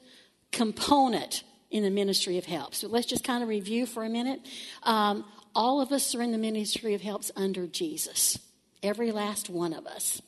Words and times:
component 0.54 1.44
in 1.72 1.84
the 1.84 1.90
ministry 1.90 2.38
of 2.38 2.46
help. 2.46 2.74
So 2.74 2.88
let's 2.88 3.06
just 3.06 3.26
kind 3.26 3.44
of 3.44 3.50
review 3.50 3.86
for 3.86 4.06
a 4.06 4.10
minute. 4.10 4.40
Um, 4.84 5.26
all 5.54 5.82
of 5.82 5.92
us 5.92 6.16
are 6.16 6.22
in 6.22 6.32
the 6.32 6.38
ministry 6.38 6.94
of 6.94 7.02
helps 7.02 7.30
under 7.36 7.68
Jesus, 7.68 8.40
every 8.82 9.12
last 9.12 9.50
one 9.50 9.74
of 9.74 9.86
us, 9.86 10.22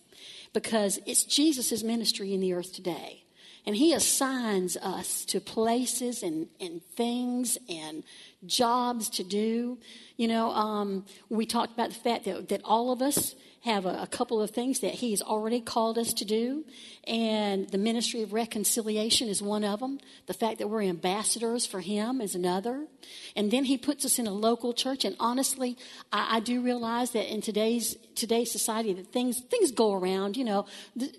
because 0.52 1.00
it's 1.06 1.24
Jesus' 1.24 1.84
ministry 1.84 2.34
in 2.34 2.42
the 2.42 2.52
earth 2.52 2.74
today. 2.74 3.24
And 3.66 3.78
he 3.78 3.94
assigns 3.94 4.76
us 4.76 5.24
to 5.26 5.40
places 5.40 6.22
and, 6.22 6.48
and 6.60 6.84
things 6.84 7.58
and 7.70 8.04
jobs 8.46 9.10
to 9.12 9.24
do. 9.24 9.78
You 10.18 10.28
know, 10.28 10.52
um, 10.52 11.06
we 11.30 11.46
talked 11.46 11.74
about 11.74 11.90
the 11.90 11.96
fact 11.96 12.26
that, 12.26 12.50
that 12.50 12.62
all 12.64 12.92
of 12.92 13.02
us 13.02 13.36
have 13.64 13.86
a, 13.86 14.02
a, 14.02 14.08
couple 14.08 14.42
of 14.42 14.52
things 14.52 14.82
that 14.82 14.96
He's 14.96 15.22
already 15.22 15.62
called 15.62 15.98
us 15.98 16.14
to 16.14 16.26
do. 16.26 16.66
And 17.08 17.70
the 17.70 17.78
ministry 17.78 18.22
of 18.22 18.34
reconciliation 18.34 19.30
is 19.30 19.42
one 19.42 19.64
of 19.64 19.80
them. 19.80 20.00
The 20.26 20.34
fact 20.34 20.60
that 20.60 20.68
we're 20.68 20.82
ambassadors 20.82 21.66
for 21.66 21.80
Him 21.80 22.20
is 22.20 22.36
another. 22.36 22.88
And 23.38 23.52
then 23.52 23.64
He 23.64 23.78
puts 23.78 24.04
us 24.04 24.20
in 24.20 24.28
a 24.28 24.34
local 24.34 24.74
church. 24.74 25.06
And 25.06 25.16
honestly, 25.18 25.78
I, 26.12 26.38
I 26.38 26.40
do 26.42 26.62
realize 26.62 27.12
that 27.12 27.34
in 27.34 27.42
today's 27.42 27.96
today's 28.16 28.52
society, 28.52 28.94
that 28.94 29.14
things 29.14 29.40
things 29.40 29.72
go 29.72 29.94
around. 29.94 30.36
You 30.36 30.44
know, 30.44 30.66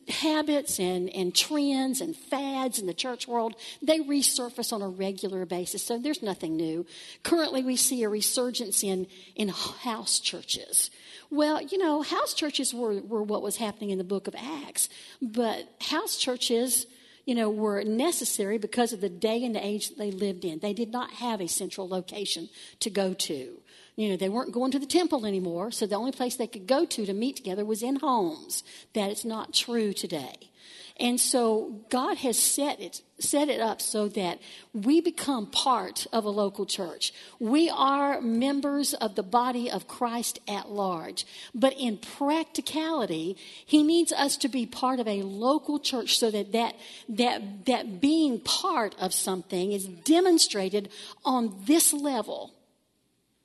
habits 0.09 0.79
and 0.79 1.09
and 1.11 1.35
trends 1.35 2.03
and 2.03 2.15
fads 2.15 2.79
in 2.79 2.87
the 2.87 2.95
church 2.95 3.27
world 3.27 3.57
they 3.83 4.01
resurface 4.01 4.73
on 4.73 4.83
a 4.83 4.89
regular 4.89 5.47
basis. 5.47 5.83
So 5.83 5.99
there's 5.99 6.23
nothing 6.23 6.57
new. 6.57 6.85
Currently, 7.23 7.63
we 7.63 7.77
see 7.77 8.03
a 8.03 8.09
resurgence 8.09 8.83
in 8.83 9.07
in 9.35 9.49
house 9.49 10.21
churches 10.21 10.91
well, 11.35 11.61
you 11.61 11.79
know, 11.79 12.03
house 12.03 12.33
churches 12.33 12.73
were, 12.73 13.01
were 13.01 13.23
what 13.23 13.43
was 13.43 13.57
happening 13.57 13.91
in 13.91 13.99
the 13.99 14.05
book 14.05 14.29
of 14.29 14.35
Acts, 14.37 14.89
but 15.21 15.69
house 15.81 16.17
churches, 16.17 16.87
you 17.25 17.35
know, 17.35 17.51
were 17.51 17.83
necessary 17.83 18.59
because 18.59 18.93
of 18.93 19.01
the 19.01 19.09
day 19.09 19.45
and 19.45 19.55
the 19.55 19.65
age 19.65 19.89
that 19.89 19.99
they 19.99 20.13
lived 20.13 20.45
in. 20.45 20.61
They 20.61 20.73
did 20.73 20.93
not 20.93 21.11
have 21.15 21.41
a 21.41 21.49
central 21.49 21.89
location 21.89 22.49
to 22.81 22.91
go 22.91 23.15
to. 23.15 23.61
You 23.97 24.09
know, 24.09 24.17
they 24.17 24.29
weren't 24.29 24.53
going 24.53 24.71
to 24.73 24.79
the 24.79 24.87
temple 24.87 25.27
anymore, 25.27 25.71
so 25.71 25.87
the 25.87 25.97
only 25.97 26.13
place 26.13 26.37
they 26.37 26.47
could 26.47 26.67
go 26.67 26.85
to 26.85 27.07
to 27.07 27.13
meet 27.13 27.37
together 27.37 27.65
was 27.65 27.83
in 27.83 27.97
homes. 27.97 28.63
That 28.93 29.11
is 29.11 29.25
not 29.25 29.55
true 29.55 29.93
today. 29.93 30.51
And 31.01 31.21
so 31.21 31.81
God 31.91 32.19
has 32.19 32.39
set 32.39 32.81
it, 32.81 33.03
set 33.19 33.49
it 33.49 33.61
up 33.61 33.83
so 33.83 34.07
that 34.11 34.39
we 34.73 35.01
become 35.01 35.47
part 35.47 36.07
of 36.13 36.25
a 36.25 36.31
local 36.31 36.67
church. 36.67 37.13
We 37.41 37.69
are 37.69 38.21
members 38.21 38.95
of 38.95 39.17
the 39.17 39.25
body 39.25 39.69
of 39.69 39.89
Christ 39.89 40.39
at 40.47 40.71
large. 40.71 41.27
But 41.53 41.75
in 41.77 41.99
practicality, 41.99 43.37
He 43.67 43.83
needs 43.83 44.13
us 44.13 44.37
to 44.39 44.49
be 44.49 44.67
part 44.67 45.01
of 45.01 45.09
a 45.09 45.23
local 45.23 45.81
church 45.81 46.17
so 46.19 46.31
that 46.31 46.53
that, 46.53 46.77
that, 47.09 47.67
that 47.67 48.01
being 48.01 48.39
part 48.39 48.95
of 49.01 49.13
something 49.13 49.73
is 49.73 49.87
demonstrated 49.87 50.91
on 51.25 51.57
this 51.67 51.93
level. 51.93 52.55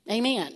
Amen 0.08 0.54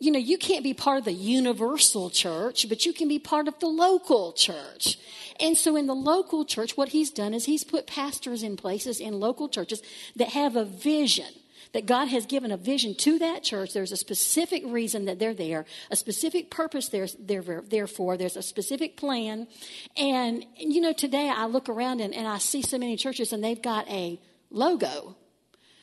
you 0.00 0.12
know, 0.12 0.18
you 0.18 0.38
can't 0.38 0.62
be 0.62 0.74
part 0.74 0.98
of 0.98 1.04
the 1.04 1.12
universal 1.12 2.08
church, 2.08 2.68
but 2.68 2.86
you 2.86 2.92
can 2.92 3.08
be 3.08 3.18
part 3.18 3.48
of 3.48 3.58
the 3.58 3.66
local 3.66 4.32
church. 4.32 4.98
And 5.40 5.56
so 5.56 5.74
in 5.74 5.86
the 5.86 5.94
local 5.94 6.44
church, 6.44 6.76
what 6.76 6.90
he's 6.90 7.10
done 7.10 7.34
is 7.34 7.46
he's 7.46 7.64
put 7.64 7.86
pastors 7.86 8.42
in 8.42 8.56
places 8.56 9.00
in 9.00 9.18
local 9.18 9.48
churches 9.48 9.82
that 10.16 10.28
have 10.28 10.56
a 10.56 10.64
vision. 10.64 11.32
That 11.74 11.84
God 11.84 12.08
has 12.08 12.24
given 12.24 12.50
a 12.50 12.56
vision 12.56 12.94
to 12.94 13.18
that 13.18 13.42
church. 13.42 13.74
There's 13.74 13.92
a 13.92 13.96
specific 13.96 14.62
reason 14.66 15.04
that 15.04 15.18
they're 15.18 15.34
there, 15.34 15.66
a 15.90 15.96
specific 15.96 16.50
purpose 16.50 16.88
they're, 16.88 17.08
they're 17.18 17.60
there 17.60 17.86
for. 17.86 18.16
There's 18.16 18.36
a 18.36 18.42
specific 18.42 18.96
plan. 18.96 19.46
And, 19.94 20.46
you 20.56 20.80
know, 20.80 20.94
today 20.94 21.28
I 21.28 21.44
look 21.44 21.68
around 21.68 22.00
and, 22.00 22.14
and 22.14 22.26
I 22.26 22.38
see 22.38 22.62
so 22.62 22.78
many 22.78 22.96
churches 22.96 23.34
and 23.34 23.44
they've 23.44 23.60
got 23.60 23.86
a 23.90 24.18
logo, 24.50 25.14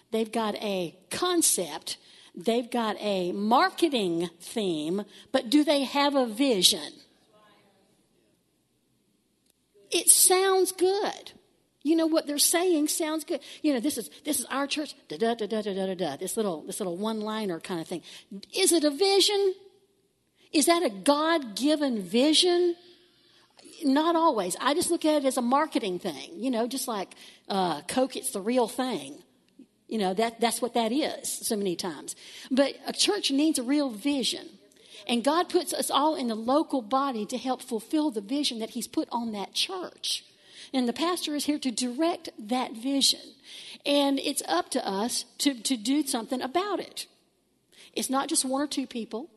they've 0.10 0.32
got 0.32 0.56
a 0.56 0.98
concept, 1.12 1.98
they've 2.36 2.70
got 2.70 2.98
a 3.00 3.32
marketing 3.32 4.30
theme, 4.40 5.04
but 5.32 5.50
do 5.50 5.64
they 5.64 5.84
have 5.84 6.16
a 6.16 6.26
vision? 6.26 6.94
It 9.92 10.10
sounds 10.10 10.72
good. 10.72 11.32
You 11.84 11.96
know 11.96 12.08
what 12.08 12.26
they're 12.26 12.40
saying 12.40 12.88
sounds 12.88 13.24
good. 13.24 13.42
You 13.62 13.74
know, 13.74 13.80
this 13.80 13.98
is 13.98 14.10
this 14.26 14.40
is 14.40 14.46
our 14.50 14.66
church. 14.66 14.96
Da 15.08 15.18
da 15.18 15.36
da 15.36 15.46
da 15.46 15.62
da 15.62 15.74
da 15.74 15.94
da. 15.94 16.18
This 16.18 16.36
little 16.36 16.64
this 16.64 16.80
little 16.80 16.98
one 16.98 17.22
liner 17.22 17.60
kind 17.60 17.80
of 17.80 17.88
thing. 17.88 18.02
Is 18.58 18.72
it 18.72 18.84
a 18.84 18.90
vision? 18.90 19.54
Is 20.52 20.66
that 20.66 20.84
a 20.84 20.90
God 20.90 21.56
given 21.56 22.02
vision? 22.02 22.76
Not 23.84 24.16
always. 24.16 24.58
I 24.60 24.74
just 24.74 24.90
look 24.90 25.06
at 25.06 25.24
it 25.24 25.26
as 25.26 25.38
a 25.38 25.44
marketing 25.44 26.00
thing. 26.00 26.32
You 26.38 26.50
know, 26.50 26.66
just 26.66 26.88
like 26.88 27.14
uh, 27.50 27.82
Coke, 27.82 28.16
it's 28.16 28.32
the 28.32 28.42
real 28.42 28.68
thing. 28.68 29.22
You 29.88 30.00
know 30.00 30.14
that 30.14 30.40
that's 30.40 30.62
what 30.62 30.74
that 30.74 30.92
is. 30.92 31.30
So 31.30 31.56
many 31.56 31.76
times, 31.76 32.16
but 32.50 32.76
a 32.88 32.94
church 32.94 33.32
needs 33.32 33.60
a 33.60 33.64
real 33.64 33.90
vision. 33.90 34.50
And 35.08 35.24
God 35.24 35.50
puts 35.50 35.72
us 35.74 35.92
all 35.92 36.16
in 36.16 36.28
the 36.28 36.36
local 36.36 36.82
body 36.82 37.28
to 37.28 37.38
help 37.38 37.62
fulfill 37.62 38.10
the 38.10 38.22
vision 38.22 38.60
that 38.60 38.72
He's 38.72 38.88
put 38.88 39.08
on 39.12 39.34
that 39.34 39.54
church. 39.54 40.24
And 40.74 40.88
the 40.88 40.94
pastor 40.94 41.36
is 41.36 41.46
here 41.46 41.60
to 41.60 41.72
direct 41.72 42.30
that 42.40 42.74
vision. 42.74 43.20
And 43.86 44.20
it's 44.20 44.42
up 44.48 44.70
to 44.72 44.88
us 44.88 45.26
to, 45.40 45.54
to 45.54 45.78
do 45.78 46.06
something 46.08 46.42
about 46.42 46.80
it. 46.80 47.06
It's 47.94 48.10
not 48.10 48.28
just 48.28 48.44
one 48.44 48.62
or 48.62 48.68
two 48.68 48.88
people, 48.88 49.30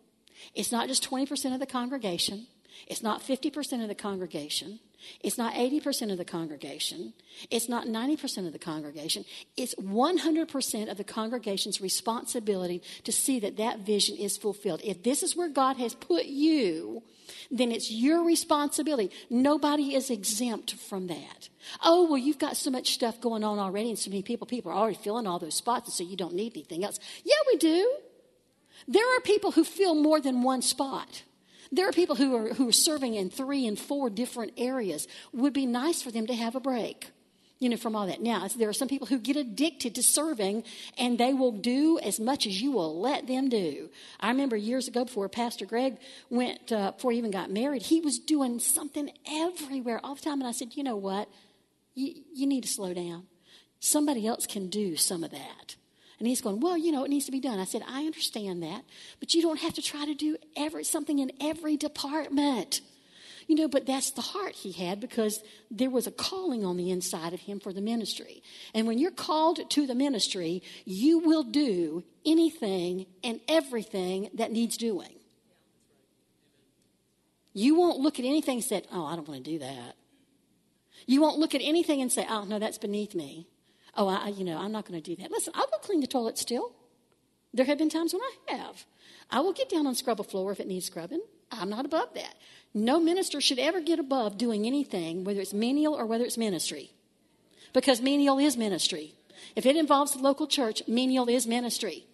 it's 0.55 0.73
not 0.73 0.89
just 0.89 1.09
20% 1.09 1.55
of 1.55 1.61
the 1.61 1.67
congregation, 1.67 2.47
it's 2.87 3.03
not 3.03 3.23
50% 3.23 3.83
of 3.83 3.89
the 3.89 3.95
congregation. 3.95 4.81
It's 5.21 5.39
not 5.39 5.55
80% 5.55 6.11
of 6.11 6.19
the 6.19 6.25
congregation. 6.25 7.13
It's 7.51 7.69
not 7.69 7.87
90% 7.87 8.47
of 8.47 8.53
the 8.53 8.59
congregation. 8.59 9.25
It's 9.57 9.75
100% 9.77 10.91
of 10.91 10.97
the 10.97 11.05
congregation's 11.05 11.81
responsibility 11.81 12.83
to 13.05 13.13
see 13.13 13.41
that 13.41 13.57
that 13.57 13.81
vision 13.81 14.17
is 14.17 14.37
fulfilled. 14.37 14.81
If 14.85 15.03
this 15.03 15.23
is 15.23 15.37
where 15.37 15.49
God 15.49 15.77
has 15.77 15.95
put 15.95 16.27
you, 16.27 17.03
then 17.51 17.73
it's 17.73 17.91
your 17.91 18.25
responsibility. 18.25 19.11
Nobody 19.31 19.95
is 19.95 20.11
exempt 20.11 20.75
from 20.75 21.07
that. 21.09 21.49
Oh, 21.83 22.09
well, 22.09 22.19
you've 22.19 22.39
got 22.39 22.57
so 22.57 22.71
much 22.71 22.93
stuff 22.93 23.21
going 23.21 23.45
on 23.45 23.59
already 23.59 23.91
and 23.91 23.99
so 23.99 24.11
many 24.11 24.23
people, 24.23 24.47
people 24.47 24.73
are 24.73 24.77
already 24.77 24.97
filling 24.97 25.27
all 25.27 25.39
those 25.39 25.55
spots, 25.55 25.89
and 25.89 25.95
so 25.95 26.05
you 26.05 26.17
don't 26.17 26.35
need 26.35 26.53
anything 26.55 26.85
else. 26.85 26.99
Yeah, 27.25 27.37
we 27.47 27.59
do. 27.59 27.99
There 28.87 29.17
are 29.17 29.21
people 29.21 29.53
who 29.53 29.65
fill 29.65 29.95
more 29.95 30.21
than 30.21 30.43
one 30.43 30.63
spot. 30.63 31.23
There 31.71 31.89
are 31.89 31.93
people 31.93 32.17
who 32.17 32.35
are, 32.37 32.55
who 32.55 32.69
are 32.69 32.73
serving 32.73 33.15
in 33.15 33.31
three 33.31 33.67
and 33.67 33.79
four 33.79 34.11
different 34.11 34.53
areas. 34.57 35.07
Would 35.33 35.53
be 35.53 35.67
nice 35.67 36.03
for 36.03 36.11
them 36.11 36.27
to 36.27 36.35
have 36.35 36.55
a 36.55 36.61
break, 36.61 37.11
you 37.59 37.69
know, 37.69 37.77
from 37.77 37.95
all 37.95 38.07
that. 38.07 38.23
Now, 38.23 38.49
there 38.49 38.69
are 38.69 38.75
some 38.75 38.89
people 38.89 39.07
who 39.07 39.19
get 39.19 39.37
addicted 39.37 39.95
to 39.97 40.03
serving 40.03 40.65
and 40.97 41.19
they 41.19 41.35
will 41.35 41.53
do 41.53 41.99
as 41.99 42.19
much 42.19 42.47
as 42.47 42.61
you 42.61 42.73
will 42.73 43.01
let 43.01 43.27
them 43.27 43.49
do. 43.49 43.91
I 44.19 44.31
remember 44.31 44.57
years 44.57 44.89
ago 44.89 45.05
before 45.05 45.29
Pastor 45.29 45.67
Greg 45.67 45.99
went, 46.31 46.73
uh, 46.73 46.93
before 46.93 47.13
he 47.13 47.19
even 47.19 47.31
got 47.31 47.51
married, 47.51 47.83
he 47.83 48.01
was 48.01 48.19
doing 48.19 48.61
something 48.61 49.11
everywhere 49.31 50.01
all 50.03 50.15
the 50.15 50.23
time. 50.23 50.41
And 50.41 50.49
I 50.49 50.53
said, 50.53 50.75
you 50.75 50.83
know 50.83 50.97
what? 50.97 51.29
You, 51.95 52.23
you 52.33 52.47
need 52.47 52.63
to 52.63 52.69
slow 52.69 52.95
down. 52.95 53.27
Somebody 53.81 54.27
else 54.27 54.47
can 54.47 54.69
do 54.69 54.97
some 54.97 55.23
of 55.23 55.31
that. 55.31 55.77
And 56.19 56.27
he's 56.27 56.41
going, 56.41 56.61
Well, 56.61 56.77
you 56.77 56.93
know, 56.93 57.05
it 57.05 57.11
needs 57.11 57.27
to 57.27 57.33
be 57.33 57.41
done. 57.41 57.59
I 57.59 57.65
said, 57.65 57.83
I 57.87 58.05
understand 58.05 58.63
that, 58.63 58.85
but 59.21 59.35
you 59.35 59.43
don't 59.43 59.61
have 59.61 59.75
to 59.75 59.83
try 59.83 60.05
to 60.05 60.15
do 60.15 60.37
every, 60.57 60.85
something 60.85 61.19
in 61.19 61.33
every 61.41 61.77
department. 61.77 62.81
You 63.47 63.55
know, 63.55 63.69
but 63.69 63.87
that's 63.87 64.11
the 64.11 64.21
heart 64.21 64.53
he 64.53 64.73
had 64.73 65.01
because 65.01 65.43
there 65.71 65.89
was 65.89 66.07
a 66.07 66.11
calling 66.11 66.67
on 66.67 66.77
the 66.77 66.91
inside 66.91 67.33
of 67.33 67.41
him 67.41 67.61
for 67.61 67.73
the 67.73 67.81
ministry. 67.81 68.43
And 68.75 68.87
when 68.87 68.99
you're 68.99 69.11
called 69.11 69.71
to 69.71 69.87
the 69.87 69.95
ministry, 69.95 70.63
you 70.85 71.21
will 71.21 71.45
do 71.45 72.05
anything 72.27 73.07
and 73.25 73.41
everything 73.49 74.29
that 74.35 74.53
needs 74.53 74.77
doing. 74.77 75.15
You 77.55 77.75
won't 77.75 78.01
look 78.01 78.19
at 78.19 78.27
anything 78.27 78.59
and 78.59 78.65
say, 78.65 78.83
Oh, 78.93 79.07
I 79.07 79.17
don't 79.17 79.27
want 79.27 79.43
to 79.43 79.51
do 79.51 79.59
that. 79.61 79.97
You 81.07 81.23
won't 81.23 81.39
look 81.39 81.55
at 81.55 81.63
anything 81.63 82.03
and 82.03 82.13
say, 82.13 82.27
Oh, 82.29 82.45
no, 82.45 82.59
that's 82.59 82.77
beneath 82.77 83.15
me 83.15 83.47
oh, 83.99 84.09
I, 84.09 84.29
you 84.29 84.45
know, 84.45 84.57
I'm 84.57 84.73
not 84.73 84.87
going 84.87 85.01
to 85.01 85.15
do 85.15 85.21
that. 85.21 85.31
Listen, 85.31 85.53
I 85.55 85.67
will 85.71 85.79
clean 85.81 86.01
the 86.01 86.07
toilet 86.07 86.39
still. 86.39 86.73
There 87.53 87.67
have 87.67 87.79
been 87.79 87.91
times 87.91 88.15
when 88.15 88.23
I 88.23 88.57
have. 88.57 88.87
I 89.31 89.41
will 89.41 89.53
get 89.53 89.69
down 89.69 89.87
and 89.87 89.97
scrub 89.97 90.21
a 90.21 90.25
floor 90.25 90.53
if 90.53 90.61
it 90.61 90.67
needs 90.67 90.87
scrubbing. 90.87 91.23
I'm 91.51 91.69
not 91.69 91.85
above 91.85 92.15
that. 92.15 92.35
No 92.73 93.01
minister 93.01 93.41
should 93.41 93.59
ever 93.59 93.81
get 93.81 93.99
above 93.99 94.39
doing 94.39 94.67
anything, 94.67 95.25
whether 95.25 95.41
it's 95.41 95.53
menial 95.53 95.95
or 95.95 96.07
whether 96.07 96.25
it's 96.25 96.39
ministry. 96.39 96.93
Because 97.73 98.01
menial 98.01 98.39
is 98.39 98.57
ministry. 98.57 99.15
If 99.57 99.67
it 99.67 99.77
involves 99.77 100.13
the 100.13 100.19
local 100.19 100.47
church, 100.47 100.83
menial 100.87 101.29
is 101.29 101.47
ministry. 101.47 102.07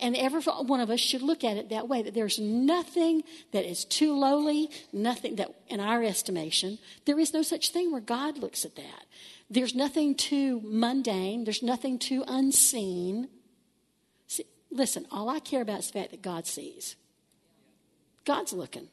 And 0.00 0.16
every 0.16 0.40
one 0.40 0.80
of 0.80 0.88
us 0.90 0.98
should 0.98 1.20
look 1.20 1.44
at 1.44 1.58
it 1.58 1.68
that 1.68 1.86
way 1.86 2.00
that 2.02 2.14
there's 2.14 2.38
nothing 2.38 3.22
that 3.52 3.68
is 3.68 3.84
too 3.84 4.16
lowly, 4.16 4.70
nothing 4.92 5.36
that, 5.36 5.54
in 5.68 5.78
our 5.78 6.02
estimation, 6.02 6.78
there 7.04 7.18
is 7.18 7.34
no 7.34 7.42
such 7.42 7.68
thing 7.68 7.92
where 7.92 8.00
God 8.00 8.38
looks 8.38 8.64
at 8.64 8.76
that. 8.76 9.04
There's 9.50 9.74
nothing 9.74 10.14
too 10.14 10.62
mundane, 10.64 11.44
there's 11.44 11.62
nothing 11.62 11.98
too 11.98 12.24
unseen. 12.26 13.28
See, 14.26 14.46
listen, 14.70 15.06
all 15.10 15.28
I 15.28 15.38
care 15.38 15.60
about 15.60 15.80
is 15.80 15.90
the 15.90 15.98
fact 15.98 16.12
that 16.12 16.22
God 16.22 16.46
sees. 16.46 16.96
God's 18.24 18.52
looking. 18.54 18.88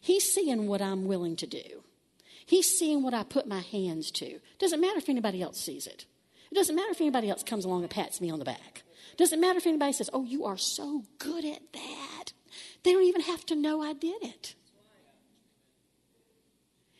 He's 0.00 0.32
seeing 0.32 0.68
what 0.68 0.82
I'm 0.82 1.06
willing 1.06 1.36
to 1.36 1.46
do. 1.46 1.82
He's 2.44 2.78
seeing 2.78 3.02
what 3.02 3.14
I 3.14 3.24
put 3.24 3.48
my 3.48 3.60
hands 3.60 4.12
to. 4.12 4.38
Doesn't 4.58 4.80
matter 4.80 4.98
if 4.98 5.08
anybody 5.08 5.42
else 5.42 5.58
sees 5.60 5.86
it. 5.86 6.04
It 6.50 6.54
doesn't 6.54 6.76
matter 6.76 6.90
if 6.90 7.00
anybody 7.00 7.28
else 7.28 7.42
comes 7.42 7.64
along 7.64 7.82
and 7.82 7.90
pats 7.90 8.20
me 8.20 8.30
on 8.30 8.38
the 8.38 8.44
back. 8.44 8.82
Doesn't 9.16 9.40
matter 9.40 9.58
if 9.58 9.66
anybody 9.66 9.92
says, 9.92 10.10
Oh, 10.12 10.24
you 10.24 10.44
are 10.44 10.58
so 10.58 11.04
good 11.18 11.44
at 11.44 11.72
that. 11.72 12.32
They 12.82 12.92
don't 12.92 13.04
even 13.04 13.22
have 13.22 13.44
to 13.46 13.56
know 13.56 13.82
I 13.82 13.92
did 13.92 14.22
it. 14.22 14.54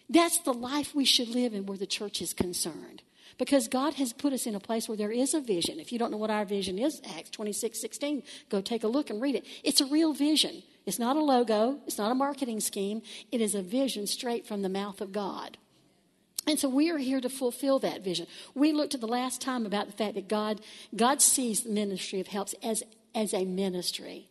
That's 0.09 0.39
the 0.39 0.55
life 0.55 0.95
we 0.95 1.05
should 1.05 1.29
live 1.29 1.53
in 1.53 1.67
where 1.67 1.79
the 1.79 1.87
church 1.87 2.23
is 2.23 2.33
concerned. 2.33 3.03
Because 3.39 3.69
God 3.69 3.95
has 3.95 4.13
put 4.13 4.33
us 4.33 4.47
in 4.47 4.55
a 4.55 4.61
place 4.61 4.89
where 4.89 4.97
there 4.97 5.13
is 5.13 5.35
a 5.35 5.41
vision. 5.41 5.79
If 5.79 5.93
you 5.93 5.99
don't 5.99 6.11
know 6.11 6.17
what 6.17 6.31
our 6.31 6.47
vision 6.47 6.79
is, 6.79 7.03
Acts 7.17 7.31
26 7.31 7.79
16, 7.81 8.23
go 8.49 8.61
take 8.61 8.83
a 8.83 8.89
look 8.89 9.11
and 9.11 9.21
read 9.21 9.35
it. 9.35 9.45
It's 9.63 9.81
a 9.81 9.87
real 9.87 10.15
vision. 10.15 10.63
It's 10.87 10.99
not 10.99 11.17
a 11.17 11.21
logo, 11.21 11.81
it's 11.87 11.99
not 11.99 12.13
a 12.13 12.15
marketing 12.15 12.61
scheme. 12.61 13.03
It 13.33 13.41
is 13.41 13.55
a 13.55 13.63
vision 13.63 14.07
straight 14.07 14.47
from 14.47 14.63
the 14.63 14.69
mouth 14.69 15.01
of 15.01 15.13
God. 15.13 15.59
And 16.47 16.61
so 16.61 16.69
we 16.69 16.91
are 16.91 16.99
here 16.99 17.21
to 17.21 17.29
fulfill 17.29 17.81
that 17.81 18.05
vision. 18.05 18.27
We 18.55 18.73
looked 18.73 18.95
at 18.95 19.01
the 19.01 19.09
last 19.09 19.41
time 19.41 19.67
about 19.67 19.87
the 19.87 19.93
fact 19.93 20.15
that 20.15 20.29
God, 20.29 20.61
God 20.95 21.21
sees 21.21 21.63
the 21.63 21.71
ministry 21.71 22.21
of 22.21 22.29
helps 22.29 22.55
as, 22.63 22.85
as 23.15 23.35
a 23.35 23.45
ministry. 23.45 24.29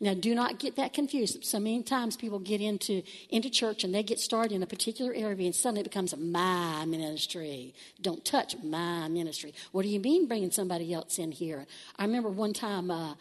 Now, 0.00 0.14
do 0.14 0.34
not 0.34 0.58
get 0.58 0.76
that 0.76 0.92
confused. 0.92 1.44
So 1.44 1.58
many 1.58 1.82
times 1.82 2.16
people 2.16 2.38
get 2.38 2.60
into, 2.60 3.02
into 3.30 3.50
church 3.50 3.84
and 3.84 3.94
they 3.94 4.02
get 4.02 4.20
started 4.20 4.52
in 4.52 4.62
a 4.62 4.66
particular 4.66 5.12
area 5.12 5.46
and 5.46 5.54
suddenly 5.54 5.80
it 5.80 5.84
becomes 5.84 6.16
my 6.16 6.84
ministry. 6.84 7.74
Don't 8.00 8.24
touch 8.24 8.56
my 8.62 9.08
ministry. 9.08 9.54
What 9.72 9.82
do 9.82 9.88
you 9.88 10.00
mean 10.00 10.26
bringing 10.26 10.50
somebody 10.50 10.92
else 10.94 11.18
in 11.18 11.32
here? 11.32 11.66
I 11.98 12.04
remember 12.04 12.28
one 12.28 12.52
time 12.52 12.90
uh, 12.90 13.14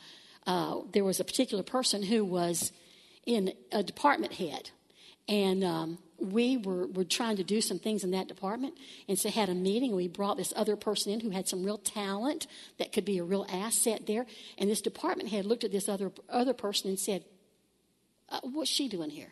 uh, 0.45 0.81
there 0.93 1.03
was 1.03 1.19
a 1.19 1.25
particular 1.25 1.63
person 1.63 2.03
who 2.03 2.23
was 2.23 2.71
in 3.25 3.53
a 3.71 3.83
department 3.83 4.33
head. 4.33 4.71
And 5.27 5.63
um, 5.63 5.97
we 6.19 6.57
were, 6.57 6.87
were 6.87 7.03
trying 7.03 7.37
to 7.37 7.43
do 7.43 7.61
some 7.61 7.79
things 7.79 8.03
in 8.03 8.11
that 8.11 8.27
department. 8.27 8.75
And 9.07 9.19
so 9.19 9.29
had 9.29 9.49
a 9.49 9.53
meeting 9.53 9.95
we 9.95 10.07
brought 10.07 10.37
this 10.37 10.53
other 10.55 10.75
person 10.75 11.11
in 11.11 11.19
who 11.19 11.29
had 11.29 11.47
some 11.47 11.63
real 11.63 11.77
talent 11.77 12.47
that 12.79 12.91
could 12.91 13.05
be 13.05 13.17
a 13.17 13.23
real 13.23 13.45
asset 13.49 14.07
there. 14.07 14.25
And 14.57 14.69
this 14.69 14.81
department 14.81 15.29
head 15.29 15.45
looked 15.45 15.63
at 15.63 15.71
this 15.71 15.87
other 15.87 16.11
other 16.29 16.53
person 16.53 16.89
and 16.89 16.99
said 16.99 17.23
uh, 18.29 18.39
what's 18.43 18.69
she 18.69 18.87
doing 18.89 19.09
here? 19.09 19.31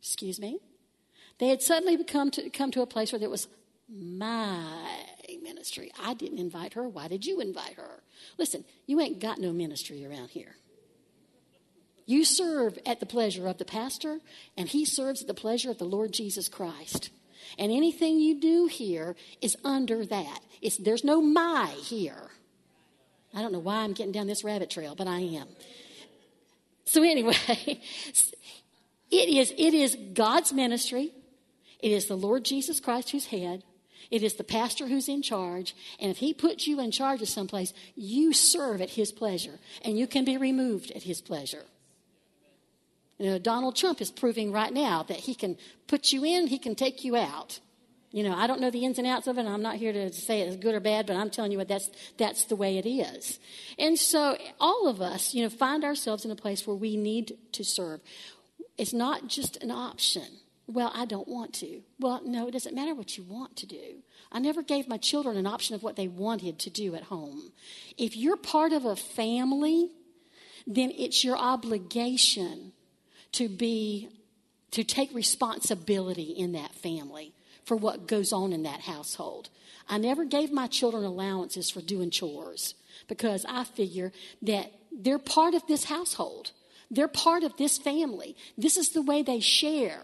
Excuse 0.00 0.38
me? 0.38 0.58
They 1.38 1.48
had 1.48 1.62
suddenly 1.62 2.02
come 2.04 2.30
to 2.32 2.50
come 2.50 2.70
to 2.72 2.82
a 2.82 2.86
place 2.86 3.12
where 3.12 3.18
there 3.18 3.30
was 3.30 3.48
my 3.88 4.64
ministry 5.42 5.92
i 6.02 6.12
didn't 6.12 6.38
invite 6.38 6.74
her. 6.74 6.88
Why 6.88 7.06
did 7.06 7.24
you 7.24 7.40
invite 7.40 7.74
her? 7.74 8.02
Listen 8.36 8.64
you 8.86 9.00
ain't 9.00 9.20
got 9.20 9.38
no 9.38 9.52
ministry 9.52 10.04
around 10.04 10.28
here 10.30 10.56
you 12.06 12.24
serve 12.24 12.78
at 12.86 13.00
the 13.00 13.06
pleasure 13.06 13.48
of 13.48 13.58
the 13.58 13.64
pastor, 13.64 14.20
and 14.56 14.68
he 14.68 14.84
serves 14.84 15.20
at 15.20 15.26
the 15.26 15.34
pleasure 15.34 15.70
of 15.70 15.78
the 15.78 15.84
Lord 15.84 16.12
Jesus 16.12 16.48
Christ. 16.48 17.10
And 17.58 17.72
anything 17.72 18.20
you 18.20 18.40
do 18.40 18.66
here 18.66 19.16
is 19.40 19.56
under 19.64 20.06
that. 20.06 20.40
It's, 20.62 20.76
there's 20.76 21.04
no 21.04 21.20
my 21.20 21.66
here. 21.66 22.30
I 23.34 23.42
don't 23.42 23.52
know 23.52 23.58
why 23.58 23.78
I'm 23.78 23.92
getting 23.92 24.12
down 24.12 24.28
this 24.28 24.44
rabbit 24.44 24.70
trail, 24.70 24.94
but 24.94 25.08
I 25.08 25.20
am. 25.20 25.48
So, 26.84 27.02
anyway, 27.02 27.34
it 27.56 27.80
is, 29.10 29.52
it 29.56 29.74
is 29.74 29.96
God's 30.14 30.52
ministry. 30.52 31.12
It 31.80 31.90
is 31.90 32.06
the 32.06 32.16
Lord 32.16 32.44
Jesus 32.44 32.80
Christ 32.80 33.10
who's 33.10 33.26
head. 33.26 33.64
It 34.10 34.22
is 34.22 34.34
the 34.34 34.44
pastor 34.44 34.86
who's 34.86 35.08
in 35.08 35.22
charge. 35.22 35.74
And 35.98 36.10
if 36.10 36.18
he 36.18 36.32
puts 36.32 36.68
you 36.68 36.80
in 36.80 36.92
charge 36.92 37.20
of 37.20 37.28
someplace, 37.28 37.74
you 37.96 38.32
serve 38.32 38.80
at 38.80 38.90
his 38.90 39.10
pleasure. 39.10 39.58
And 39.84 39.98
you 39.98 40.06
can 40.06 40.24
be 40.24 40.36
removed 40.36 40.92
at 40.92 41.02
his 41.02 41.20
pleasure. 41.20 41.64
You 43.18 43.30
know, 43.30 43.38
Donald 43.38 43.76
Trump 43.76 44.00
is 44.00 44.10
proving 44.10 44.52
right 44.52 44.72
now 44.72 45.02
that 45.04 45.18
he 45.18 45.34
can 45.34 45.56
put 45.86 46.12
you 46.12 46.24
in, 46.24 46.46
he 46.48 46.58
can 46.58 46.74
take 46.74 47.04
you 47.04 47.16
out. 47.16 47.60
You 48.12 48.22
know, 48.22 48.34
I 48.34 48.46
don't 48.46 48.60
know 48.60 48.70
the 48.70 48.84
ins 48.84 48.98
and 48.98 49.06
outs 49.06 49.26
of 49.26 49.36
it, 49.36 49.40
and 49.40 49.48
I'm 49.48 49.62
not 49.62 49.76
here 49.76 49.92
to 49.92 50.12
say 50.12 50.40
it's 50.40 50.56
good 50.56 50.74
or 50.74 50.80
bad, 50.80 51.06
but 51.06 51.16
I'm 51.16 51.28
telling 51.28 51.52
you 51.52 51.58
what, 51.58 51.68
that's, 51.68 51.90
that's 52.16 52.44
the 52.44 52.56
way 52.56 52.78
it 52.78 52.86
is. 52.86 53.38
And 53.78 53.98
so 53.98 54.38
all 54.60 54.88
of 54.88 55.00
us, 55.00 55.34
you 55.34 55.42
know, 55.42 55.50
find 55.50 55.84
ourselves 55.84 56.24
in 56.24 56.30
a 56.30 56.36
place 56.36 56.66
where 56.66 56.76
we 56.76 56.96
need 56.96 57.36
to 57.52 57.64
serve. 57.64 58.00
It's 58.78 58.92
not 58.92 59.28
just 59.28 59.62
an 59.62 59.70
option. 59.70 60.24
Well, 60.66 60.92
I 60.94 61.04
don't 61.04 61.28
want 61.28 61.52
to. 61.54 61.82
Well, 62.00 62.22
no, 62.24 62.48
it 62.48 62.52
doesn't 62.52 62.74
matter 62.74 62.94
what 62.94 63.16
you 63.16 63.24
want 63.24 63.56
to 63.56 63.66
do. 63.66 64.02
I 64.32 64.38
never 64.38 64.62
gave 64.62 64.88
my 64.88 64.96
children 64.96 65.36
an 65.36 65.46
option 65.46 65.74
of 65.74 65.82
what 65.82 65.96
they 65.96 66.08
wanted 66.08 66.58
to 66.60 66.70
do 66.70 66.94
at 66.94 67.04
home. 67.04 67.52
If 67.96 68.16
you're 68.16 68.36
part 68.36 68.72
of 68.72 68.84
a 68.84 68.96
family, 68.96 69.90
then 70.66 70.90
it's 70.96 71.22
your 71.22 71.36
obligation 71.36 72.72
to 73.32 73.48
be 73.48 74.08
to 74.72 74.84
take 74.84 75.14
responsibility 75.14 76.34
in 76.36 76.52
that 76.52 76.74
family 76.74 77.32
for 77.64 77.76
what 77.76 78.06
goes 78.06 78.32
on 78.32 78.52
in 78.52 78.62
that 78.64 78.80
household. 78.80 79.48
I 79.88 79.98
never 79.98 80.24
gave 80.24 80.52
my 80.52 80.66
children 80.66 81.04
allowances 81.04 81.70
for 81.70 81.80
doing 81.80 82.10
chores 82.10 82.74
because 83.08 83.46
I 83.48 83.64
figure 83.64 84.12
that 84.42 84.72
they're 84.92 85.18
part 85.18 85.54
of 85.54 85.66
this 85.66 85.84
household. 85.84 86.52
They're 86.90 87.08
part 87.08 87.42
of 87.42 87.56
this 87.56 87.78
family. 87.78 88.36
This 88.58 88.76
is 88.76 88.90
the 88.90 89.02
way 89.02 89.22
they 89.22 89.40
share 89.40 90.02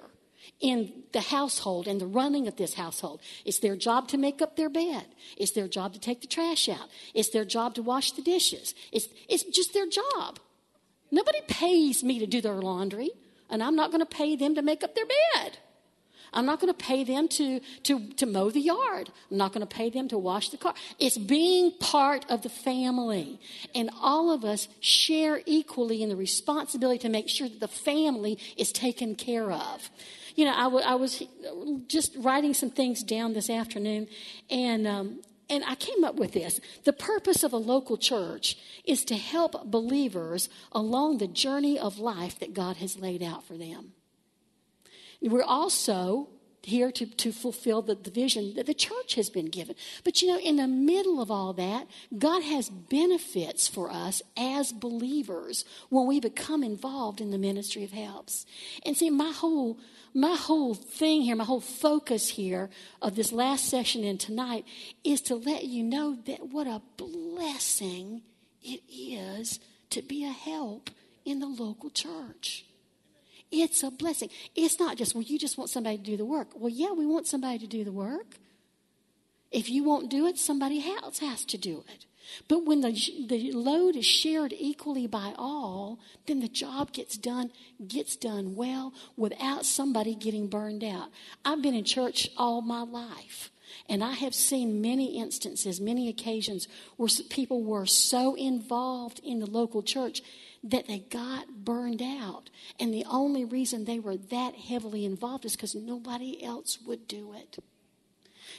in 0.61 0.93
the 1.13 1.21
household 1.21 1.87
and 1.87 2.01
the 2.01 2.07
running 2.07 2.47
of 2.49 2.57
this 2.57 2.75
household. 2.75 3.21
It's 3.45 3.59
their 3.59 3.77
job 3.77 4.09
to 4.09 4.19
make 4.19 4.41
up 4.41 4.57
their 4.57 4.71
bed. 4.71 5.07
It's 5.37 5.53
their 5.53 5.69
job 5.69 5.93
to 5.95 6.01
take 6.01 6.21
the 6.21 6.27
trash 6.27 6.69
out. 6.69 6.89
It's 7.15 7.31
their 7.31 7.45
job 7.45 7.75
to 7.75 7.83
wash 7.83 8.13
the 8.13 8.23
dishes. 8.23 8.75
It's, 8.93 9.09
it's 9.29 9.45
just 9.45 9.75
their 9.75 9.87
job. 9.87 10.39
Nobody 11.12 11.38
pays 11.47 12.03
me 12.03 12.19
to 12.19 12.26
do 12.26 12.41
their 12.41 12.55
laundry 12.55 13.11
and 13.50 13.62
I'm 13.62 13.76
not 13.76 13.91
going 13.91 14.00
to 14.00 14.06
pay 14.06 14.35
them 14.35 14.56
to 14.56 14.62
make 14.62 14.83
up 14.83 14.95
their 14.97 15.07
bed. 15.07 15.59
I'm 16.33 16.47
not 16.47 16.61
going 16.61 16.73
to 16.73 16.85
pay 16.85 17.04
them 17.04 17.28
to, 17.28 17.61
to, 17.83 18.09
to 18.14 18.25
mow 18.25 18.50
the 18.50 18.61
yard. 18.61 19.11
I'm 19.31 19.37
not 19.37 19.52
going 19.52 19.66
to 19.66 19.73
pay 19.73 19.90
them 19.90 20.09
to 20.09 20.16
wash 20.16 20.49
the 20.49 20.57
car. 20.57 20.73
It's 20.99 21.19
being 21.19 21.73
part 21.73 22.25
of 22.31 22.40
the 22.40 22.49
family. 22.49 23.38
And 23.75 23.90
all 24.00 24.31
of 24.31 24.42
us 24.42 24.69
share 24.81 25.42
equally 25.45 26.02
in 26.02 26.09
the 26.09 26.16
responsibility 26.16 27.00
to 27.00 27.11
make 27.11 27.28
sure 27.28 27.49
that 27.50 27.61
the 27.61 27.69
family 27.69 28.38
is 28.57 28.73
taken 28.73 29.14
care 29.14 29.52
of. 29.52 29.90
You 30.35 30.47
know, 30.47 30.54
I, 30.54 30.64
w- 30.64 30.85
I 30.85 30.95
was 30.95 31.23
just 31.88 32.16
writing 32.16 32.54
some 32.54 32.71
things 32.71 33.02
down 33.02 33.35
this 33.35 33.50
afternoon, 33.50 34.09
and 34.49 34.87
um, 34.87 35.21
and 35.52 35.62
I 35.66 35.75
came 35.75 36.02
up 36.02 36.14
with 36.16 36.32
this. 36.32 36.61
The 36.85 36.94
purpose 36.94 37.44
of 37.44 37.52
a 37.52 37.59
local 37.59 37.99
church 37.99 38.56
is 38.87 39.04
to 39.04 39.16
help 39.16 39.66
believers 39.71 40.49
along 40.73 41.18
the 41.18 41.26
journey 41.26 41.78
of 41.78 41.99
life 41.99 42.38
that 42.38 42.54
God 42.54 42.78
has 42.78 42.99
laid 42.99 43.23
out 43.23 43.44
for 43.47 43.59
them. 43.59 43.92
We're 45.21 45.42
also 45.42 46.30
here 46.62 46.92
to, 46.92 47.07
to 47.07 47.33
fulfill 47.33 47.83
the, 47.83 47.95
the 47.95 48.11
vision 48.11 48.54
that 48.54 48.66
the 48.66 48.75
church 48.75 49.14
has 49.16 49.31
been 49.31 49.47
given. 49.47 49.75
But 50.04 50.23
you 50.23 50.28
know, 50.28 50.38
in 50.38 50.57
the 50.57 50.69
middle 50.69 51.21
of 51.21 51.31
all 51.31 51.52
that, 51.54 51.87
God 52.16 52.42
has 52.42 52.69
benefits 52.69 53.69
for 53.69 53.90
us 53.90 54.23
as 54.37 54.73
believers 54.73 55.64
when 55.88 56.07
we 56.07 56.21
become 56.21 56.62
involved 56.62 57.21
in 57.21 57.31
the 57.31 57.38
ministry 57.38 57.85
of 57.85 57.92
helps. 57.92 58.47
And 58.87 58.97
see, 58.97 59.11
my 59.11 59.33
whole 59.33 59.78
my 60.14 60.37
whole 60.37 60.75
thing 60.75 61.23
here, 61.23 61.35
my 61.35 61.45
whole 61.45 61.61
focus 61.61 62.28
here 62.28 62.69
of 63.00 63.16
this 63.16 63.33
last 63.33 63.64
session 63.64 64.04
and 64.04 64.21
tonight 64.21 64.66
is 65.04 65.23
to 65.23 65.35
let 65.35 65.64
you 65.64 65.83
know 65.83 66.19
that 66.26 66.49
what 66.49 66.66
a 66.66 66.83
blessing 66.99 68.21
it 68.62 68.83
is 68.90 69.59
to 69.88 70.02
be 70.02 70.25
a 70.25 70.31
help 70.31 70.90
in 71.25 71.38
the 71.38 71.47
local 71.47 71.88
church. 71.88 72.66
It's 73.52 73.82
a 73.82 73.90
blessing. 73.90 74.30
It's 74.56 74.80
not 74.80 74.97
just, 74.97 75.14
well, 75.14 75.23
you 75.23 75.38
just 75.38 75.59
want 75.59 75.71
somebody 75.71 75.99
to 75.99 76.02
do 76.02 76.16
the 76.16 76.25
work. 76.25 76.49
Well, 76.54 76.73
yeah, 76.73 76.92
we 76.92 77.06
want 77.06 77.26
somebody 77.26 77.59
to 77.59 77.66
do 77.66 77.85
the 77.85 77.92
work. 77.92 78.38
If 79.50 79.68
you 79.68 79.85
won't 79.85 80.11
do 80.11 80.26
it, 80.26 80.38
somebody 80.38 80.82
else 80.85 81.18
has 81.18 81.44
to 81.44 81.59
do 81.59 81.85
it. 81.92 82.06
But 82.49 82.64
when 82.64 82.80
the, 82.80 82.92
the 83.26 83.52
load 83.52 83.97
is 83.97 84.06
shared 84.06 84.54
equally 84.56 85.06
by 85.06 85.35
all, 85.37 85.99
then 86.26 86.40
the 86.40 86.49
job 86.49 86.92
gets 86.92 87.18
done, 87.18 87.50
gets 87.87 88.16
done 88.16 88.54
well 88.54 88.94
without 89.16 89.66
somebody 89.66 90.14
getting 90.14 90.47
burned 90.47 90.82
out. 90.82 91.09
I've 91.44 91.61
been 91.61 91.75
in 91.75 91.85
church 91.85 92.30
all 92.37 92.62
my 92.62 92.82
life. 92.82 93.50
And 93.88 94.04
I 94.04 94.12
have 94.12 94.35
seen 94.35 94.80
many 94.80 95.18
instances, 95.18 95.80
many 95.80 96.09
occasions 96.09 96.68
where 96.97 97.09
people 97.30 97.62
were 97.62 97.87
so 97.87 98.35
involved 98.35 99.21
in 99.25 99.40
the 99.40 99.47
local 99.47 99.82
church 99.82 100.23
that 100.64 100.87
they 100.87 101.00
got 101.00 101.64
burned 101.64 102.02
out. 102.02 102.50
And 102.78 102.95
the 102.95 103.04
only 103.11 103.45
reason 103.45 103.85
they 103.85 103.99
were 103.99 104.16
that 104.16 104.54
heavily 104.54 105.04
involved 105.04 105.45
is 105.45 105.57
because 105.57 105.75
nobody 105.75 106.42
else 106.42 106.78
would 106.87 107.09
do 107.09 107.35
it. 107.35 107.59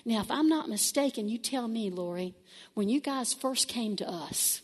Now, 0.05 0.21
if 0.21 0.31
I'm 0.31 0.49
not 0.49 0.69
mistaken, 0.69 1.29
you 1.29 1.37
tell 1.37 1.67
me, 1.67 1.89
Lori, 1.89 2.33
when 2.73 2.89
you 2.89 2.99
guys 2.99 3.33
first 3.33 3.67
came 3.67 3.95
to 3.97 4.09
us, 4.09 4.61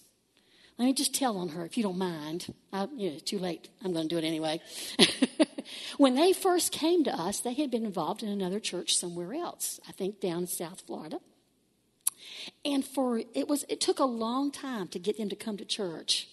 let 0.78 0.86
me 0.86 0.94
just 0.94 1.14
tell 1.14 1.38
on 1.38 1.50
her 1.50 1.66
if 1.66 1.78
you 1.78 1.84
don't 1.84 1.98
mind. 1.98 2.54
I, 2.72 2.88
you 2.96 3.12
know, 3.12 3.20
too 3.20 3.38
late. 3.38 3.70
I'm 3.84 3.94
going 3.94 4.08
to 4.08 4.16
do 4.16 4.18
it 4.18 4.28
anyway. 4.28 4.62
when 5.98 6.16
they 6.16 6.34
first 6.34 6.72
came 6.72 7.04
to 7.04 7.12
us, 7.12 7.42
they 7.42 7.54
had 7.54 7.70
been 7.70 7.86
involved 7.86 8.24
in 8.24 8.30
another 8.30 8.60
church 8.60 8.98
somewhere 8.98 9.34
else, 9.34 9.80
I 9.88 9.92
think 9.92 10.22
down 10.22 10.40
in 10.40 10.48
South 10.48 10.82
Florida. 10.88 11.20
And 12.64 12.84
for 12.84 13.22
it 13.34 13.48
was 13.48 13.66
it 13.70 13.80
took 13.80 14.00
a 14.00 14.06
long 14.06 14.52
time 14.52 14.88
to 14.90 15.00
get 15.00 15.18
them 15.18 15.30
to 15.30 15.36
come 15.36 15.58
to 15.58 15.66
church 15.66 16.28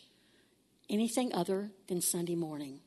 anything 0.88 1.32
other 1.34 1.70
than 1.88 2.00
Sunday 2.00 2.34
morning. 2.34 2.80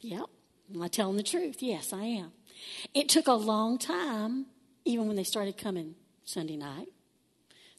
Yep. 0.00 0.26
Am 0.74 0.82
I 0.82 0.88
telling 0.88 1.16
the 1.16 1.22
truth? 1.22 1.62
Yes, 1.62 1.92
I 1.92 2.04
am. 2.04 2.32
It 2.94 3.08
took 3.08 3.26
a 3.26 3.32
long 3.32 3.78
time, 3.78 4.46
even 4.84 5.06
when 5.06 5.16
they 5.16 5.24
started 5.24 5.56
coming 5.56 5.94
Sunday 6.24 6.56
night. 6.56 6.88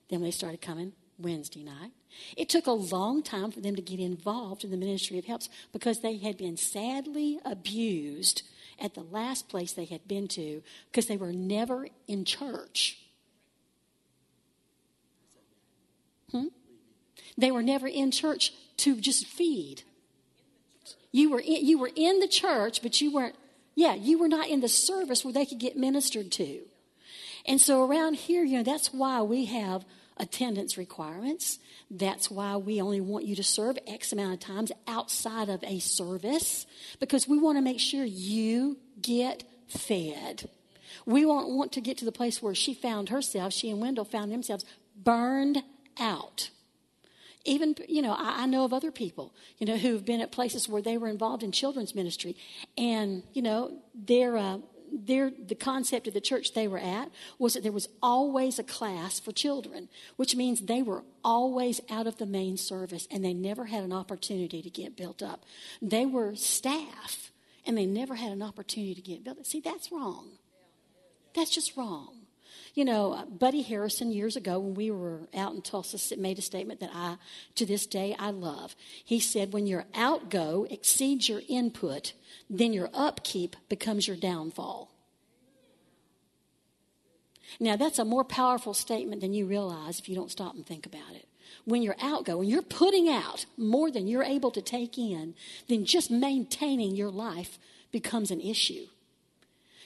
Then 0.09 0.21
they 0.21 0.31
started 0.31 0.61
coming 0.61 0.93
Wednesday 1.17 1.63
night. 1.63 1.91
It 2.37 2.49
took 2.49 2.67
a 2.67 2.71
long 2.71 3.23
time 3.23 3.51
for 3.51 3.61
them 3.61 3.75
to 3.75 3.81
get 3.81 3.99
involved 3.99 4.63
in 4.63 4.71
the 4.71 4.77
ministry 4.77 5.17
of 5.17 5.25
helps 5.25 5.49
because 5.71 6.01
they 6.01 6.17
had 6.17 6.37
been 6.37 6.57
sadly 6.57 7.39
abused 7.43 8.43
at 8.79 8.93
the 8.93 9.01
last 9.01 9.49
place 9.49 9.73
they 9.73 9.85
had 9.85 10.07
been 10.07 10.27
to 10.29 10.61
because 10.91 11.07
they 11.07 11.17
were 11.17 11.33
never 11.33 11.87
in 12.07 12.25
church. 12.25 12.99
Hmm? 16.31 16.47
They 17.37 17.51
were 17.51 17.63
never 17.63 17.87
in 17.87 18.11
church 18.11 18.53
to 18.77 18.95
just 18.95 19.25
feed. 19.25 19.83
You 21.11 21.29
were 21.29 21.39
in, 21.39 21.65
you 21.65 21.77
were 21.77 21.91
in 21.95 22.19
the 22.19 22.27
church, 22.27 22.81
but 22.81 22.99
you 23.01 23.13
weren't. 23.13 23.35
Yeah, 23.75 23.95
you 23.95 24.19
were 24.19 24.27
not 24.27 24.49
in 24.49 24.61
the 24.61 24.67
service 24.67 25.23
where 25.23 25.33
they 25.33 25.45
could 25.45 25.59
get 25.59 25.75
ministered 25.75 26.31
to. 26.33 26.61
And 27.45 27.59
so 27.59 27.83
around 27.83 28.15
here, 28.15 28.43
you 28.43 28.57
know, 28.57 28.63
that's 28.63 28.93
why 28.93 29.21
we 29.21 29.45
have 29.45 29.83
attendance 30.17 30.77
requirements. 30.77 31.59
That's 31.89 32.29
why 32.29 32.57
we 32.57 32.81
only 32.81 33.01
want 33.01 33.25
you 33.25 33.35
to 33.35 33.43
serve 33.43 33.77
X 33.87 34.13
amount 34.13 34.33
of 34.33 34.39
times 34.39 34.71
outside 34.87 35.49
of 35.49 35.63
a 35.63 35.79
service 35.79 36.65
because 36.99 37.27
we 37.27 37.37
want 37.37 37.57
to 37.57 37.61
make 37.61 37.79
sure 37.79 38.05
you 38.05 38.77
get 39.01 39.43
fed. 39.67 40.49
We 41.05 41.25
won't 41.25 41.49
want 41.49 41.71
to 41.73 41.81
get 41.81 41.97
to 41.97 42.05
the 42.05 42.11
place 42.11 42.41
where 42.41 42.55
she 42.55 42.73
found 42.73 43.09
herself, 43.09 43.53
she 43.53 43.69
and 43.69 43.81
Wendell 43.81 44.05
found 44.05 44.31
themselves 44.31 44.65
burned 44.95 45.63
out. 45.99 46.49
Even, 47.45 47.75
you 47.89 48.01
know, 48.01 48.13
I, 48.13 48.43
I, 48.43 48.45
know 48.45 48.63
of 48.63 48.73
other 48.73 48.91
people, 48.91 49.33
you 49.57 49.67
know, 49.67 49.77
who've 49.77 50.05
been 50.05 50.21
at 50.21 50.31
places 50.31 50.69
where 50.69 50.81
they 50.81 50.97
were 50.97 51.09
involved 51.09 51.43
in 51.43 51.51
children's 51.51 51.93
ministry. 51.93 52.37
And, 52.77 53.23
you 53.33 53.41
know, 53.41 53.79
their, 53.93 54.37
uh, 54.37 54.59
their, 54.93 55.31
the 55.31 55.55
concept 55.55 56.07
of 56.07 56.13
the 56.13 56.21
church 56.21 56.53
they 56.53 56.67
were 56.67 56.77
at 56.79 57.09
was 57.39 57.53
that 57.53 57.63
there 57.63 57.71
was 57.71 57.89
always 58.01 58.59
a 58.59 58.63
class 58.63 59.19
for 59.19 59.31
children, 59.31 59.89
which 60.15 60.35
means 60.35 60.61
they 60.61 60.81
were 60.81 61.03
always 61.23 61.81
out 61.89 62.07
of 62.07 62.17
the 62.17 62.25
main 62.25 62.57
service 62.57 63.07
and 63.11 63.25
they 63.25 63.33
never 63.33 63.65
had 63.65 63.83
an 63.83 63.91
opportunity 63.93 64.61
to 64.61 64.69
get 64.69 64.95
built 64.95 65.21
up. 65.21 65.43
They 65.81 66.05
were 66.05 66.35
staff 66.35 67.31
and 67.65 67.77
they 67.77 67.85
never 67.85 68.15
had 68.15 68.31
an 68.31 68.41
opportunity 68.41 68.95
to 68.95 69.01
get 69.01 69.23
built 69.23 69.39
up. 69.39 69.45
See, 69.45 69.59
that's 69.59 69.91
wrong. 69.91 70.37
That's 71.35 71.51
just 71.51 71.75
wrong. 71.75 72.22
You 72.73 72.85
know, 72.85 73.25
Buddy 73.29 73.61
Harrison 73.61 74.11
years 74.11 74.35
ago 74.35 74.57
when 74.57 74.73
we 74.73 74.89
were 74.89 75.27
out 75.35 75.53
in 75.53 75.61
Tulsa 75.61 76.17
made 76.17 76.39
a 76.39 76.41
statement 76.41 76.79
that 76.79 76.89
I, 76.93 77.17
to 77.55 77.67
this 77.67 77.85
day, 77.85 78.15
I 78.17 78.31
love. 78.31 78.75
He 79.05 79.19
said, 79.19 79.53
when 79.53 79.67
your 79.67 79.85
outgo 79.93 80.65
exceeds 80.69 81.29
your 81.29 81.41
input, 81.47 82.13
then 82.49 82.73
your 82.73 82.89
upkeep 82.93 83.55
becomes 83.69 84.07
your 84.07 84.17
downfall. 84.17 84.89
Now, 87.59 87.75
that's 87.75 87.99
a 87.99 88.05
more 88.05 88.23
powerful 88.23 88.73
statement 88.73 89.21
than 89.21 89.33
you 89.33 89.45
realize 89.45 89.99
if 89.99 90.09
you 90.09 90.15
don't 90.15 90.31
stop 90.31 90.55
and 90.55 90.65
think 90.65 90.87
about 90.87 91.13
it. 91.13 91.27
When 91.65 91.83
you're 91.83 91.95
outgo, 92.01 92.37
when 92.37 92.49
you're 92.49 92.63
putting 92.63 93.07
out 93.07 93.45
more 93.55 93.91
than 93.91 94.07
you're 94.07 94.23
able 94.23 94.49
to 94.49 94.61
take 94.61 94.97
in, 94.97 95.35
then 95.69 95.85
just 95.85 96.09
maintaining 96.09 96.95
your 96.95 97.11
life 97.11 97.59
becomes 97.91 98.31
an 98.31 98.41
issue. 98.41 98.87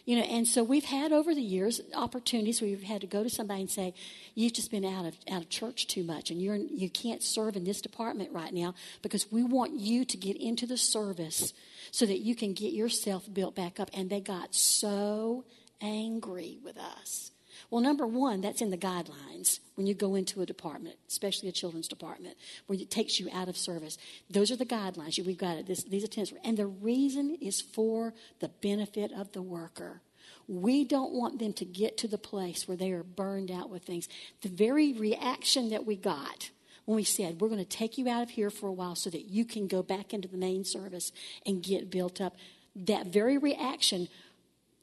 You 0.07 0.15
know, 0.15 0.21
and 0.21 0.47
so 0.47 0.63
we've 0.63 0.85
had 0.85 1.11
over 1.11 1.35
the 1.35 1.41
years 1.41 1.81
opportunities 1.93 2.61
where 2.61 2.69
we've 2.69 2.81
had 2.81 3.01
to 3.01 3.07
go 3.07 3.23
to 3.23 3.29
somebody 3.29 3.59
and 3.59 3.69
say, 3.69 3.93
"You've 4.35 4.53
just 4.53 4.71
been 4.71 4.85
out 4.85 5.05
of 5.05 5.17
out 5.29 5.41
of 5.41 5.49
church 5.49 5.85
too 5.85 6.05
much, 6.05 6.31
and 6.31 6.41
you're 6.41 6.55
you 6.55 6.89
can't 6.89 7.21
serve 7.21 7.57
in 7.57 7.65
this 7.65 7.81
department 7.81 8.31
right 8.31 8.53
now 8.53 8.73
because 9.01 9.29
we 9.29 9.43
want 9.43 9.73
you 9.73 10.05
to 10.05 10.15
get 10.15 10.37
into 10.37 10.65
the 10.65 10.77
service 10.77 11.51
so 11.91 12.05
that 12.05 12.19
you 12.19 12.35
can 12.35 12.53
get 12.53 12.71
yourself 12.71 13.27
built 13.31 13.53
back 13.53 13.81
up." 13.81 13.89
And 13.93 14.09
they 14.09 14.21
got 14.21 14.55
so 14.55 15.43
angry 15.81 16.57
with 16.63 16.77
us. 16.77 17.31
Well, 17.69 17.81
number 17.81 18.07
one, 18.07 18.41
that's 18.41 18.61
in 18.61 18.69
the 18.69 18.77
guidelines 18.77 19.59
when 19.75 19.87
you 19.87 19.93
go 19.93 20.15
into 20.15 20.41
a 20.41 20.45
department, 20.45 20.95
especially 21.07 21.49
a 21.49 21.53
children's 21.53 21.87
department, 21.87 22.37
where 22.65 22.79
it 22.79 22.89
takes 22.89 23.19
you 23.19 23.29
out 23.33 23.49
of 23.49 23.57
service. 23.57 23.97
Those 24.29 24.51
are 24.51 24.55
the 24.55 24.65
guidelines. 24.65 25.23
We've 25.25 25.37
got 25.37 25.57
it. 25.57 25.67
This, 25.67 25.83
these 25.83 26.03
attendants, 26.03 26.33
and 26.43 26.57
the 26.57 26.67
reason 26.67 27.37
is 27.41 27.61
for 27.61 28.13
the 28.39 28.49
benefit 28.49 29.11
of 29.11 29.31
the 29.33 29.41
worker. 29.41 30.01
We 30.47 30.85
don't 30.85 31.13
want 31.13 31.39
them 31.39 31.53
to 31.53 31.65
get 31.65 31.97
to 31.99 32.07
the 32.07 32.17
place 32.17 32.67
where 32.67 32.77
they 32.77 32.91
are 32.91 33.03
burned 33.03 33.51
out 33.51 33.69
with 33.69 33.83
things. 33.83 34.07
The 34.41 34.49
very 34.49 34.93
reaction 34.93 35.69
that 35.69 35.85
we 35.85 35.97
got 35.97 36.51
when 36.85 36.95
we 36.95 37.03
said, 37.03 37.41
We're 37.41 37.49
going 37.49 37.63
to 37.63 37.65
take 37.65 37.97
you 37.97 38.07
out 38.07 38.23
of 38.23 38.29
here 38.29 38.49
for 38.49 38.67
a 38.67 38.73
while 38.73 38.95
so 38.95 39.09
that 39.09 39.25
you 39.25 39.43
can 39.43 39.67
go 39.67 39.83
back 39.83 40.13
into 40.13 40.29
the 40.29 40.37
main 40.37 40.63
service 40.63 41.11
and 41.45 41.61
get 41.61 41.91
built 41.91 42.21
up, 42.21 42.37
that 42.75 43.07
very 43.07 43.37
reaction 43.37 44.07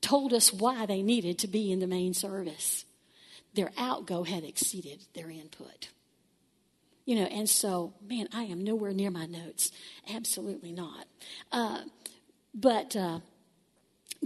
told 0.05 0.35
us 0.35 0.53
why 0.53 0.85
they 0.85 1.03
needed 1.03 1.39
to 1.39 1.49
be 1.49 1.73
in 1.73 1.81
the 1.81 1.87
main 1.87 2.13
service. 2.13 2.85
Their 3.55 3.73
outgo 3.79 4.23
had 4.23 4.45
exceeded 4.45 5.01
their 5.15 5.31
input. 5.31 5.89
You 7.07 7.17
know, 7.17 7.25
and 7.25 7.49
so, 7.49 7.95
man, 8.07 8.29
I 8.33 8.43
am 8.43 8.63
nowhere 8.63 8.93
near 8.93 9.11
my 9.11 9.25
notes. 9.25 9.73
Absolutely 10.13 10.73
not. 10.73 11.07
Uh, 11.51 11.81
but 12.55 12.95
uh, 12.95 13.21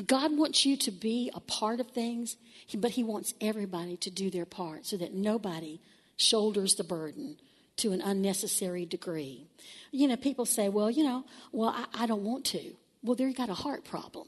God 0.04 0.37
wants 0.37 0.66
you 0.66 0.76
to 0.78 0.90
be 0.90 1.30
a 1.32 1.40
part 1.40 1.78
of 1.78 1.90
things, 1.92 2.37
but 2.76 2.92
He 2.92 3.04
wants 3.04 3.35
everybody 3.40 3.97
to 3.99 4.11
do 4.11 4.30
their 4.30 4.47
part 4.47 4.85
so 4.85 4.97
that 4.97 5.14
nobody 5.14 5.80
shoulders 6.16 6.75
the 6.75 6.85
burden 6.85 7.37
to 7.76 7.92
an 7.92 8.00
unnecessary 8.00 8.85
degree. 8.85 9.47
You 9.92 10.08
know, 10.08 10.16
people 10.16 10.44
say, 10.44 10.68
well, 10.68 10.90
you 10.90 11.04
know, 11.04 11.25
well, 11.52 11.70
I, 11.70 12.02
I 12.02 12.06
don't 12.06 12.25
want 12.25 12.44
to. 12.47 12.75
Well, 13.04 13.14
they've 13.14 13.37
got 13.37 13.49
a 13.49 13.54
heart 13.54 13.85
problem. 13.85 14.26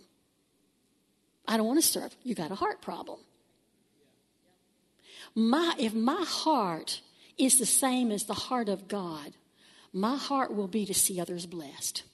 I 1.47 1.57
don't 1.57 1.67
want 1.67 1.81
to 1.81 1.87
serve. 1.87 2.15
You 2.23 2.35
got 2.35 2.51
a 2.51 2.57
heart 2.57 2.81
problem. 2.81 3.21
My, 5.35 5.75
if 5.79 5.95
my 5.95 6.25
heart 6.27 7.01
is 7.39 7.59
the 7.59 7.67
same 7.67 8.11
as 8.11 8.25
the 8.25 8.35
heart 8.35 8.69
of 8.69 8.89
God, 8.89 9.33
my 9.93 10.17
heart 10.17 10.55
will 10.55 10.69
be 10.69 10.87
to 10.87 10.95
see 10.95 11.21
others 11.21 11.47
blessed. 11.47 12.05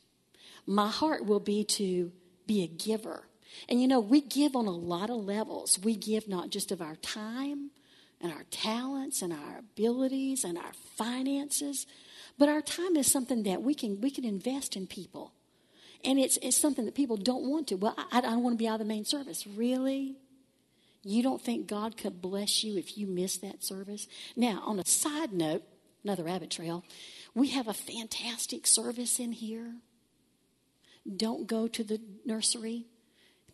My 0.66 0.88
heart 0.88 1.24
will 1.24 1.40
be 1.40 1.64
to 1.64 2.12
be 2.46 2.62
a 2.62 2.66
giver. 2.66 3.28
And 3.68 3.80
you 3.80 3.88
know, 3.88 4.00
we 4.00 4.20
give 4.20 4.56
on 4.56 4.66
a 4.66 4.70
lot 4.70 5.10
of 5.10 5.16
levels. 5.16 5.78
We 5.78 5.96
give 5.96 6.28
not 6.28 6.50
just 6.50 6.72
of 6.72 6.80
our 6.80 6.96
time 6.96 7.70
and 8.20 8.32
our 8.32 8.44
talents 8.50 9.22
and 9.22 9.32
our 9.32 9.58
abilities 9.58 10.44
and 10.44 10.56
our 10.58 10.72
finances, 10.96 11.86
but 12.38 12.48
our 12.48 12.62
time 12.62 12.96
is 12.96 13.10
something 13.10 13.42
that 13.44 13.62
we 13.62 13.74
can 13.74 14.00
we 14.00 14.10
can 14.10 14.24
invest 14.24 14.76
in 14.76 14.86
people. 14.86 15.32
And 16.04 16.18
it's, 16.18 16.38
it's 16.42 16.56
something 16.56 16.84
that 16.84 16.94
people 16.94 17.16
don't 17.16 17.48
want 17.48 17.68
to. 17.68 17.76
Well, 17.76 17.94
I, 17.96 18.18
I 18.18 18.20
don't 18.20 18.42
want 18.42 18.54
to 18.54 18.58
be 18.58 18.68
out 18.68 18.74
of 18.74 18.78
the 18.80 18.84
main 18.84 19.04
service. 19.04 19.46
Really? 19.46 20.16
You 21.02 21.22
don't 21.22 21.40
think 21.40 21.68
God 21.68 21.96
could 21.96 22.20
bless 22.20 22.64
you 22.64 22.78
if 22.78 22.98
you 22.98 23.06
miss 23.06 23.38
that 23.38 23.64
service? 23.64 24.08
Now, 24.34 24.62
on 24.64 24.78
a 24.78 24.84
side 24.84 25.32
note, 25.32 25.62
another 26.02 26.24
rabbit 26.24 26.50
trail, 26.50 26.84
we 27.34 27.48
have 27.48 27.68
a 27.68 27.74
fantastic 27.74 28.66
service 28.66 29.20
in 29.20 29.32
here. 29.32 29.74
Don't 31.16 31.46
go 31.46 31.68
to 31.68 31.84
the 31.84 32.00
nursery, 32.24 32.86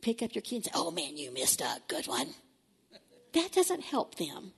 pick 0.00 0.22
up 0.22 0.34
your 0.34 0.42
kids, 0.42 0.68
oh 0.74 0.90
man, 0.90 1.16
you 1.16 1.32
missed 1.32 1.60
a 1.60 1.76
good 1.88 2.06
one. 2.06 2.28
That 3.34 3.52
doesn't 3.52 3.82
help 3.82 4.14
them. 4.14 4.52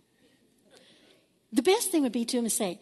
The 1.53 1.63
best 1.63 1.91
thing 1.91 2.03
would 2.03 2.13
be 2.13 2.25
to 2.25 2.37
them 2.37 2.45
to 2.45 2.51
say, 2.51 2.81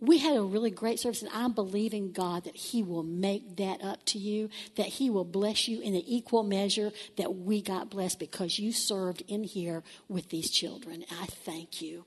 we 0.00 0.18
had 0.18 0.36
a 0.36 0.42
really 0.42 0.70
great 0.70 1.00
service, 1.00 1.22
and 1.22 1.30
I'm 1.32 1.52
believing 1.52 2.12
God 2.12 2.44
that 2.44 2.56
He 2.56 2.82
will 2.82 3.02
make 3.02 3.56
that 3.56 3.82
up 3.82 4.04
to 4.06 4.18
you, 4.18 4.50
that 4.76 4.86
He 4.86 5.08
will 5.08 5.24
bless 5.24 5.68
you 5.68 5.80
in 5.80 5.94
the 5.94 6.04
equal 6.14 6.42
measure 6.42 6.92
that 7.16 7.34
we 7.34 7.62
got 7.62 7.90
blessed 7.90 8.18
because 8.18 8.58
you 8.58 8.72
served 8.72 9.22
in 9.26 9.44
here 9.44 9.82
with 10.08 10.28
these 10.28 10.50
children. 10.50 11.04
I 11.10 11.26
thank 11.26 11.80
you. 11.80 12.04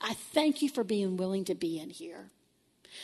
I 0.00 0.14
thank 0.14 0.60
you 0.60 0.68
for 0.68 0.84
being 0.84 1.16
willing 1.16 1.44
to 1.46 1.54
be 1.54 1.78
in 1.78 1.88
here. 1.88 2.30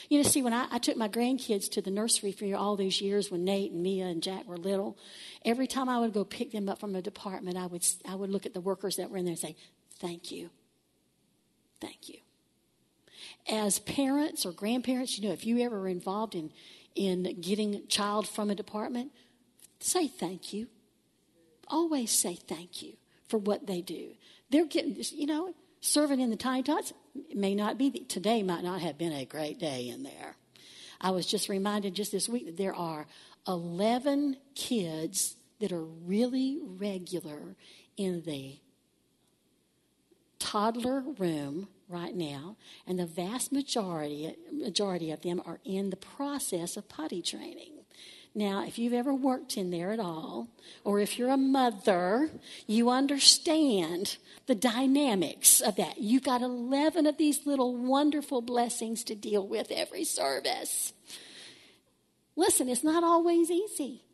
You 0.08 0.18
know, 0.18 0.28
see, 0.28 0.42
when 0.42 0.52
I, 0.52 0.66
I, 0.70 0.78
took 0.78 0.96
my 0.96 1.08
grandkids 1.08 1.68
to 1.72 1.82
the 1.82 1.90
nursery 1.90 2.30
for 2.30 2.54
all 2.54 2.76
these 2.76 3.00
years 3.00 3.30
when 3.30 3.44
Nate 3.44 3.72
and 3.72 3.82
Mia 3.82 4.06
and 4.06 4.22
Jack 4.22 4.46
were 4.46 4.56
little, 4.56 4.96
every 5.44 5.66
time 5.66 5.88
I 5.88 5.98
would 5.98 6.12
go 6.12 6.22
pick 6.22 6.52
them 6.52 6.68
up 6.68 6.78
from 6.78 6.92
the 6.92 7.02
department, 7.02 7.56
I 7.56 7.66
would, 7.66 7.84
I 8.08 8.14
would 8.14 8.30
look 8.30 8.46
at 8.46 8.54
the 8.54 8.60
workers 8.60 8.96
that 8.96 9.10
were 9.10 9.16
in 9.16 9.24
there 9.24 9.32
and 9.32 9.38
say, 9.38 9.56
Thank 9.98 10.30
you. 10.30 10.50
Thank 11.80 12.08
you. 12.08 12.18
As 13.48 13.78
parents 13.80 14.44
or 14.46 14.52
grandparents, 14.52 15.18
you 15.18 15.26
know, 15.26 15.32
if 15.32 15.46
you 15.46 15.58
ever 15.60 15.80
were 15.80 15.88
involved 15.88 16.34
in, 16.34 16.52
in 16.94 17.40
getting 17.40 17.74
a 17.74 17.80
child 17.82 18.28
from 18.28 18.50
a 18.50 18.54
department, 18.54 19.12
say 19.80 20.06
thank 20.06 20.52
you. 20.52 20.68
Always 21.68 22.10
say 22.10 22.34
thank 22.34 22.82
you 22.82 22.94
for 23.28 23.38
what 23.38 23.66
they 23.66 23.80
do. 23.80 24.10
They're 24.50 24.66
getting, 24.66 24.96
you 25.12 25.26
know, 25.26 25.54
serving 25.80 26.20
in 26.20 26.30
the 26.30 26.36
tiny 26.36 26.62
tots 26.62 26.92
may 27.34 27.54
not 27.54 27.78
be, 27.78 27.90
today 27.90 28.42
might 28.42 28.62
not 28.62 28.80
have 28.80 28.98
been 28.98 29.12
a 29.12 29.24
great 29.24 29.58
day 29.58 29.88
in 29.88 30.02
there. 30.02 30.36
I 31.00 31.10
was 31.10 31.26
just 31.26 31.48
reminded 31.48 31.94
just 31.94 32.12
this 32.12 32.28
week 32.28 32.46
that 32.46 32.56
there 32.56 32.74
are 32.74 33.06
11 33.48 34.36
kids 34.54 35.36
that 35.60 35.72
are 35.72 35.84
really 35.84 36.60
regular 36.62 37.56
in 37.96 38.22
the 38.22 38.58
toddler 40.38 41.00
room 41.18 41.68
right 41.90 42.14
now, 42.14 42.56
and 42.86 42.98
the 42.98 43.06
vast 43.06 43.52
majority, 43.52 44.34
majority 44.52 45.10
of 45.10 45.22
them 45.22 45.42
are 45.44 45.60
in 45.64 45.90
the 45.90 45.96
process 45.96 46.76
of 46.76 46.88
potty 46.88 47.22
training. 47.22 47.72
Now, 48.34 48.64
if 48.64 48.78
you've 48.78 48.92
ever 48.92 49.12
worked 49.12 49.56
in 49.56 49.70
there 49.70 49.90
at 49.90 49.98
all, 49.98 50.48
or 50.84 51.00
if 51.00 51.18
you're 51.18 51.30
a 51.30 51.36
mother, 51.36 52.30
you 52.66 52.88
understand 52.88 54.18
the 54.46 54.54
dynamics 54.54 55.60
of 55.60 55.76
that. 55.76 55.98
You've 55.98 56.22
got 56.22 56.40
11 56.40 57.06
of 57.06 57.16
these 57.16 57.44
little 57.44 57.74
wonderful 57.74 58.40
blessings 58.40 59.02
to 59.04 59.16
deal 59.16 59.44
with 59.44 59.72
every 59.72 60.04
service. 60.04 60.92
Listen, 62.36 62.68
it's 62.68 62.84
not 62.84 63.02
always 63.02 63.50
easy. 63.50 64.04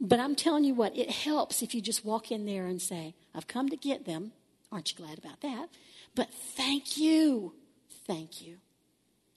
But 0.00 0.20
I'm 0.20 0.34
telling 0.34 0.64
you 0.64 0.74
what, 0.74 0.96
it 0.96 1.10
helps 1.10 1.62
if 1.62 1.74
you 1.74 1.80
just 1.80 2.04
walk 2.04 2.30
in 2.30 2.46
there 2.46 2.66
and 2.66 2.80
say, 2.80 3.14
I've 3.34 3.46
come 3.46 3.68
to 3.68 3.76
get 3.76 4.06
them. 4.06 4.32
Aren't 4.70 4.92
you 4.92 5.04
glad 5.04 5.18
about 5.18 5.40
that? 5.40 5.68
But 6.14 6.32
thank 6.32 6.96
you. 6.96 7.54
Thank 8.06 8.40
you. 8.40 8.58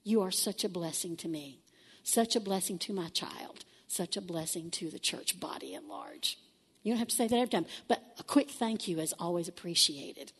You 0.04 0.22
are 0.22 0.30
such 0.30 0.64
a 0.64 0.68
blessing 0.68 1.16
to 1.18 1.28
me, 1.28 1.60
such 2.02 2.36
a 2.36 2.40
blessing 2.40 2.78
to 2.80 2.92
my 2.92 3.08
child, 3.08 3.64
such 3.86 4.16
a 4.16 4.20
blessing 4.20 4.70
to 4.72 4.90
the 4.90 4.98
church 4.98 5.38
body 5.38 5.74
at 5.74 5.84
large. 5.84 6.38
You 6.82 6.92
don't 6.92 6.98
have 6.98 7.08
to 7.08 7.16
say 7.16 7.26
that 7.26 7.36
every 7.36 7.48
time, 7.48 7.66
but 7.88 8.02
a 8.18 8.22
quick 8.22 8.50
thank 8.50 8.88
you 8.88 9.00
is 9.00 9.14
always 9.18 9.48
appreciated. 9.48 10.32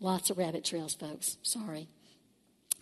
Lots 0.00 0.30
of 0.30 0.38
rabbit 0.38 0.64
trails, 0.64 0.94
folks. 0.94 1.36
Sorry 1.42 1.88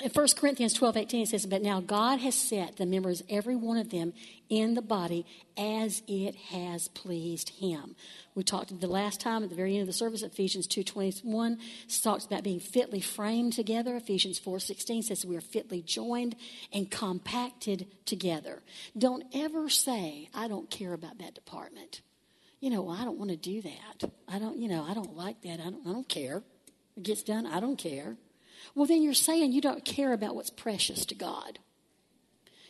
in 0.02 0.10
1 0.10 0.26
Corinthians 0.36 0.74
12 0.74 0.96
18, 0.96 1.22
it 1.22 1.28
says, 1.28 1.46
But 1.46 1.62
now 1.62 1.80
God 1.80 2.20
has 2.20 2.34
set 2.34 2.76
the 2.76 2.84
members, 2.84 3.22
every 3.30 3.56
one 3.56 3.78
of 3.78 3.90
them, 3.90 4.12
in 4.50 4.74
the 4.74 4.82
body 4.82 5.24
as 5.56 6.02
it 6.06 6.34
has 6.36 6.88
pleased 6.88 7.48
him. 7.48 7.96
We 8.34 8.42
talked 8.42 8.78
the 8.78 8.86
last 8.86 9.20
time 9.20 9.42
at 9.42 9.48
the 9.48 9.56
very 9.56 9.72
end 9.72 9.80
of 9.80 9.86
the 9.86 9.94
service, 9.94 10.22
Ephesians 10.22 10.66
2 10.66 10.84
21 10.84 11.58
talks 12.02 12.26
about 12.26 12.44
being 12.44 12.60
fitly 12.60 13.00
framed 13.00 13.54
together. 13.54 13.96
Ephesians 13.96 14.38
4 14.38 14.60
16 14.60 15.04
says 15.04 15.24
we 15.24 15.36
are 15.36 15.40
fitly 15.40 15.80
joined 15.80 16.36
and 16.72 16.90
compacted 16.90 17.86
together. 18.04 18.62
Don't 18.96 19.24
ever 19.34 19.70
say, 19.70 20.28
I 20.34 20.46
don't 20.46 20.68
care 20.68 20.92
about 20.92 21.18
that 21.20 21.34
department. 21.34 22.02
You 22.60 22.68
know, 22.68 22.88
I 22.88 23.04
don't 23.04 23.18
want 23.18 23.30
to 23.30 23.36
do 23.36 23.62
that. 23.62 24.10
I 24.28 24.38
don't, 24.38 24.58
you 24.58 24.68
know, 24.68 24.84
I 24.84 24.92
don't 24.92 25.16
like 25.16 25.40
that. 25.42 25.60
I 25.60 25.70
don't, 25.70 25.86
I 25.86 25.92
don't 25.92 26.08
care. 26.08 26.42
It 26.96 27.02
gets 27.02 27.22
done, 27.22 27.46
I 27.46 27.60
don't 27.60 27.76
care. 27.76 28.16
Well, 28.74 28.86
then 28.86 29.02
you're 29.02 29.14
saying 29.14 29.52
you 29.52 29.60
don't 29.60 29.84
care 29.84 30.12
about 30.12 30.34
what's 30.34 30.50
precious 30.50 31.06
to 31.06 31.14
God. 31.14 31.58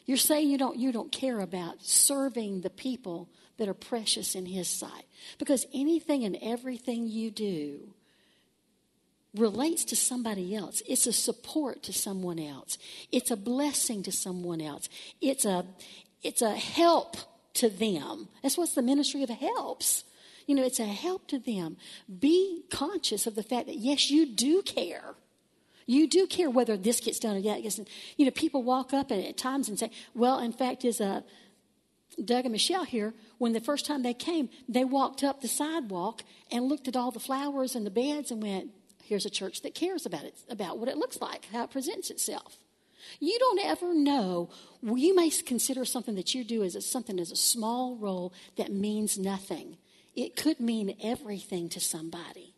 You're 0.04 0.16
saying 0.16 0.48
you 0.48 0.58
don't, 0.58 0.76
you 0.76 0.92
don't 0.92 1.10
care 1.10 1.40
about 1.40 1.82
serving 1.82 2.60
the 2.60 2.70
people 2.70 3.28
that 3.58 3.68
are 3.68 3.74
precious 3.74 4.34
in 4.34 4.46
His 4.46 4.68
sight. 4.68 5.04
Because 5.38 5.66
anything 5.74 6.24
and 6.24 6.38
everything 6.40 7.08
you 7.08 7.30
do 7.30 7.94
relates 9.34 9.84
to 9.86 9.96
somebody 9.96 10.54
else. 10.54 10.82
It's 10.88 11.06
a 11.06 11.12
support 11.12 11.82
to 11.84 11.92
someone 11.92 12.38
else. 12.38 12.78
It's 13.12 13.30
a 13.30 13.36
blessing 13.36 14.02
to 14.04 14.12
someone 14.12 14.60
else. 14.60 14.88
It's 15.20 15.44
a, 15.44 15.66
it's 16.22 16.42
a 16.42 16.54
help 16.54 17.16
to 17.54 17.68
them. 17.68 18.28
That's 18.42 18.56
what's 18.56 18.74
the 18.74 18.82
ministry 18.82 19.22
of 19.22 19.30
helps. 19.30 20.04
You 20.46 20.54
know, 20.54 20.64
it's 20.64 20.80
a 20.80 20.86
help 20.86 21.26
to 21.28 21.38
them. 21.38 21.76
Be 22.20 22.62
conscious 22.70 23.26
of 23.26 23.34
the 23.34 23.42
fact 23.42 23.66
that, 23.66 23.76
yes, 23.76 24.10
you 24.10 24.26
do 24.26 24.62
care. 24.62 25.14
You 25.86 26.08
do 26.08 26.26
care 26.26 26.50
whether 26.50 26.76
this 26.76 27.00
gets 27.00 27.20
done 27.20 27.36
or 27.36 27.42
that 27.42 27.62
gets 27.62 27.76
done. 27.76 27.86
You 28.16 28.24
know, 28.24 28.32
people 28.32 28.62
walk 28.62 28.92
up 28.92 29.10
and 29.10 29.24
at 29.24 29.36
times 29.36 29.68
and 29.68 29.78
say, 29.78 29.90
well, 30.14 30.40
in 30.40 30.52
fact, 30.52 30.84
is 30.84 31.00
uh, 31.00 31.20
Doug 32.24 32.44
and 32.44 32.52
Michelle 32.52 32.84
here, 32.84 33.14
when 33.38 33.52
the 33.52 33.60
first 33.60 33.86
time 33.86 34.02
they 34.02 34.14
came, 34.14 34.48
they 34.68 34.84
walked 34.84 35.22
up 35.22 35.40
the 35.40 35.48
sidewalk 35.48 36.22
and 36.50 36.64
looked 36.64 36.88
at 36.88 36.96
all 36.96 37.10
the 37.10 37.20
flowers 37.20 37.74
and 37.74 37.86
the 37.86 37.90
beds 37.90 38.30
and 38.30 38.42
went, 38.42 38.70
here's 39.04 39.26
a 39.26 39.30
church 39.30 39.62
that 39.62 39.74
cares 39.74 40.06
about 40.06 40.24
it, 40.24 40.34
about 40.48 40.78
what 40.78 40.88
it 40.88 40.96
looks 40.96 41.20
like, 41.20 41.46
how 41.52 41.64
it 41.64 41.70
presents 41.70 42.10
itself. 42.10 42.56
You 43.20 43.38
don't 43.38 43.60
ever 43.64 43.94
know. 43.94 44.50
You 44.82 45.14
may 45.14 45.30
consider 45.30 45.84
something 45.84 46.16
that 46.16 46.34
you 46.34 46.42
do 46.42 46.64
as 46.64 46.74
a, 46.74 46.80
something 46.80 47.20
as 47.20 47.30
a 47.30 47.36
small 47.36 47.96
role 47.96 48.32
that 48.56 48.72
means 48.72 49.18
nothing. 49.18 49.76
It 50.16 50.34
could 50.34 50.58
mean 50.58 50.96
everything 51.00 51.68
to 51.68 51.80
somebody. 51.80 52.55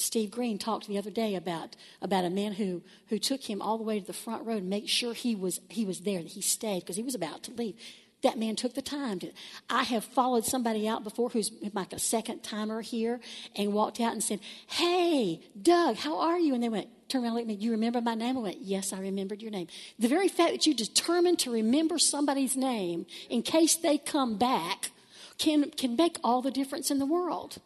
Steve 0.00 0.30
Green 0.30 0.58
talked 0.58 0.88
the 0.88 0.98
other 0.98 1.10
day 1.10 1.34
about, 1.34 1.76
about 2.00 2.24
a 2.24 2.30
man 2.30 2.54
who, 2.54 2.82
who 3.08 3.18
took 3.18 3.42
him 3.42 3.60
all 3.60 3.76
the 3.76 3.84
way 3.84 4.00
to 4.00 4.06
the 4.06 4.12
front 4.12 4.46
row 4.46 4.56
to 4.56 4.64
make 4.64 4.88
sure 4.88 5.12
he 5.12 5.34
was, 5.34 5.60
he 5.68 5.84
was 5.84 6.00
there, 6.00 6.22
that 6.22 6.32
he 6.32 6.40
stayed, 6.40 6.80
because 6.80 6.96
he 6.96 7.02
was 7.02 7.14
about 7.14 7.42
to 7.44 7.52
leave. 7.52 7.74
That 8.22 8.38
man 8.38 8.56
took 8.56 8.74
the 8.74 8.82
time 8.82 9.18
to. 9.20 9.30
I 9.70 9.84
have 9.84 10.04
followed 10.04 10.44
somebody 10.44 10.86
out 10.86 11.04
before 11.04 11.30
who's 11.30 11.52
like 11.72 11.92
a 11.92 11.98
second 11.98 12.42
timer 12.42 12.82
here 12.82 13.20
and 13.56 13.72
walked 13.72 13.98
out 13.98 14.12
and 14.12 14.22
said, 14.22 14.40
Hey, 14.66 15.40
Doug, 15.60 15.96
how 15.96 16.18
are 16.18 16.38
you? 16.38 16.54
And 16.54 16.62
they 16.62 16.68
went, 16.68 16.88
Turn 17.08 17.22
around 17.22 17.28
and 17.28 17.34
looked 17.36 17.50
at 17.50 17.58
me, 17.58 17.64
You 17.64 17.70
remember 17.70 18.02
my 18.02 18.14
name? 18.14 18.36
I 18.36 18.40
went, 18.40 18.60
Yes, 18.60 18.92
I 18.92 19.00
remembered 19.00 19.40
your 19.40 19.50
name. 19.50 19.68
The 19.98 20.08
very 20.08 20.28
fact 20.28 20.52
that 20.52 20.66
you 20.66 20.74
determined 20.74 21.38
to 21.40 21.50
remember 21.50 21.98
somebody's 21.98 22.58
name 22.58 23.06
in 23.30 23.40
case 23.40 23.74
they 23.76 23.96
come 23.96 24.36
back 24.36 24.90
can, 25.38 25.70
can 25.70 25.96
make 25.96 26.18
all 26.22 26.42
the 26.42 26.50
difference 26.50 26.90
in 26.90 26.98
the 26.98 27.06
world. 27.06 27.56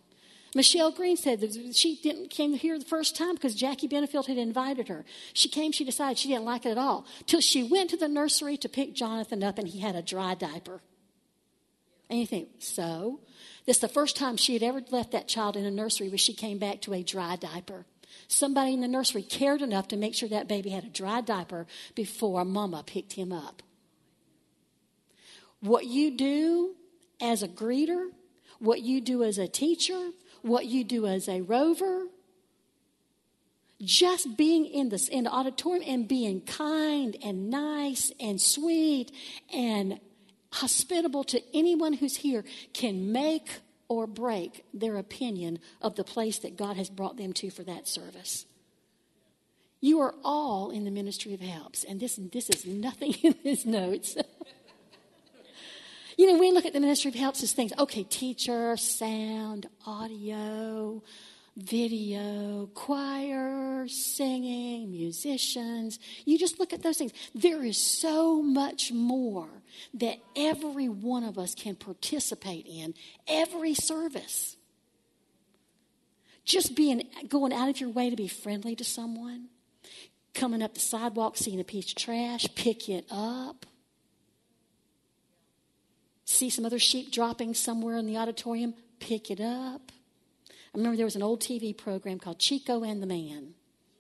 Michelle 0.55 0.93
Green 0.93 1.17
said 1.17 1.43
she 1.75 1.97
didn't 1.97 2.31
came 2.31 2.53
here 2.55 2.79
the 2.79 2.85
first 2.85 3.17
time 3.17 3.35
because 3.35 3.55
Jackie 3.55 3.89
Benefield 3.89 4.27
had 4.27 4.39
invited 4.39 4.89
her. 4.89 5.05
She 5.33 5.49
came, 5.49 5.73
she 5.73 5.85
decided 5.85 6.17
she 6.17 6.29
didn't 6.29 6.45
like 6.45 6.65
it 6.65 6.71
at 6.71 6.79
all. 6.79 7.07
Till 7.27 7.41
she 7.41 7.65
went 7.65 7.91
to 7.91 7.97
the 7.97 8.09
nursery 8.09 8.57
to 8.59 8.69
pick 8.69 8.95
Jonathan 8.95 9.43
up 9.43 9.59
and 9.59 9.67
he 9.67 9.81
had 9.81 9.97
a 9.97 10.03
dry 10.03 10.35
diaper. 10.35 10.81
And 12.09 12.21
you 12.21 12.27
think, 12.27 12.49
so? 12.59 13.21
This 13.67 13.79
is 13.79 13.81
the 13.81 13.89
first 13.89 14.17
time 14.17 14.37
she 14.37 14.53
had 14.53 14.63
ever 14.63 14.83
left 14.91 15.13
that 15.13 15.27
child 15.27 15.57
in 15.57 15.65
a 15.65 15.71
nursery 15.71 16.09
where 16.09 16.19
she 16.19 16.35
came 16.35 16.59
back 16.59 16.83
to 16.83 16.95
a 16.95 17.03
dry 17.03 17.37
diaper. 17.37 17.87
Somebody 18.29 18.75
in 18.75 18.81
the 18.81 18.89
nursery 18.89 19.23
cared 19.23 19.63
enough 19.63 19.89
to 19.89 19.97
make 19.97 20.15
sure 20.15 20.29
that 20.29 20.47
baby 20.47 20.71
had 20.71 20.85
a 20.85 20.89
dry 20.89 21.21
diaper 21.21 21.67
before 21.95 22.45
mama 22.45 22.85
picked 22.87 23.15
him 23.15 23.33
up. 23.33 23.63
What 25.61 25.87
you 25.87 26.17
do 26.17 26.75
as 27.21 27.43
a 27.43 27.49
greeter, 27.49 28.11
what 28.59 28.83
you 28.83 29.01
do 29.01 29.23
as 29.25 29.39
a 29.39 29.49
teacher, 29.49 30.11
what 30.45 30.67
you 30.67 30.85
do 30.85 31.07
as 31.07 31.27
a 31.27 31.41
rover, 31.41 32.07
just 33.81 34.37
being 34.37 34.67
in 34.67 34.91
the, 34.91 35.09
in 35.11 35.25
the 35.25 35.31
auditorium 35.31 35.85
and 35.87 36.07
being 36.07 36.43
kind 36.43 37.17
and 37.25 37.49
nice 37.49 38.13
and 38.21 38.41
sweet 38.41 39.11
and 39.53 39.99
hospitable 40.53 41.25
to 41.25 41.43
anyone 41.55 41.95
who's 41.95 42.17
here 42.17 42.45
can 42.75 43.11
make 43.11 43.49
or 43.89 44.07
break 44.07 44.65
their 44.75 44.97
opinion 44.97 45.59
of 45.81 45.97
the 45.97 46.05
place 46.05 46.39
that 46.41 46.57
God 46.57 46.77
has 46.77 46.91
brought 46.91 47.17
them 47.17 47.33
to 47.35 47.51
for 47.51 47.63
that 47.65 47.89
service. 47.89 48.45
You 49.81 50.01
are 50.01 50.15
all 50.23 50.71
in 50.71 50.85
the 50.85 50.91
ministry 50.91 51.35
of 51.35 51.41
helps, 51.41 51.85
and 51.85 52.01
this, 52.01 52.19
this 52.33 52.51
is 52.51 52.67
nothing 52.67 53.13
in 53.23 53.35
his 53.43 53.65
notes. 53.65 54.17
You 56.17 56.33
know, 56.33 56.39
we 56.39 56.53
look 56.53 56.67
at 56.67 56.73
the 56.73 56.81
ministry 56.81 57.09
of 57.09 57.15
helps 57.15 57.43
as 57.43 57.53
things, 57.53 57.73
okay, 57.79 58.05
teacher, 58.05 58.77
sound, 58.77 59.69
audio, 59.87 61.03
video, 61.57 62.69
choir, 62.75 63.87
singing, 63.89 64.91
musicians. 64.91 65.99
You 66.25 66.39
just 66.39 66.59
look 66.61 66.73
at 66.73 66.83
those 66.83 66.99
things. 66.99 67.13
There 67.35 67.65
is 67.65 67.79
so 67.79 68.43
much 68.43 68.93
more 68.93 69.49
that 69.95 70.19
every 70.37 70.89
one 70.89 71.25
of 71.25 71.39
us 71.39 71.55
can 71.55 71.75
participate 71.75 72.67
in 72.67 72.95
every 73.27 73.75
service. 73.75 74.57
Just 76.45 76.77
being 76.77 77.09
going 77.29 77.53
out 77.53 77.69
of 77.69 77.81
your 77.81 77.91
way 77.91 78.11
to 78.11 78.17
be 78.17 78.29
friendly 78.29 78.77
to 78.77 78.85
someone, 78.85 79.49
coming 80.35 80.63
up 80.63 80.75
the 80.75 80.81
sidewalk, 80.81 81.37
seeing 81.37 81.59
a 81.59 81.65
piece 81.65 81.89
of 81.89 81.97
trash, 81.97 82.47
pick 82.55 82.89
it 82.89 83.07
up 83.11 83.67
see 86.35 86.51
some 86.51 86.65
other 86.65 86.79
sheep 86.79 87.13
dropping 87.13 87.55
somewhere 87.55 87.97
in 87.97 88.07
the 88.07 88.17
auditorium, 88.17 88.75
pick 89.01 89.31
it 89.31 89.41
up. 89.41 89.93
I 90.49 90.77
remember 90.79 90.97
there 90.97 91.07
was 91.07 91.17
an 91.17 91.23
old 91.23 91.41
TV 91.41 91.77
program 91.77 92.19
called 92.19 92.39
Chico 92.39 92.83
and 92.83 93.03
the 93.03 93.07
Man. 93.07 93.55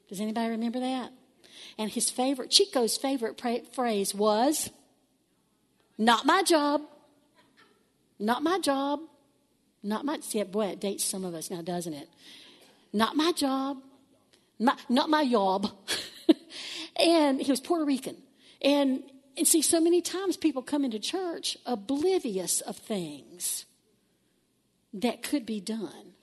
Does 0.09 0.21
anybody 0.21 0.51
remember 0.51 0.81
that? 0.81 1.13
And 1.79 1.91
his 1.91 2.11
favorite, 2.11 2.51
Chico's 2.51 2.97
favorite 2.97 3.39
pra- 3.39 3.65
phrase 3.73 4.15
was, 4.15 4.71
Not 5.97 6.27
my 6.27 6.43
job. 6.43 6.83
Not 8.19 8.43
my 8.43 8.59
job. 8.59 9.01
Not 9.83 10.05
my, 10.05 10.21
see, 10.21 10.43
boy, 10.43 10.67
it 10.67 10.81
dates 10.81 11.05
some 11.05 11.25
of 11.25 11.35
us 11.35 11.51
now, 11.51 11.63
doesn't 11.63 11.95
it? 11.95 12.09
Not 12.93 13.17
my 13.17 13.33
job. 13.33 13.79
My, 14.59 14.77
not 14.89 15.11
my 15.11 15.29
job. 15.29 15.69
And 16.97 17.41
he 17.41 17.51
was 17.51 17.61
Puerto 17.61 17.85
Rican. 17.85 18.17
And, 18.63 19.03
and 19.37 19.47
see, 19.47 19.63
so 19.63 19.81
many 19.81 20.01
times 20.01 20.37
people 20.37 20.63
come 20.63 20.85
into 20.85 20.99
church 20.99 21.57
oblivious 21.67 22.61
of 22.61 22.77
things 22.77 23.65
that 24.93 25.23
could 25.23 25.45
be 25.45 25.61
done, 25.61 26.15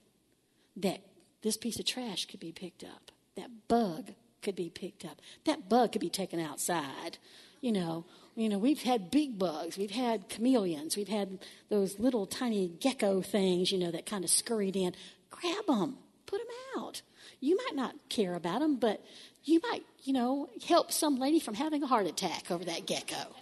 that 0.78 1.02
this 1.42 1.58
piece 1.58 1.80
of 1.80 1.86
trash 1.86 2.26
could 2.26 2.40
be 2.40 2.52
picked 2.52 2.84
up, 2.84 3.12
that 3.36 3.50
bug 3.68 4.12
could 4.42 4.56
be 4.56 4.70
picked 4.70 5.06
up, 5.06 5.22
that 5.46 5.68
bug 5.68 5.92
could 5.92 6.02
be 6.02 6.10
taken 6.10 6.40
outside. 6.40 7.18
You 7.60 7.72
know, 7.72 8.06
you 8.36 8.50
know, 8.50 8.58
we've 8.58 8.82
had 8.82 9.12
big 9.12 9.38
bugs, 9.38 9.78
we've 9.78 9.92
had 9.92 10.30
chameleons, 10.30 10.96
we've 10.96 11.08
had 11.08 11.40
those 11.70 12.00
little 12.00 12.26
tiny 12.26 12.70
gecko 12.80 13.22
things, 13.22 13.72
you 13.72 13.78
know, 13.78 13.92
that 13.92 14.06
kind 14.06 14.24
of 14.24 14.30
scurried 14.30 14.76
in. 14.76 14.96
Grab 15.30 15.66
them, 15.68 15.98
put 16.26 16.40
them 16.40 16.48
out. 16.78 17.02
You 17.40 17.58
might 17.58 17.76
not 17.76 17.96
care 18.10 18.36
about 18.36 18.62
them, 18.62 18.78
but 18.78 19.04
you 19.44 19.60
might, 19.64 19.84
you 20.04 20.14
know, 20.14 20.50
help 20.68 20.92
some 20.92 21.20
lady 21.20 21.40
from 21.40 21.56
having 21.56 21.84
a 21.84 21.88
heart 21.88 22.08
attack 22.08 22.52
over 22.52 22.64
that 22.66 22.86
gecko. 22.86 23.36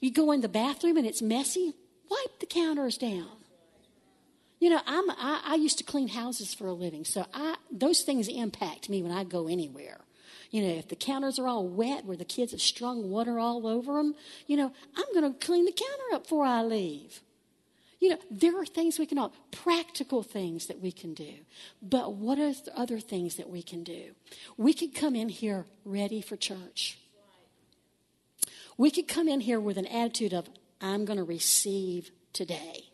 You 0.00 0.10
go 0.10 0.32
in 0.32 0.40
the 0.40 0.48
bathroom 0.48 0.96
and 0.96 1.06
it's 1.06 1.22
messy, 1.22 1.74
wipe 2.10 2.40
the 2.40 2.46
counters 2.46 2.98
down. 2.98 3.28
You 4.58 4.70
know, 4.70 4.80
I'm, 4.86 5.10
I, 5.10 5.42
I 5.44 5.54
used 5.56 5.78
to 5.78 5.84
clean 5.84 6.08
houses 6.08 6.54
for 6.54 6.66
a 6.66 6.72
living, 6.72 7.04
so 7.04 7.26
I, 7.34 7.56
those 7.70 8.02
things 8.02 8.28
impact 8.28 8.88
me 8.88 9.02
when 9.02 9.12
I 9.12 9.24
go 9.24 9.48
anywhere. 9.48 9.98
You 10.50 10.62
know, 10.62 10.74
if 10.74 10.88
the 10.88 10.96
counters 10.96 11.38
are 11.38 11.46
all 11.46 11.66
wet 11.66 12.04
where 12.04 12.16
the 12.16 12.24
kids 12.24 12.52
have 12.52 12.60
strung 12.60 13.10
water 13.10 13.38
all 13.38 13.66
over 13.66 13.94
them, 13.94 14.14
you 14.46 14.56
know, 14.56 14.72
I'm 14.96 15.12
going 15.14 15.32
to 15.32 15.38
clean 15.44 15.64
the 15.64 15.72
counter 15.72 16.14
up 16.14 16.24
before 16.24 16.44
I 16.44 16.62
leave. 16.62 17.20
You 18.02 18.08
know, 18.08 18.18
there 18.32 18.60
are 18.60 18.66
things 18.66 18.98
we 18.98 19.06
can 19.06 19.16
all, 19.16 19.32
practical 19.52 20.24
things 20.24 20.66
that 20.66 20.80
we 20.80 20.90
can 20.90 21.14
do. 21.14 21.34
But 21.80 22.14
what 22.14 22.36
are 22.36 22.52
the 22.52 22.76
other 22.76 22.98
things 22.98 23.36
that 23.36 23.48
we 23.48 23.62
can 23.62 23.84
do? 23.84 24.16
We 24.56 24.74
could 24.74 24.92
come 24.92 25.14
in 25.14 25.28
here 25.28 25.66
ready 25.84 26.20
for 26.20 26.34
church. 26.34 26.98
We 28.76 28.90
could 28.90 29.06
come 29.06 29.28
in 29.28 29.38
here 29.38 29.60
with 29.60 29.78
an 29.78 29.86
attitude 29.86 30.34
of, 30.34 30.48
I'm 30.80 31.04
going 31.04 31.18
to 31.18 31.22
receive 31.22 32.10
today. 32.32 32.86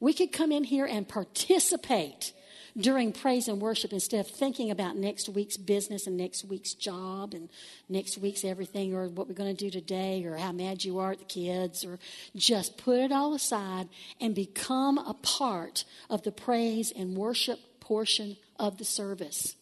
We 0.00 0.12
could 0.12 0.32
come 0.32 0.50
in 0.50 0.64
here 0.64 0.84
and 0.84 1.08
participate 1.08 2.32
during 2.76 3.12
praise 3.12 3.48
and 3.48 3.60
worship 3.60 3.92
instead 3.92 4.20
of 4.20 4.28
thinking 4.28 4.70
about 4.70 4.96
next 4.96 5.28
week's 5.28 5.56
business 5.56 6.06
and 6.06 6.16
next 6.16 6.44
week's 6.44 6.74
job 6.74 7.34
and 7.34 7.48
next 7.88 8.18
week's 8.18 8.44
everything 8.44 8.94
or 8.94 9.08
what 9.08 9.28
we're 9.28 9.34
going 9.34 9.54
to 9.54 9.64
do 9.64 9.70
today 9.70 10.24
or 10.24 10.36
how 10.36 10.52
mad 10.52 10.84
you 10.84 10.98
are 10.98 11.12
at 11.12 11.18
the 11.18 11.24
kids 11.24 11.84
or 11.84 11.98
just 12.36 12.76
put 12.76 12.98
it 12.98 13.12
all 13.12 13.34
aside 13.34 13.88
and 14.20 14.34
become 14.34 14.98
a 14.98 15.14
part 15.14 15.84
of 16.08 16.22
the 16.22 16.32
praise 16.32 16.92
and 16.94 17.16
worship 17.16 17.58
portion 17.80 18.36
of 18.58 18.78
the 18.78 18.84
service. 18.84 19.56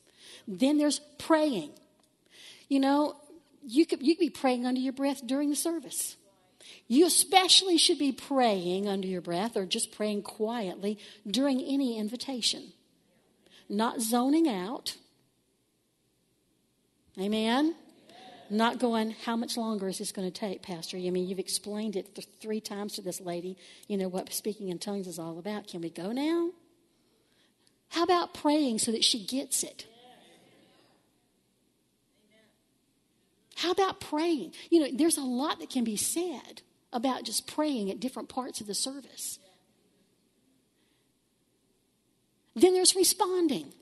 Then 0.47 0.79
there's 0.79 1.01
praying. 1.18 1.71
You 2.68 2.81
know, 2.81 3.16
you 3.66 3.87
could, 3.87 4.03
you 4.03 4.14
could 4.16 4.21
be 4.21 4.31
praying 4.31 4.66
under 4.66 4.81
your 4.81 4.92
breath 4.92 5.27
during 5.27 5.51
the 5.51 5.57
service. 5.57 6.16
You 6.87 7.07
especially 7.07 7.79
should 7.79 7.99
be 7.99 8.12
praying 8.12 8.88
under 8.88 9.07
your 9.07 9.21
breath 9.21 9.57
or 9.57 9.66
just 9.66 9.92
praying 9.92 10.23
quietly 10.23 10.99
during 11.27 11.61
any 11.61 11.99
invitation 11.99 12.73
not 13.69 14.01
zoning 14.01 14.49
out. 14.49 14.97
Amen? 17.19 17.75
Not 18.51 18.79
going, 18.79 19.11
how 19.11 19.37
much 19.37 19.57
longer 19.57 19.89
is 19.89 19.99
this 19.99 20.13
going 20.13 20.31
to 20.31 20.41
take, 20.41 20.63
Pastor? 20.63 20.97
I 20.97 21.11
mean, 21.11 21.29
you've 21.29 21.39
explained 21.39 21.97
it 21.97 22.15
th- 22.15 22.29
three 22.41 22.61
times 22.61 22.95
to 22.95 23.03
this 23.03 23.21
lady, 23.21 23.59
you 23.89 23.99
know, 23.99 24.09
what 24.09 24.33
speaking 24.33 24.71
in 24.71 24.79
tongues 24.79 25.07
is 25.07 25.19
all 25.19 25.39
about. 25.39 25.69
Can 25.69 25.83
we 25.83 25.91
go 25.91 26.13
now? 26.13 26.51
How 27.91 28.05
about 28.05 28.33
praying 28.35 28.79
so 28.79 28.93
that 28.93 29.05
she 29.05 29.25
gets 29.25 29.63
it? 29.63 29.87
How 33.57 33.73
about 33.73 34.01
praying? 34.01 34.55
You 34.71 34.81
know, 34.81 34.89
there's 34.95 35.19
a 35.19 35.23
lot 35.23 35.59
that 35.59 35.69
can 35.69 35.85
be 35.85 35.97
said 35.97 36.63
about 36.93 37.25
just 37.25 37.47
praying 37.47 37.91
at 37.91 38.01
different 38.01 38.29
parts 38.29 38.61
of 38.61 38.67
the 38.67 38.75
service. 38.75 39.39
Then 42.61 42.75
there's 42.75 42.97
responding. 42.97 43.73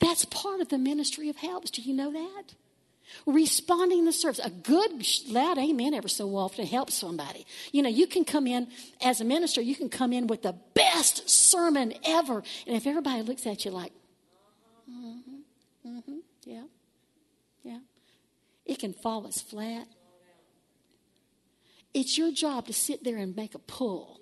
That's 0.00 0.24
part 0.26 0.60
of 0.60 0.68
the 0.68 0.78
ministry 0.78 1.28
of 1.28 1.36
helps. 1.36 1.70
Do 1.70 1.82
you 1.82 1.94
know 1.94 2.12
that? 2.12 2.54
Responding 3.26 4.04
to 4.04 4.12
service. 4.12 4.40
A 4.44 4.50
good, 4.50 5.06
loud 5.28 5.58
amen 5.58 5.94
ever 5.94 6.08
so 6.08 6.36
often 6.36 6.66
helps 6.66 6.94
somebody. 6.94 7.46
You 7.72 7.82
know, 7.82 7.88
you 7.88 8.06
can 8.06 8.24
come 8.24 8.46
in 8.46 8.68
as 9.02 9.20
a 9.20 9.24
minister, 9.24 9.60
you 9.60 9.74
can 9.74 9.88
come 9.88 10.12
in 10.12 10.26
with 10.26 10.42
the 10.42 10.54
best 10.74 11.28
sermon 11.28 11.94
ever. 12.04 12.42
And 12.66 12.76
if 12.76 12.86
everybody 12.86 13.22
looks 13.22 13.46
at 13.46 13.64
you 13.64 13.70
like, 13.70 13.92
mm-hmm, 14.88 15.88
mm-hmm, 15.88 16.18
yeah, 16.44 16.64
yeah, 17.64 17.78
it 18.66 18.78
can 18.78 18.92
fall 18.92 19.26
as 19.26 19.40
flat. 19.40 19.88
It's 21.94 22.18
your 22.18 22.30
job 22.30 22.66
to 22.66 22.74
sit 22.74 23.02
there 23.02 23.16
and 23.16 23.34
make 23.34 23.54
a 23.54 23.58
pull. 23.58 24.20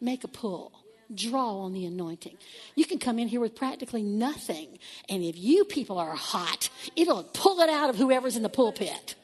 Make 0.00 0.24
a 0.24 0.28
pull 0.28 0.79
draw 1.14 1.60
on 1.60 1.72
the 1.72 1.86
anointing. 1.86 2.36
You 2.74 2.84
can 2.84 2.98
come 2.98 3.18
in 3.18 3.28
here 3.28 3.40
with 3.40 3.54
practically 3.54 4.02
nothing, 4.02 4.78
and 5.08 5.22
if 5.22 5.36
you 5.36 5.64
people 5.64 5.98
are 5.98 6.14
hot, 6.14 6.70
it'll 6.96 7.24
pull 7.24 7.60
it 7.60 7.68
out 7.68 7.90
of 7.90 7.96
whoever's 7.96 8.36
in 8.36 8.42
the 8.42 8.48
pulpit. 8.48 9.14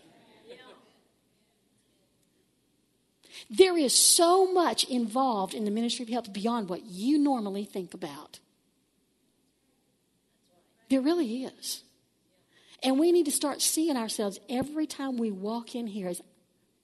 There 3.48 3.76
is 3.76 3.92
so 3.92 4.52
much 4.52 4.84
involved 4.84 5.54
in 5.54 5.64
the 5.64 5.70
ministry 5.70 6.02
of 6.02 6.08
help 6.08 6.32
beyond 6.32 6.68
what 6.68 6.84
you 6.84 7.18
normally 7.18 7.64
think 7.64 7.94
about. 7.94 8.40
There 10.88 11.00
really 11.00 11.44
is. 11.44 11.82
And 12.82 12.98
we 12.98 13.12
need 13.12 13.26
to 13.26 13.32
start 13.32 13.62
seeing 13.62 13.96
ourselves 13.96 14.38
every 14.48 14.86
time 14.86 15.16
we 15.16 15.30
walk 15.30 15.74
in 15.74 15.86
here 15.86 16.08
as 16.08 16.20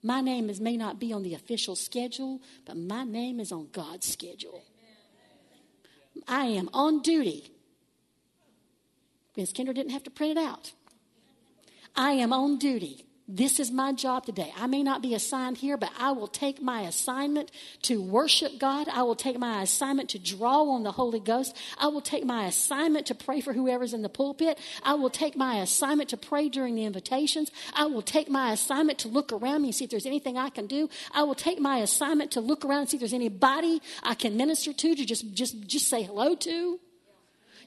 my 0.01 0.19
name 0.19 0.49
is, 0.49 0.59
may 0.59 0.75
not 0.75 0.99
be 0.99 1.13
on 1.13 1.23
the 1.23 1.33
official 1.33 1.75
schedule, 1.75 2.41
but 2.65 2.75
my 2.75 3.05
name 3.05 3.39
is 3.39 3.53
on 3.53 3.69
God's 3.71 4.11
schedule. 4.11 4.63
I 6.27 6.45
am 6.45 6.69
on 6.73 7.01
duty. 7.01 7.51
Ms. 9.35 9.53
Kinder 9.55 9.73
didn't 9.73 9.91
have 9.91 10.03
to 10.03 10.11
print 10.11 10.37
it 10.37 10.41
out. 10.41 10.73
I 11.95 12.11
am 12.11 12.31
on 12.31 12.57
duty. 12.57 13.05
This 13.27 13.57
is 13.61 13.71
my 13.71 13.93
job 13.93 14.25
today. 14.25 14.51
I 14.57 14.67
may 14.67 14.83
not 14.83 15.01
be 15.01 15.13
assigned 15.13 15.57
here, 15.57 15.77
but 15.77 15.91
I 15.97 16.11
will 16.11 16.27
take 16.27 16.61
my 16.61 16.81
assignment 16.81 17.51
to 17.83 18.01
worship 18.01 18.59
God. 18.59 18.89
I 18.89 19.03
will 19.03 19.15
take 19.15 19.39
my 19.39 19.61
assignment 19.61 20.09
to 20.09 20.19
draw 20.19 20.63
on 20.69 20.83
the 20.83 20.91
Holy 20.91 21.21
Ghost. 21.21 21.55
I 21.77 21.87
will 21.87 22.01
take 22.01 22.25
my 22.25 22.47
assignment 22.47 23.05
to 23.05 23.15
pray 23.15 23.39
for 23.39 23.53
whoever's 23.53 23.93
in 23.93 24.01
the 24.01 24.09
pulpit. 24.09 24.59
I 24.83 24.95
will 24.95 25.09
take 25.09 25.37
my 25.37 25.59
assignment 25.59 26.09
to 26.09 26.17
pray 26.17 26.49
during 26.49 26.75
the 26.75 26.83
invitations. 26.83 27.49
I 27.73 27.85
will 27.85 28.01
take 28.01 28.29
my 28.29 28.51
assignment 28.51 28.99
to 28.99 29.07
look 29.07 29.31
around 29.31 29.61
me 29.61 29.69
and 29.69 29.75
see 29.75 29.85
if 29.85 29.89
there's 29.89 30.05
anything 30.05 30.37
I 30.37 30.49
can 30.49 30.67
do. 30.67 30.89
I 31.13 31.23
will 31.23 31.35
take 31.35 31.61
my 31.61 31.77
assignment 31.77 32.31
to 32.31 32.41
look 32.41 32.65
around 32.65 32.81
and 32.81 32.89
see 32.89 32.97
if 32.97 33.01
there's 33.01 33.13
anybody 33.13 33.81
I 34.03 34.15
can 34.15 34.35
minister 34.35 34.73
to, 34.73 34.95
to 34.95 35.05
just, 35.05 35.33
just, 35.33 35.65
just 35.65 35.87
say 35.87 36.03
hello 36.03 36.35
to. 36.35 36.79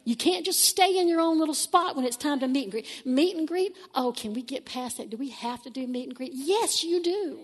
You 0.07 0.14
can't 0.14 0.47
just 0.47 0.61
stay 0.61 0.97
in 0.99 1.09
your 1.09 1.21
own 1.21 1.40
little 1.40 1.53
spot 1.53 1.97
when 1.97 2.05
it's 2.05 2.16
time 2.16 2.38
to 2.38 2.47
meet 2.47 2.62
and 2.62 2.71
greet. 2.71 2.87
Meet 3.05 3.37
and 3.37 3.49
greet? 3.49 3.77
Oh, 3.92 4.12
can 4.16 4.35
we 4.35 4.42
get 4.42 4.64
past 4.64 4.99
that? 4.99 5.11
Do 5.11 5.16
we 5.16 5.31
have 5.31 5.64
to 5.64 5.71
do 5.71 5.85
meet 5.88 6.07
and 6.07 6.14
greet? 6.14 6.31
Yes, 6.33 6.85
you 6.85 7.03
do. 7.03 7.40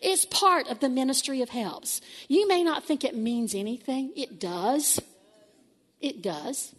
It's 0.00 0.24
part 0.24 0.68
of 0.68 0.80
the 0.80 0.88
ministry 0.88 1.42
of 1.42 1.50
helps. 1.50 2.00
You 2.28 2.48
may 2.48 2.64
not 2.64 2.84
think 2.84 3.04
it 3.04 3.14
means 3.14 3.54
anything. 3.54 4.10
It 4.16 4.40
does. 4.40 4.98
It 6.00 6.22
does. 6.22 6.74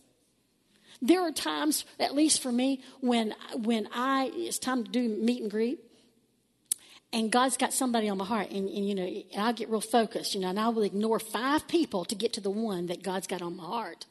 There 0.99 1.21
are 1.21 1.31
times, 1.31 1.86
at 1.99 2.15
least 2.15 2.41
for 2.41 2.51
me, 2.51 2.81
when 2.99 3.36
when 3.53 3.88
I 3.93 4.31
it's 4.33 4.57
time 4.57 4.83
to 4.83 4.89
do 4.89 5.07
meet 5.07 5.43
and 5.43 5.51
greet, 5.51 5.77
and 7.13 7.31
God's 7.31 7.55
got 7.55 7.71
somebody 7.71 8.10
on 8.10 8.17
my 8.17 8.25
heart, 8.25 8.49
and, 8.49 8.67
and 8.67 8.89
you 8.89 8.95
know, 8.95 9.05
and 9.05 9.43
I'll 9.43 9.53
get 9.53 9.69
real 9.69 9.79
focused, 9.79 10.33
you 10.33 10.41
know, 10.41 10.49
and 10.49 10.60
I 10.60 10.69
will 10.69 10.81
ignore 10.81 11.19
five 11.19 11.67
people 11.67 12.03
to 12.05 12.15
get 12.15 12.33
to 12.33 12.41
the 12.41 12.49
one 12.49 12.88
that 12.88 13.03
God's 13.03 13.27
got 13.27 13.43
on 13.43 13.57
my 13.57 13.63
heart. 13.63 14.07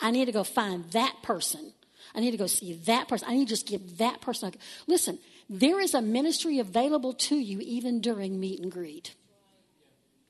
I 0.00 0.10
need 0.10 0.26
to 0.26 0.32
go 0.32 0.44
find 0.44 0.90
that 0.92 1.16
person. 1.22 1.72
I 2.14 2.20
need 2.20 2.30
to 2.30 2.36
go 2.36 2.46
see 2.46 2.74
that 2.86 3.08
person. 3.08 3.28
I 3.28 3.34
need 3.34 3.48
to 3.48 3.54
just 3.54 3.66
give 3.66 3.98
that 3.98 4.20
person. 4.20 4.50
A, 4.50 4.52
listen, 4.86 5.18
there 5.48 5.80
is 5.80 5.94
a 5.94 6.02
ministry 6.02 6.58
available 6.58 7.12
to 7.14 7.36
you 7.36 7.60
even 7.60 8.00
during 8.00 8.40
meet 8.40 8.60
and 8.60 8.70
greet 8.70 9.14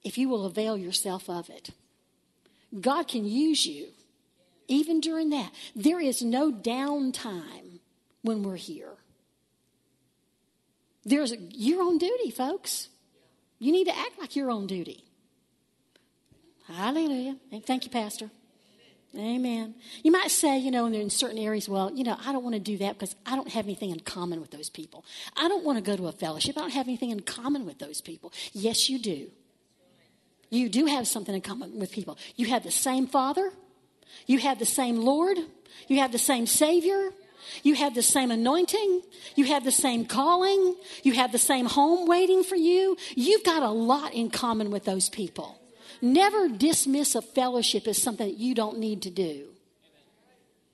if 0.04 0.16
you 0.16 0.28
will 0.28 0.44
avail 0.44 0.76
yourself 0.76 1.28
of 1.28 1.50
it. 1.50 1.70
God 2.80 3.08
can 3.08 3.24
use 3.24 3.66
you 3.66 3.88
even 4.68 5.00
during 5.00 5.30
that. 5.30 5.50
There 5.74 6.00
is 6.00 6.22
no 6.22 6.52
downtime 6.52 7.80
when 8.22 8.42
we're 8.42 8.56
here. 8.56 8.92
There's 11.04 11.32
a, 11.32 11.36
you're 11.52 11.82
on 11.82 11.98
duty, 11.98 12.30
folks. 12.30 12.88
You 13.58 13.72
need 13.72 13.86
to 13.86 13.96
act 13.96 14.18
like 14.20 14.36
you're 14.36 14.50
on 14.50 14.66
duty. 14.66 15.04
Hallelujah. 16.66 17.36
Thank 17.66 17.84
you, 17.84 17.90
Pastor. 17.90 18.30
Amen. 19.16 19.74
You 20.02 20.12
might 20.12 20.30
say, 20.30 20.58
you 20.58 20.70
know, 20.70 20.86
in 20.86 21.08
certain 21.08 21.38
areas, 21.38 21.68
well, 21.68 21.90
you 21.92 22.04
know, 22.04 22.16
I 22.24 22.32
don't 22.32 22.44
want 22.44 22.54
to 22.54 22.60
do 22.60 22.76
that 22.78 22.94
because 22.94 23.16
I 23.24 23.36
don't 23.36 23.48
have 23.48 23.64
anything 23.64 23.90
in 23.90 24.00
common 24.00 24.40
with 24.40 24.50
those 24.50 24.68
people. 24.68 25.04
I 25.36 25.48
don't 25.48 25.64
want 25.64 25.78
to 25.78 25.82
go 25.82 25.96
to 25.96 26.08
a 26.08 26.12
fellowship. 26.12 26.58
I 26.58 26.60
don't 26.60 26.72
have 26.72 26.88
anything 26.88 27.10
in 27.10 27.20
common 27.20 27.64
with 27.64 27.78
those 27.78 28.00
people. 28.02 28.32
Yes, 28.52 28.90
you 28.90 28.98
do. 28.98 29.30
You 30.50 30.68
do 30.68 30.86
have 30.86 31.06
something 31.06 31.34
in 31.34 31.40
common 31.40 31.78
with 31.78 31.90
people. 31.90 32.18
You 32.36 32.46
have 32.48 32.64
the 32.64 32.70
same 32.70 33.06
Father. 33.06 33.50
You 34.26 34.38
have 34.38 34.58
the 34.58 34.66
same 34.66 34.96
Lord. 34.96 35.38
You 35.88 36.00
have 36.00 36.12
the 36.12 36.18
same 36.18 36.46
Savior. 36.46 37.10
You 37.62 37.74
have 37.76 37.94
the 37.94 38.02
same 38.02 38.30
anointing. 38.30 39.02
You 39.36 39.46
have 39.46 39.64
the 39.64 39.72
same 39.72 40.04
calling. 40.04 40.76
You 41.02 41.14
have 41.14 41.32
the 41.32 41.38
same 41.38 41.66
home 41.66 42.06
waiting 42.06 42.44
for 42.44 42.56
you. 42.56 42.96
You've 43.14 43.44
got 43.44 43.62
a 43.62 43.70
lot 43.70 44.12
in 44.12 44.30
common 44.30 44.70
with 44.70 44.84
those 44.84 45.08
people. 45.08 45.58
Never 46.00 46.48
dismiss 46.48 47.14
a 47.14 47.22
fellowship 47.22 47.86
as 47.86 48.00
something 48.00 48.26
that 48.26 48.38
you 48.38 48.54
don't 48.54 48.78
need 48.78 49.02
to 49.02 49.10
do 49.10 49.48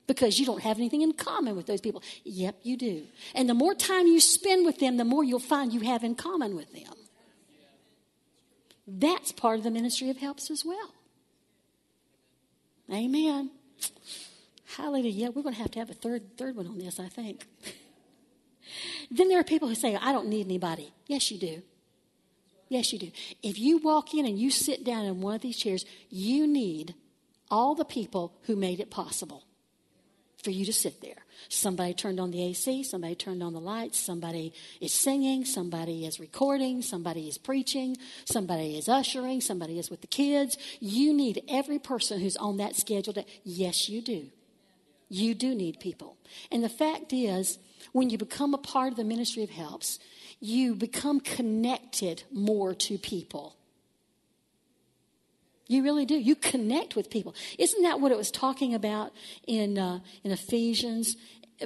because 0.06 0.38
you 0.38 0.46
don't 0.46 0.62
have 0.62 0.78
anything 0.78 1.02
in 1.02 1.12
common 1.12 1.56
with 1.56 1.66
those 1.66 1.80
people. 1.80 2.02
Yep, 2.24 2.56
you 2.62 2.76
do. 2.76 3.04
And 3.34 3.48
the 3.48 3.54
more 3.54 3.74
time 3.74 4.06
you 4.06 4.20
spend 4.20 4.66
with 4.66 4.78
them, 4.78 4.96
the 4.96 5.04
more 5.04 5.24
you'll 5.24 5.38
find 5.38 5.72
you 5.72 5.80
have 5.80 6.04
in 6.04 6.14
common 6.14 6.56
with 6.56 6.72
them. 6.72 6.92
That's 8.86 9.32
part 9.32 9.58
of 9.58 9.64
the 9.64 9.70
ministry 9.70 10.10
of 10.10 10.18
helps 10.18 10.50
as 10.50 10.64
well. 10.64 10.92
Amen. 12.92 13.50
Hallelujah. 14.76 15.10
Yeah, 15.10 15.28
we're 15.28 15.42
going 15.42 15.54
to 15.54 15.62
have 15.62 15.70
to 15.70 15.78
have 15.78 15.88
a 15.88 15.94
third 15.94 16.36
third 16.36 16.56
one 16.56 16.66
on 16.66 16.78
this, 16.78 17.00
I 17.00 17.08
think. 17.08 17.46
then 19.10 19.28
there 19.28 19.38
are 19.38 19.44
people 19.44 19.68
who 19.68 19.74
say, 19.74 19.96
I 19.96 20.12
don't 20.12 20.28
need 20.28 20.44
anybody. 20.44 20.92
Yes, 21.06 21.30
you 21.30 21.38
do. 21.38 21.62
Yes, 22.68 22.92
you 22.92 22.98
do. 22.98 23.10
If 23.42 23.58
you 23.58 23.78
walk 23.78 24.14
in 24.14 24.26
and 24.26 24.38
you 24.38 24.50
sit 24.50 24.84
down 24.84 25.04
in 25.04 25.20
one 25.20 25.34
of 25.34 25.42
these 25.42 25.56
chairs, 25.56 25.84
you 26.10 26.46
need 26.46 26.94
all 27.50 27.74
the 27.74 27.84
people 27.84 28.34
who 28.42 28.56
made 28.56 28.80
it 28.80 28.90
possible 28.90 29.44
for 30.42 30.50
you 30.50 30.64
to 30.66 30.72
sit 30.72 31.00
there. 31.00 31.24
Somebody 31.48 31.94
turned 31.94 32.20
on 32.20 32.30
the 32.30 32.42
AC, 32.42 32.84
somebody 32.84 33.14
turned 33.14 33.42
on 33.42 33.54
the 33.54 33.60
lights, 33.60 33.98
somebody 33.98 34.52
is 34.80 34.92
singing, 34.92 35.44
somebody 35.44 36.04
is 36.04 36.20
recording, 36.20 36.82
somebody 36.82 37.28
is 37.28 37.38
preaching, 37.38 37.96
somebody 38.24 38.76
is 38.76 38.88
ushering, 38.88 39.40
somebody 39.40 39.78
is 39.78 39.90
with 39.90 40.02
the 40.02 40.06
kids. 40.06 40.56
You 40.80 41.14
need 41.14 41.42
every 41.48 41.78
person 41.78 42.20
who's 42.20 42.36
on 42.36 42.58
that 42.58 42.76
schedule 42.76 43.14
to, 43.14 43.24
yes, 43.42 43.88
you 43.88 44.02
do. 44.02 44.26
You 45.08 45.34
do 45.34 45.54
need 45.54 45.80
people. 45.80 46.16
And 46.50 46.62
the 46.62 46.68
fact 46.68 47.12
is, 47.12 47.58
when 47.92 48.10
you 48.10 48.18
become 48.18 48.54
a 48.54 48.58
part 48.58 48.90
of 48.90 48.96
the 48.96 49.04
ministry 49.04 49.42
of 49.42 49.50
helps, 49.50 49.98
you 50.40 50.74
become 50.74 51.20
connected 51.20 52.24
more 52.32 52.74
to 52.74 52.98
people. 52.98 53.56
You 55.66 55.82
really 55.82 56.04
do. 56.04 56.14
You 56.14 56.36
connect 56.36 56.94
with 56.94 57.10
people. 57.10 57.34
Isn't 57.58 57.82
that 57.82 58.00
what 58.00 58.12
it 58.12 58.18
was 58.18 58.30
talking 58.30 58.74
about 58.74 59.12
in, 59.46 59.78
uh, 59.78 60.00
in 60.22 60.30
Ephesians, 60.30 61.16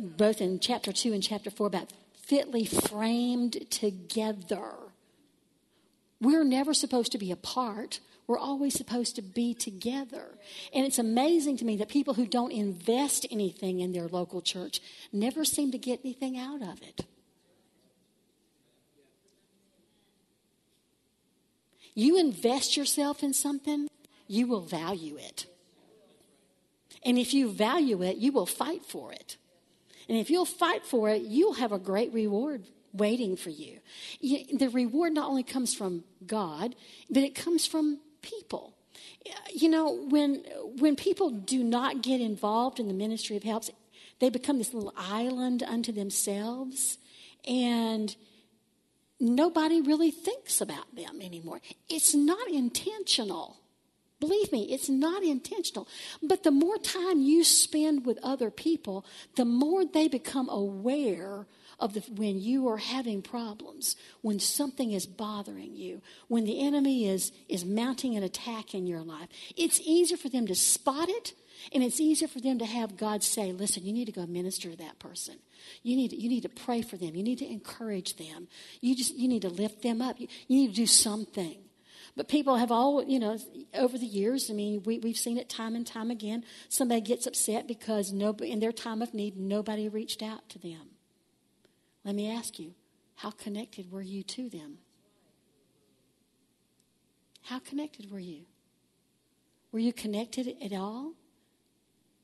both 0.01 0.41
in 0.41 0.61
chapter 0.61 0.93
2 0.93 1.13
and 1.13 1.23
chapter 1.23 1.51
4, 1.51 1.67
about 1.67 1.91
fitly 2.15 2.65
framed 2.65 3.71
together? 3.71 4.73
We're 6.21 6.45
never 6.45 6.75
supposed 6.75 7.13
to 7.13 7.19
be 7.19 7.33
apart. 7.33 8.01
We're 8.27 8.39
always 8.39 8.75
supposed 8.75 9.17
to 9.17 9.23
be 9.23 9.55
together. 9.55 10.39
And 10.73 10.85
it's 10.87 10.99
amazing 10.99 11.57
to 11.59 11.65
me 11.65 11.77
that 11.79 11.89
people 11.89 12.15
who 12.15 12.27
don't 12.27 12.53
invest 12.53 13.27
anything 13.31 13.81
in 13.81 13.93
their 13.93 14.07
local 14.07 14.43
church 14.43 14.81
never 15.13 15.45
seem 15.45 15.73
to 15.73 15.79
get 15.79 16.01
anything 16.05 16.39
out 16.39 16.63
of 16.63 16.83
it. 16.83 17.05
You 21.99 22.17
invest 22.17 22.77
yourself 22.77 23.25
in 23.25 23.33
something, 23.33 23.89
you 24.29 24.47
will 24.47 24.61
value 24.61 25.17
it. 25.17 25.47
And 27.03 27.19
if 27.19 27.35
you 27.35 27.51
value 27.51 28.05
it, 28.05 28.19
you 28.19 28.31
will 28.31 28.47
fight 28.47 28.85
for 28.85 29.13
it. 29.13 29.37
And 30.09 30.17
if 30.17 30.31
you'll 30.31 30.45
fight 30.45 30.87
for 30.87 31.11
it, 31.11 31.23
you'll 31.23 31.55
have 31.55 31.73
a 31.73 31.79
great 31.79 32.13
reward 32.13 32.63
waiting 32.93 33.37
for 33.37 33.51
you. 33.51 33.81
The 34.23 34.69
reward 34.69 35.13
not 35.13 35.29
only 35.29 35.43
comes 35.43 35.75
from 35.75 36.05
God, 36.25 36.77
but 37.11 37.25
it 37.25 37.35
comes 37.35 37.67
from 37.67 37.99
people. 38.23 38.75
You 39.53 39.69
know, 39.69 40.07
when 40.09 40.45
when 40.79 40.95
people 40.95 41.31
do 41.31 41.65
not 41.65 42.01
get 42.01 42.21
involved 42.21 42.79
in 42.79 42.87
the 42.87 42.95
ministry 42.95 43.37
of 43.37 43.43
helps, 43.43 43.73
they 44.21 44.31
become 44.31 44.59
this 44.59 44.73
little 44.73 44.95
island 44.97 45.65
unto 45.65 45.91
themselves, 45.91 46.99
and 47.45 48.15
nobody 49.21 49.81
really 49.81 50.11
thinks 50.11 50.61
about 50.61 50.95
them 50.95 51.21
anymore. 51.21 51.61
It's 51.89 52.15
not 52.15 52.49
intentional. 52.49 53.59
Believe 54.21 54.51
me, 54.51 54.65
it's 54.73 54.89
not 54.89 55.23
intentional. 55.23 55.87
But 56.23 56.43
the 56.43 56.51
more 56.51 56.79
time 56.79 57.21
you 57.21 57.45
spend 57.45 58.05
with 58.05 58.19
other 58.23 58.51
people, 58.51 59.05
the 59.37 59.45
more 59.45 59.85
they 59.85 60.09
become 60.09 60.49
aware 60.49 61.47
of 61.79 61.95
the, 61.95 62.01
when 62.17 62.41
you 62.41 62.67
are 62.69 62.79
having 62.79 63.23
problems, 63.23 63.95
when 64.21 64.41
something 64.41 64.91
is 64.91 65.07
bothering 65.07 65.77
you, 65.77 66.03
when 66.27 66.45
the 66.45 66.61
enemy 66.61 67.09
is, 67.09 67.31
is 67.49 67.65
mounting 67.65 68.17
an 68.17 68.25
attack 68.25 68.75
in 68.75 68.87
your 68.87 69.03
life. 69.03 69.29
It's 69.57 69.79
easier 69.81 70.17
for 70.17 70.29
them 70.29 70.49
to 70.49 70.55
spot 70.57 71.09
it, 71.09 71.35
and 71.73 71.83
it's 71.83 72.01
easier 72.01 72.29
for 72.29 72.41
them 72.41 72.59
to 72.59 72.67
have 72.67 72.97
God 72.97 73.23
say, 73.23 73.53
listen, 73.53 73.85
you 73.85 73.93
need 73.93 74.07
to 74.07 74.13
go 74.13 74.27
minister 74.27 74.71
to 74.71 74.77
that 74.77 74.99
person. 74.99 75.37
You 75.83 75.97
need, 75.97 76.11
to, 76.11 76.17
you 76.17 76.29
need 76.29 76.43
to 76.43 76.49
pray 76.49 76.83
for 76.83 76.97
them. 76.97 77.15
You 77.15 77.23
need 77.23 77.39
to 77.39 77.51
encourage 77.51 78.17
them. 78.17 78.49
You, 78.81 78.97
just, 78.97 79.15
you 79.15 79.29
need 79.29 79.43
to 79.43 79.49
lift 79.49 79.83
them 79.83 80.01
up. 80.01 80.21
You, 80.21 80.29
you 80.47 80.57
need 80.57 80.69
to 80.69 80.75
do 80.75 80.87
something. 80.87 81.57
But 82.17 82.29
people 82.29 82.57
have 82.57 82.73
all, 82.73 83.05
you 83.05 83.21
know, 83.21 83.39
over 83.75 83.97
the 83.97 84.07
years, 84.07 84.51
I 84.51 84.55
mean, 84.55 84.83
we, 84.85 84.99
we've 84.99 85.17
seen 85.17 85.39
it 85.39 85.49
time 85.49 85.77
and 85.77 85.87
time 85.87 86.11
again. 86.11 86.45
Somebody 86.69 87.01
gets 87.01 87.27
upset 87.27 87.69
because 87.69 88.13
nobody, 88.13 88.51
in 88.51 88.59
their 88.59 88.73
time 88.73 89.03
of 89.03 89.15
need, 89.15 89.37
nobody 89.37 89.89
reached 89.89 90.23
out 90.23 90.49
to 90.51 90.59
them. 90.59 90.91
Let 92.05 92.15
me 92.15 92.31
ask 92.31 92.59
you, 92.59 92.75
how 93.17 93.31
connected 93.31 93.93
were 93.93 94.03
you 94.03 94.23
to 94.23 94.49
them? 94.49 94.79
How 97.43 97.59
connected 97.59 98.11
were 98.11 98.19
you? 98.19 98.43
Were 99.73 99.79
you 99.79 99.93
connected 99.93 100.57
at 100.63 100.73
all? 100.73 101.13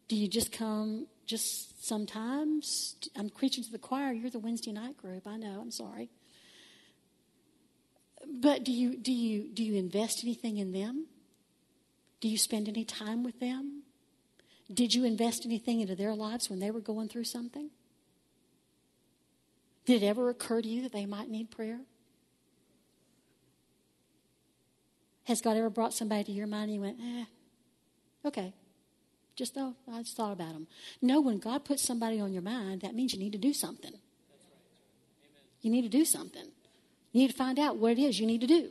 Do 0.08 0.16
you 0.16 0.28
just 0.28 0.52
come 0.52 1.06
just 1.26 1.86
sometimes? 1.86 2.96
I'm 3.16 3.30
preaching 3.30 3.64
to 3.64 3.72
the 3.72 3.78
choir. 3.78 4.12
You're 4.12 4.30
the 4.30 4.38
Wednesday 4.38 4.72
night 4.72 4.96
group. 4.96 5.26
I 5.26 5.36
know. 5.36 5.60
I'm 5.60 5.70
sorry. 5.70 6.10
But 8.26 8.64
do 8.64 8.72
you 8.72 8.96
do 8.96 9.12
you 9.12 9.48
do 9.52 9.62
you 9.62 9.74
invest 9.74 10.22
anything 10.22 10.58
in 10.58 10.72
them? 10.72 11.06
Do 12.20 12.28
you 12.28 12.38
spend 12.38 12.68
any 12.68 12.84
time 12.84 13.22
with 13.22 13.40
them? 13.40 13.82
Did 14.72 14.94
you 14.94 15.04
invest 15.04 15.44
anything 15.44 15.80
into 15.80 15.94
their 15.94 16.14
lives 16.14 16.48
when 16.48 16.58
they 16.58 16.70
were 16.70 16.80
going 16.80 17.08
through 17.08 17.24
something? 17.24 17.70
Did 19.84 20.02
it 20.02 20.06
ever 20.06 20.30
occur 20.30 20.62
to 20.62 20.68
you 20.68 20.82
that 20.82 20.92
they 20.92 21.04
might 21.04 21.28
need 21.28 21.50
prayer? 21.50 21.80
Has 25.24 25.40
God 25.40 25.56
ever 25.56 25.70
brought 25.70 25.92
somebody 25.92 26.24
to 26.24 26.32
your 26.32 26.46
mind 26.46 26.70
and 26.70 26.74
you 26.74 26.80
went, 26.80 26.98
eh, 27.00 27.24
okay, 28.26 28.54
just 29.36 29.54
though 29.54 29.74
I 29.92 30.02
just 30.02 30.16
thought 30.16 30.32
about 30.32 30.52
them. 30.52 30.66
No, 31.02 31.20
when 31.20 31.38
God 31.38 31.64
puts 31.64 31.82
somebody 31.82 32.20
on 32.20 32.32
your 32.32 32.42
mind, 32.42 32.82
that 32.82 32.94
means 32.94 33.12
you 33.12 33.18
need 33.18 33.32
to 33.32 33.38
do 33.38 33.52
something. 33.52 33.92
You 35.60 35.70
need 35.70 35.82
to 35.82 35.88
do 35.88 36.04
something. 36.04 36.44
You 37.12 37.22
need 37.22 37.30
to 37.30 37.36
find 37.36 37.58
out 37.58 37.76
what 37.76 37.92
it 37.92 37.98
is 37.98 38.20
you 38.20 38.26
need 38.26 38.42
to 38.42 38.46
do. 38.46 38.70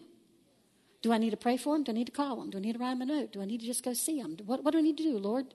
Do 1.02 1.12
I 1.12 1.18
need 1.18 1.32
to 1.32 1.38
pray 1.38 1.58
for 1.58 1.76
them? 1.76 1.84
Do 1.84 1.92
I 1.92 1.96
need 1.96 2.06
to 2.06 2.12
call 2.12 2.38
them? 2.38 2.50
Do 2.50 2.58
I 2.58 2.62
need 2.62 2.74
to 2.74 2.80
write 2.80 2.98
them 2.98 3.02
a 3.02 3.06
note? 3.06 3.34
Do 3.34 3.42
I 3.42 3.46
need 3.46 3.60
to 3.60 3.66
just 3.66 3.84
go 3.84 3.94
see 3.94 4.22
them? 4.22 4.38
What, 4.46 4.64
what 4.64 4.72
do 4.72 4.78
I 4.78 4.82
need 4.82 4.98
to 4.98 5.04
do, 5.04 5.18
Lord? 5.18 5.54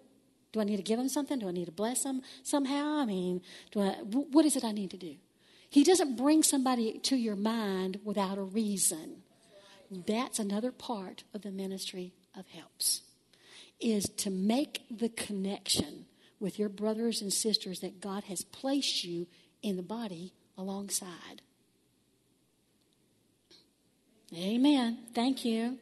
Do 0.52 0.60
I 0.60 0.64
need 0.64 0.76
to 0.76 0.82
give 0.82 0.98
them 0.98 1.08
something? 1.08 1.38
Do 1.38 1.48
I 1.48 1.52
need 1.52 1.66
to 1.66 1.72
bless 1.72 2.02
them 2.02 2.22
somehow? 2.42 2.98
I 2.98 3.04
mean, 3.04 3.40
do 3.70 3.80
I, 3.80 3.92
what 4.02 4.44
is 4.44 4.56
it 4.56 4.64
I 4.64 4.72
need 4.72 4.90
to 4.90 4.96
do? 4.96 5.14
He 5.70 5.84
doesn't 5.84 6.16
bring 6.16 6.42
somebody 6.42 6.98
to 7.04 7.16
your 7.16 7.36
mind 7.36 8.00
without 8.04 8.38
a 8.38 8.42
reason. 8.42 9.22
That's 9.90 10.38
another 10.38 10.72
part 10.72 11.24
of 11.32 11.42
the 11.42 11.50
ministry 11.50 12.12
of 12.36 12.46
helps 12.48 13.02
is 13.80 14.04
to 14.18 14.30
make 14.30 14.82
the 14.90 15.08
connection 15.08 16.06
with 16.40 16.58
your 16.58 16.68
brothers 16.68 17.20
and 17.22 17.32
sisters 17.32 17.80
that 17.80 18.00
God 18.00 18.24
has 18.24 18.42
placed 18.42 19.04
you 19.04 19.26
in 19.62 19.76
the 19.76 19.82
body 19.82 20.32
alongside. 20.56 21.42
Amen. 24.36 24.98
Thank 25.14 25.44
you. 25.44 25.78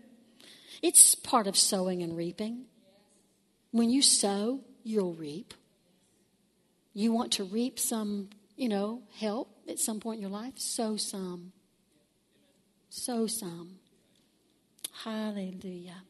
It's 0.83 1.15
part 1.15 1.47
of 1.47 1.57
sowing 1.57 2.03
and 2.03 2.17
reaping. 2.17 2.67
When 3.73 3.91
you 3.91 4.03
sow, 4.03 4.61
you'll 4.85 5.15
reap. 5.15 5.53
You 6.95 7.13
want 7.13 7.33
to 7.33 7.45
reap 7.45 7.79
some, 7.79 8.31
you 8.57 8.69
know, 8.69 9.03
help 9.19 9.51
at 9.69 9.79
some 9.79 10.01
point 10.01 10.19
in 10.19 10.23
your 10.23 10.31
life? 10.31 10.59
Sow 10.59 10.97
some. 10.97 11.53
Sow 12.89 13.27
some. 13.27 13.77
Hallelujah. 15.05 16.03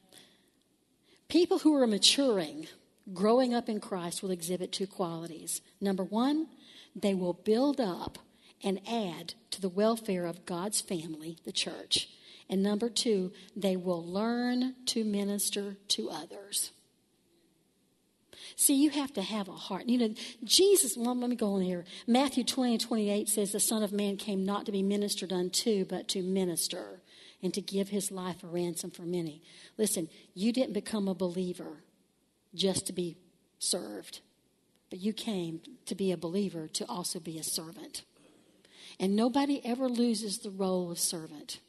People 1.28 1.58
who 1.60 1.74
are 1.74 1.86
maturing, 1.86 2.68
growing 3.12 3.52
up 3.52 3.68
in 3.68 3.80
Christ, 3.80 4.22
will 4.22 4.30
exhibit 4.30 4.72
two 4.72 4.86
qualities. 4.86 5.60
Number 5.80 6.04
one, 6.04 6.46
they 6.94 7.14
will 7.14 7.32
build 7.32 7.80
up 7.80 8.18
and 8.62 8.80
add 8.88 9.34
to 9.50 9.60
the 9.60 9.68
welfare 9.68 10.26
of 10.26 10.46
God's 10.46 10.80
family, 10.80 11.38
the 11.44 11.52
church. 11.52 12.08
And 12.48 12.62
number 12.62 12.88
two, 12.88 13.32
they 13.56 13.76
will 13.76 14.04
learn 14.04 14.74
to 14.86 15.04
minister 15.04 15.76
to 15.88 16.10
others. 16.10 16.70
See, 18.54 18.74
you 18.74 18.90
have 18.90 19.12
to 19.14 19.22
have 19.22 19.48
a 19.48 19.52
heart. 19.52 19.86
You 19.86 19.98
know, 19.98 20.14
Jesus, 20.44 20.96
well, 20.96 21.14
let 21.14 21.28
me 21.28 21.36
go 21.36 21.54
on 21.54 21.62
here. 21.62 21.84
Matthew 22.06 22.44
20 22.44 22.78
28 22.78 23.28
says, 23.28 23.52
The 23.52 23.60
Son 23.60 23.82
of 23.82 23.92
Man 23.92 24.16
came 24.16 24.44
not 24.44 24.64
to 24.66 24.72
be 24.72 24.82
ministered 24.82 25.32
unto, 25.32 25.84
but 25.84 26.08
to 26.08 26.22
minister 26.22 27.00
and 27.42 27.52
to 27.54 27.60
give 27.60 27.88
his 27.88 28.10
life 28.10 28.42
a 28.42 28.46
ransom 28.46 28.90
for 28.90 29.02
many. 29.02 29.42
Listen, 29.76 30.08
you 30.34 30.52
didn't 30.52 30.72
become 30.72 31.08
a 31.08 31.14
believer 31.14 31.82
just 32.54 32.86
to 32.86 32.92
be 32.92 33.16
served. 33.58 34.20
but 34.90 35.00
you 35.00 35.12
came 35.12 35.60
to 35.84 35.94
be 35.94 36.12
a 36.12 36.16
believer 36.16 36.68
to 36.68 36.84
also 36.88 37.18
be 37.18 37.38
a 37.38 37.42
servant. 37.42 38.04
And 39.00 39.16
nobody 39.16 39.60
ever 39.64 39.88
loses 39.88 40.38
the 40.38 40.50
role 40.50 40.90
of 40.90 40.98
servant. 40.98 41.60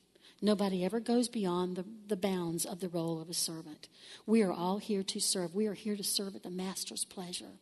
Nobody 0.42 0.86
ever 0.86 1.00
goes 1.00 1.28
beyond 1.30 1.76
the, 1.76 1.86
the 2.08 2.16
bounds 2.16 2.64
of 2.64 2.80
the 2.80 2.90
role 2.90 3.20
of 3.20 3.30
a 3.30 3.34
servant. 3.34 3.88
We 4.28 4.44
are 4.44 4.52
all 4.52 4.78
here 4.78 5.02
to 5.04 5.20
serve. 5.20 5.56
We 5.56 5.66
are 5.66 5.74
here 5.74 5.96
to 5.96 6.04
serve 6.04 6.36
at 6.36 6.44
the 6.44 6.52
Master's 6.52 7.06
pleasure. 7.06 7.58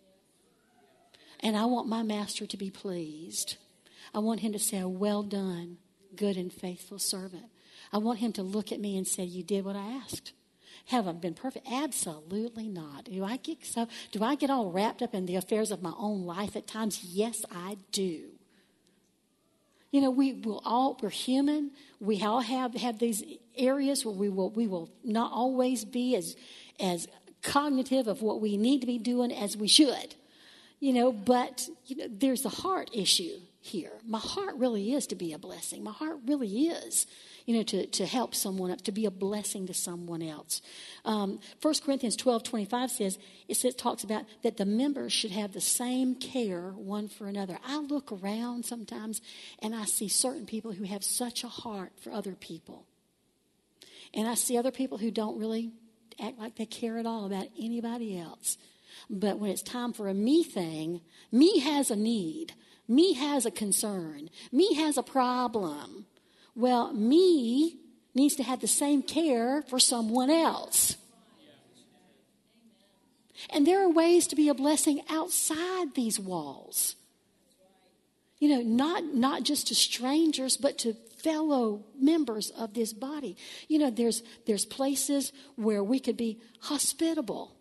And 1.39 1.55
I 1.55 1.65
want 1.65 1.87
my 1.87 2.03
Master 2.03 2.45
to 2.45 2.57
be 2.57 2.69
pleased. 2.69 3.55
I 4.13 4.19
want 4.19 4.41
him 4.41 4.51
to 4.51 4.59
say, 4.59 4.83
Well 4.83 5.23
done, 5.23 5.77
good 6.15 6.35
and 6.35 6.51
faithful 6.51 6.99
servant. 6.99 7.45
I 7.91 7.97
want 7.97 8.19
him 8.19 8.33
to 8.33 8.43
look 8.43 8.71
at 8.71 8.79
me 8.79 8.97
and 8.97 9.07
say, 9.07 9.23
You 9.23 9.43
did 9.43 9.65
what 9.65 9.75
I 9.75 10.01
asked. 10.03 10.33
Have 10.87 11.07
I 11.07 11.13
been 11.13 11.33
perfect? 11.33 11.67
Absolutely 11.71 12.67
not. 12.67 13.05
Do 13.05 13.23
I 13.23 13.37
get 13.37 13.65
so 13.65 13.87
do 14.11 14.23
I 14.23 14.35
get 14.35 14.49
all 14.49 14.71
wrapped 14.71 15.01
up 15.01 15.15
in 15.15 15.25
the 15.25 15.35
affairs 15.35 15.71
of 15.71 15.81
my 15.81 15.93
own 15.97 16.25
life 16.25 16.55
at 16.55 16.67
times? 16.67 17.03
Yes, 17.03 17.43
I 17.51 17.77
do. 17.91 18.25
You 19.91 20.01
know, 20.01 20.11
we 20.11 20.33
will 20.33 20.61
all 20.63 20.97
we're 21.01 21.09
human. 21.09 21.71
We 21.99 22.21
all 22.21 22.41
have 22.41 22.75
have 22.75 22.99
these 22.99 23.23
areas 23.57 24.05
where 24.05 24.13
we 24.13 24.29
will 24.29 24.51
we 24.51 24.67
will 24.67 24.89
not 25.03 25.31
always 25.31 25.85
be 25.85 26.15
as 26.15 26.35
as 26.79 27.07
cognitive 27.41 28.07
of 28.07 28.21
what 28.21 28.41
we 28.41 28.57
need 28.57 28.81
to 28.81 28.87
be 28.87 28.99
doing 28.99 29.31
as 29.31 29.57
we 29.57 29.67
should. 29.67 30.15
You 30.79 30.93
know, 30.93 31.11
but 31.11 31.67
you 31.87 31.95
know, 31.95 32.07
there's 32.09 32.45
a 32.45 32.49
heart 32.49 32.91
issue 32.93 33.39
here. 33.61 33.93
My 34.05 34.19
heart 34.19 34.55
really 34.57 34.93
is 34.93 35.07
to 35.07 35.15
be 35.15 35.33
a 35.33 35.39
blessing. 35.39 35.83
My 35.83 35.93
heart 35.93 36.17
really 36.27 36.67
is 36.67 37.07
you 37.45 37.55
know, 37.55 37.63
to, 37.63 37.85
to 37.85 38.05
help 38.05 38.33
someone, 38.33 38.71
up, 38.71 38.81
to 38.81 38.91
be 38.91 39.05
a 39.05 39.11
blessing 39.11 39.67
to 39.67 39.73
someone 39.73 40.21
else. 40.21 40.61
Um, 41.05 41.39
1 41.61 41.73
Corinthians 41.85 42.15
12 42.15 42.43
25 42.43 42.91
says, 42.91 43.19
it 43.47 43.57
says, 43.57 43.75
talks 43.75 44.03
about 44.03 44.25
that 44.43 44.57
the 44.57 44.65
members 44.65 45.13
should 45.13 45.31
have 45.31 45.53
the 45.53 45.61
same 45.61 46.15
care 46.15 46.71
one 46.71 47.07
for 47.07 47.27
another. 47.27 47.59
I 47.65 47.77
look 47.77 48.11
around 48.11 48.65
sometimes 48.65 49.21
and 49.59 49.75
I 49.75 49.85
see 49.85 50.07
certain 50.07 50.45
people 50.45 50.71
who 50.71 50.85
have 50.85 51.03
such 51.03 51.43
a 51.43 51.47
heart 51.47 51.91
for 52.01 52.11
other 52.11 52.33
people. 52.33 52.85
And 54.13 54.27
I 54.27 54.33
see 54.33 54.57
other 54.57 54.71
people 54.71 54.97
who 54.97 55.11
don't 55.11 55.37
really 55.37 55.71
act 56.19 56.39
like 56.39 56.55
they 56.55 56.65
care 56.65 56.97
at 56.97 57.05
all 57.05 57.25
about 57.25 57.47
anybody 57.59 58.17
else. 58.17 58.57
But 59.09 59.39
when 59.39 59.51
it's 59.51 59.61
time 59.61 59.93
for 59.93 60.07
a 60.07 60.13
me 60.13 60.43
thing, 60.43 61.01
me 61.31 61.59
has 61.59 61.91
a 61.91 61.95
need. 61.95 62.53
Me 62.87 63.13
has 63.13 63.45
a 63.45 63.51
concern. 63.51 64.29
Me 64.51 64.75
has 64.75 64.97
a 64.97 65.03
problem. 65.03 66.05
Well, 66.55 66.93
me 66.93 67.77
needs 68.13 68.35
to 68.35 68.43
have 68.43 68.61
the 68.61 68.67
same 68.67 69.03
care 69.03 69.61
for 69.63 69.79
someone 69.79 70.29
else. 70.29 70.95
And 73.49 73.67
there 73.67 73.83
are 73.83 73.89
ways 73.89 74.27
to 74.27 74.35
be 74.35 74.49
a 74.49 74.53
blessing 74.53 75.01
outside 75.09 75.93
these 75.93 76.19
walls. 76.19 76.95
You 78.39 78.49
know, 78.49 78.61
not, 78.61 79.03
not 79.13 79.43
just 79.43 79.67
to 79.67 79.75
strangers, 79.75 80.57
but 80.57 80.77
to 80.79 80.93
fellow 81.23 81.83
members 81.99 82.51
of 82.51 82.73
this 82.73 82.93
body. 82.93 83.35
You 83.67 83.79
know, 83.79 83.89
there's, 83.89 84.23
there's 84.45 84.65
places 84.65 85.33
where 85.55 85.83
we 85.83 85.99
could 85.99 86.17
be 86.17 86.39
hospitable. 86.61 87.55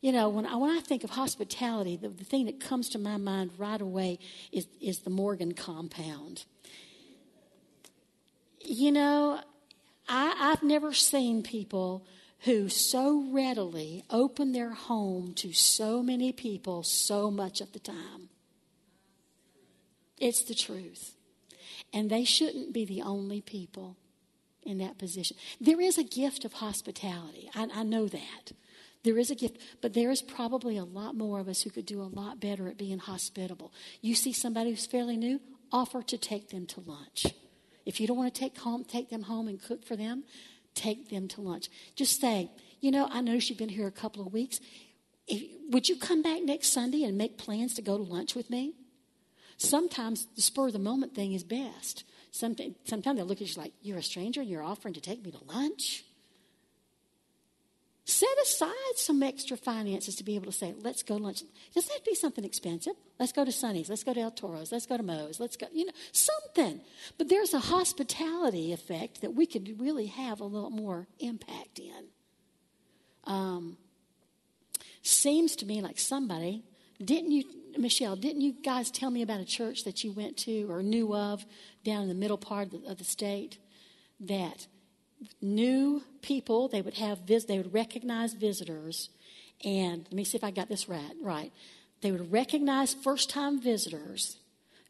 You 0.00 0.12
know, 0.12 0.28
when 0.28 0.44
I, 0.44 0.56
when 0.56 0.70
I 0.70 0.80
think 0.80 1.04
of 1.04 1.10
hospitality, 1.10 1.96
the, 1.96 2.08
the 2.08 2.24
thing 2.24 2.46
that 2.46 2.60
comes 2.60 2.90
to 2.90 2.98
my 2.98 3.16
mind 3.16 3.52
right 3.56 3.80
away 3.80 4.18
is, 4.52 4.66
is 4.80 5.00
the 5.00 5.10
Morgan 5.10 5.52
compound. 5.52 6.44
You 8.74 8.90
know, 8.90 9.40
I, 10.08 10.34
I've 10.36 10.64
never 10.64 10.92
seen 10.92 11.44
people 11.44 12.04
who 12.40 12.68
so 12.68 13.24
readily 13.30 14.02
open 14.10 14.50
their 14.50 14.72
home 14.72 15.32
to 15.34 15.52
so 15.52 16.02
many 16.02 16.32
people 16.32 16.82
so 16.82 17.30
much 17.30 17.60
of 17.60 17.70
the 17.70 17.78
time. 17.78 18.30
It's 20.18 20.42
the 20.42 20.56
truth. 20.56 21.14
And 21.92 22.10
they 22.10 22.24
shouldn't 22.24 22.72
be 22.72 22.84
the 22.84 23.02
only 23.02 23.40
people 23.40 23.96
in 24.64 24.78
that 24.78 24.98
position. 24.98 25.36
There 25.60 25.80
is 25.80 25.96
a 25.96 26.02
gift 26.02 26.44
of 26.44 26.54
hospitality. 26.54 27.48
I, 27.54 27.68
I, 27.72 27.82
know 27.84 28.08
that. 28.08 28.52
There 29.04 29.18
is 29.18 29.30
a 29.30 29.36
gift, 29.36 29.58
but 29.80 29.94
there 29.94 30.10
is 30.10 30.20
probably 30.20 30.76
a 30.76 30.84
lot 30.84 31.14
more 31.14 31.38
of 31.38 31.46
us 31.46 31.62
who 31.62 31.70
could 31.70 31.86
do 31.86 32.02
a 32.02 32.10
lot 32.12 32.40
better 32.40 32.66
at 32.66 32.76
being 32.76 32.98
hospitable. 32.98 33.72
You 34.00 34.16
see 34.16 34.32
somebody 34.32 34.70
who's 34.70 34.84
fairly 34.84 35.16
new, 35.16 35.40
offer 35.70 36.02
to 36.02 36.18
take 36.18 36.48
them 36.48 36.66
to 36.66 36.80
lunch. 36.80 37.26
If 37.86 38.00
you 38.00 38.06
don't 38.06 38.16
want 38.16 38.34
to 38.34 38.40
take 38.40 38.58
home, 38.58 38.84
take 38.84 39.10
them 39.10 39.22
home 39.22 39.48
and 39.48 39.62
cook 39.62 39.84
for 39.84 39.96
them, 39.96 40.24
take 40.74 41.10
them 41.10 41.28
to 41.28 41.40
lunch. 41.40 41.68
Just 41.96 42.20
say, 42.20 42.50
you 42.80 42.90
know, 42.90 43.08
I 43.10 43.20
noticed 43.20 43.48
you've 43.48 43.58
been 43.58 43.68
here 43.68 43.86
a 43.86 43.92
couple 43.92 44.26
of 44.26 44.32
weeks. 44.32 44.60
If, 45.26 45.42
would 45.70 45.88
you 45.88 45.96
come 45.96 46.22
back 46.22 46.42
next 46.42 46.72
Sunday 46.72 47.04
and 47.04 47.16
make 47.16 47.38
plans 47.38 47.74
to 47.74 47.82
go 47.82 47.96
to 47.96 48.02
lunch 48.02 48.34
with 48.34 48.50
me? 48.50 48.74
Sometimes 49.56 50.26
the 50.34 50.42
spur 50.42 50.66
of 50.66 50.72
the 50.72 50.78
moment 50.78 51.14
thing 51.14 51.32
is 51.32 51.44
best. 51.44 52.04
Sometimes, 52.30 52.74
sometimes 52.84 53.18
they 53.18 53.22
look 53.22 53.40
at 53.40 53.54
you 53.54 53.62
like, 53.62 53.72
you're 53.80 53.98
a 53.98 54.02
stranger 54.02 54.40
and 54.40 54.50
you're 54.50 54.62
offering 54.62 54.94
to 54.94 55.00
take 55.00 55.24
me 55.24 55.30
to 55.30 55.44
lunch? 55.44 56.04
Set 58.06 58.28
aside 58.42 58.96
some 58.96 59.22
extra 59.22 59.56
finances 59.56 60.14
to 60.16 60.24
be 60.24 60.34
able 60.34 60.46
to 60.46 60.52
say, 60.52 60.74
let's 60.82 61.02
go 61.02 61.16
lunch. 61.16 61.42
Does 61.74 61.86
that 61.86 62.04
be 62.04 62.14
something 62.14 62.44
expensive. 62.44 62.92
Let's 63.18 63.32
go 63.32 63.46
to 63.46 63.52
Sonny's. 63.52 63.88
Let's 63.88 64.04
go 64.04 64.12
to 64.12 64.20
El 64.20 64.30
Toro's. 64.30 64.70
Let's 64.70 64.84
go 64.84 64.98
to 64.98 65.02
Moe's. 65.02 65.40
Let's 65.40 65.56
go, 65.56 65.68
you 65.72 65.86
know, 65.86 65.92
something. 66.12 66.82
But 67.16 67.30
there's 67.30 67.54
a 67.54 67.60
hospitality 67.60 68.72
effect 68.72 69.22
that 69.22 69.34
we 69.34 69.46
could 69.46 69.80
really 69.80 70.06
have 70.06 70.40
a 70.40 70.44
little 70.44 70.70
more 70.70 71.06
impact 71.18 71.78
in. 71.78 72.04
Um, 73.24 73.78
seems 75.00 75.56
to 75.56 75.66
me 75.66 75.80
like 75.80 75.98
somebody, 75.98 76.62
didn't 77.02 77.30
you, 77.30 77.44
Michelle, 77.78 78.16
didn't 78.16 78.42
you 78.42 78.52
guys 78.62 78.90
tell 78.90 79.10
me 79.10 79.22
about 79.22 79.40
a 79.40 79.46
church 79.46 79.84
that 79.84 80.04
you 80.04 80.12
went 80.12 80.36
to 80.38 80.70
or 80.70 80.82
knew 80.82 81.14
of 81.14 81.46
down 81.84 82.02
in 82.02 82.08
the 82.08 82.14
middle 82.14 82.38
part 82.38 82.66
of 82.72 82.82
the, 82.82 82.90
of 82.90 82.98
the 82.98 83.04
state 83.04 83.56
that 84.20 84.66
new 85.40 86.02
people, 86.22 86.68
they 86.68 86.82
would 86.82 86.94
have 86.94 87.20
vis- 87.20 87.44
they 87.44 87.58
would 87.58 87.74
recognize 87.74 88.34
visitors, 88.34 89.10
and 89.64 90.04
let 90.04 90.12
me 90.12 90.24
see 90.24 90.36
if 90.36 90.44
I 90.44 90.50
got 90.50 90.68
this 90.68 90.88
right. 90.88 91.14
Right, 91.22 91.52
they 92.00 92.12
would 92.12 92.32
recognize 92.32 92.94
first-time 92.94 93.60
visitors 93.60 94.36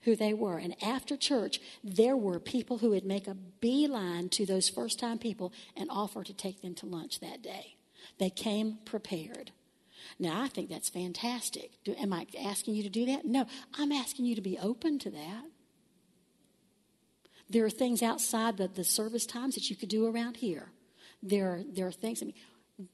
who 0.03 0.17
they 0.17 0.35
were, 0.35 0.59
and 0.59 0.75
after 0.83 1.17
church, 1.17 1.61
there 1.83 2.17
were 2.17 2.39
people 2.39 2.79
who 2.79 2.91
would 2.91 3.07
make 3.07 3.27
a 3.27 3.35
beeline 3.35 4.29
to 4.29 4.45
those 4.45 4.69
first-time 4.69 5.19
people 5.19 5.53
and 5.77 5.89
offer 5.91 6.23
to 6.23 6.35
take 6.35 6.61
them 6.61 6.75
to 6.75 6.87
lunch 6.87 7.21
that 7.21 7.43
day. 7.43 7.77
They 8.19 8.31
came 8.31 8.79
prepared. 8.85 9.51
Now, 10.19 10.43
I 10.43 10.49
think 10.49 10.69
that's 10.69 10.91
fantastic. 10.91 11.71
Do, 11.85 11.95
am 11.95 12.13
I 12.13 12.27
asking 12.39 12.75
you 12.75 12.83
to 12.83 12.91
do 12.91 13.07
that? 13.07 13.25
No, 13.25 13.47
I'm 13.79 13.93
asking 13.93 14.27
you 14.27 14.35
to 14.35 14.43
be 14.43 14.59
open 14.59 14.99
to 15.01 15.11
that. 15.11 15.45
There 17.55 17.65
are 17.65 17.71
things 17.71 18.03
outside 18.03 18.57
the, 18.57 18.67
the 18.67 18.83
service 18.83 19.25
times 19.25 19.55
that 19.55 19.71
you 19.71 19.77
could 19.77 19.89
do 19.89 20.07
around 20.07 20.39
here. 20.39 20.73
There 21.23 21.47
are, 21.53 21.61
there 21.73 21.87
are 21.87 21.93
things. 21.93 22.21
I 22.21 22.27
mean, 22.27 22.89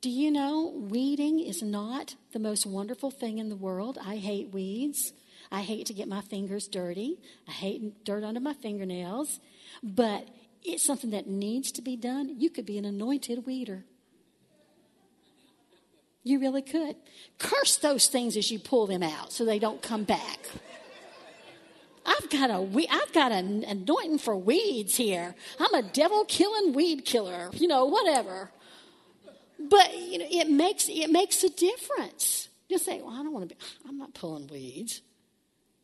do 0.00 0.08
you 0.08 0.30
know 0.30 0.72
weeding 0.74 1.38
is 1.38 1.62
not 1.62 2.14
the 2.32 2.38
most 2.38 2.64
wonderful 2.64 3.10
thing 3.10 3.36
in 3.36 3.50
the 3.50 3.56
world? 3.56 3.98
I 4.02 4.16
hate 4.16 4.54
weeds. 4.54 5.12
I 5.52 5.60
hate 5.60 5.84
to 5.88 5.92
get 5.92 6.08
my 6.08 6.22
fingers 6.22 6.66
dirty. 6.66 7.18
I 7.46 7.52
hate 7.52 8.06
dirt 8.06 8.24
under 8.24 8.40
my 8.40 8.54
fingernails. 8.54 9.38
But 9.82 10.26
it's 10.64 10.82
something 10.82 11.10
that 11.10 11.26
needs 11.26 11.70
to 11.72 11.82
be 11.82 11.94
done. 11.94 12.40
You 12.40 12.48
could 12.48 12.64
be 12.64 12.78
an 12.78 12.86
anointed 12.86 13.44
weeder. 13.44 13.84
You 16.24 16.40
really 16.40 16.62
could. 16.62 16.96
Curse 17.38 17.76
those 17.76 18.06
things 18.06 18.34
as 18.38 18.50
you 18.50 18.60
pull 18.60 18.86
them 18.86 19.02
out 19.02 19.30
so 19.30 19.44
they 19.44 19.58
don't 19.58 19.82
come 19.82 20.04
back. 20.04 20.38
I've 22.06 22.30
got 22.30 22.50
a 22.50 22.60
we, 22.60 22.86
I've 22.88 23.12
got 23.12 23.32
an 23.32 23.64
anointing 23.64 24.18
for 24.18 24.36
weeds 24.36 24.96
here. 24.96 25.34
I'm 25.58 25.74
a 25.74 25.82
devil 25.82 26.24
killing 26.24 26.72
weed 26.72 27.04
killer, 27.04 27.50
you 27.52 27.68
know, 27.68 27.86
whatever. 27.86 28.50
But 29.58 29.96
you 29.96 30.18
know, 30.18 30.26
it 30.30 30.48
makes 30.48 30.88
it 30.88 31.10
makes 31.10 31.42
a 31.42 31.50
difference. 31.50 32.48
You 32.68 32.78
say, 32.78 33.00
"Well, 33.00 33.12
I 33.12 33.22
don't 33.22 33.32
want 33.32 33.48
to 33.48 33.54
be. 33.54 33.60
I'm 33.88 33.98
not 33.98 34.14
pulling 34.14 34.48
weeds." 34.48 35.02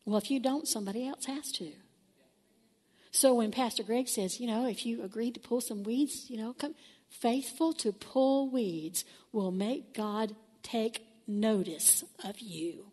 Well, 0.05 0.17
if 0.17 0.29
you 0.29 0.39
don't, 0.39 0.67
somebody 0.67 1.07
else 1.07 1.25
has 1.25 1.51
to. 1.53 1.71
So 3.11 3.35
when 3.35 3.51
Pastor 3.51 3.83
Greg 3.83 4.07
says, 4.07 4.39
you 4.39 4.47
know, 4.47 4.67
if 4.67 4.85
you 4.85 5.03
agreed 5.03 5.35
to 5.35 5.39
pull 5.39 5.61
some 5.61 5.83
weeds, 5.83 6.25
you 6.29 6.37
know, 6.37 6.53
come, 6.53 6.75
faithful 7.09 7.71
to 7.73 7.91
pull 7.91 8.49
weeds 8.49 9.05
will 9.31 9.51
make 9.51 9.93
God 9.93 10.35
take 10.63 11.05
notice 11.27 12.03
of 12.23 12.39
you. 12.39 12.92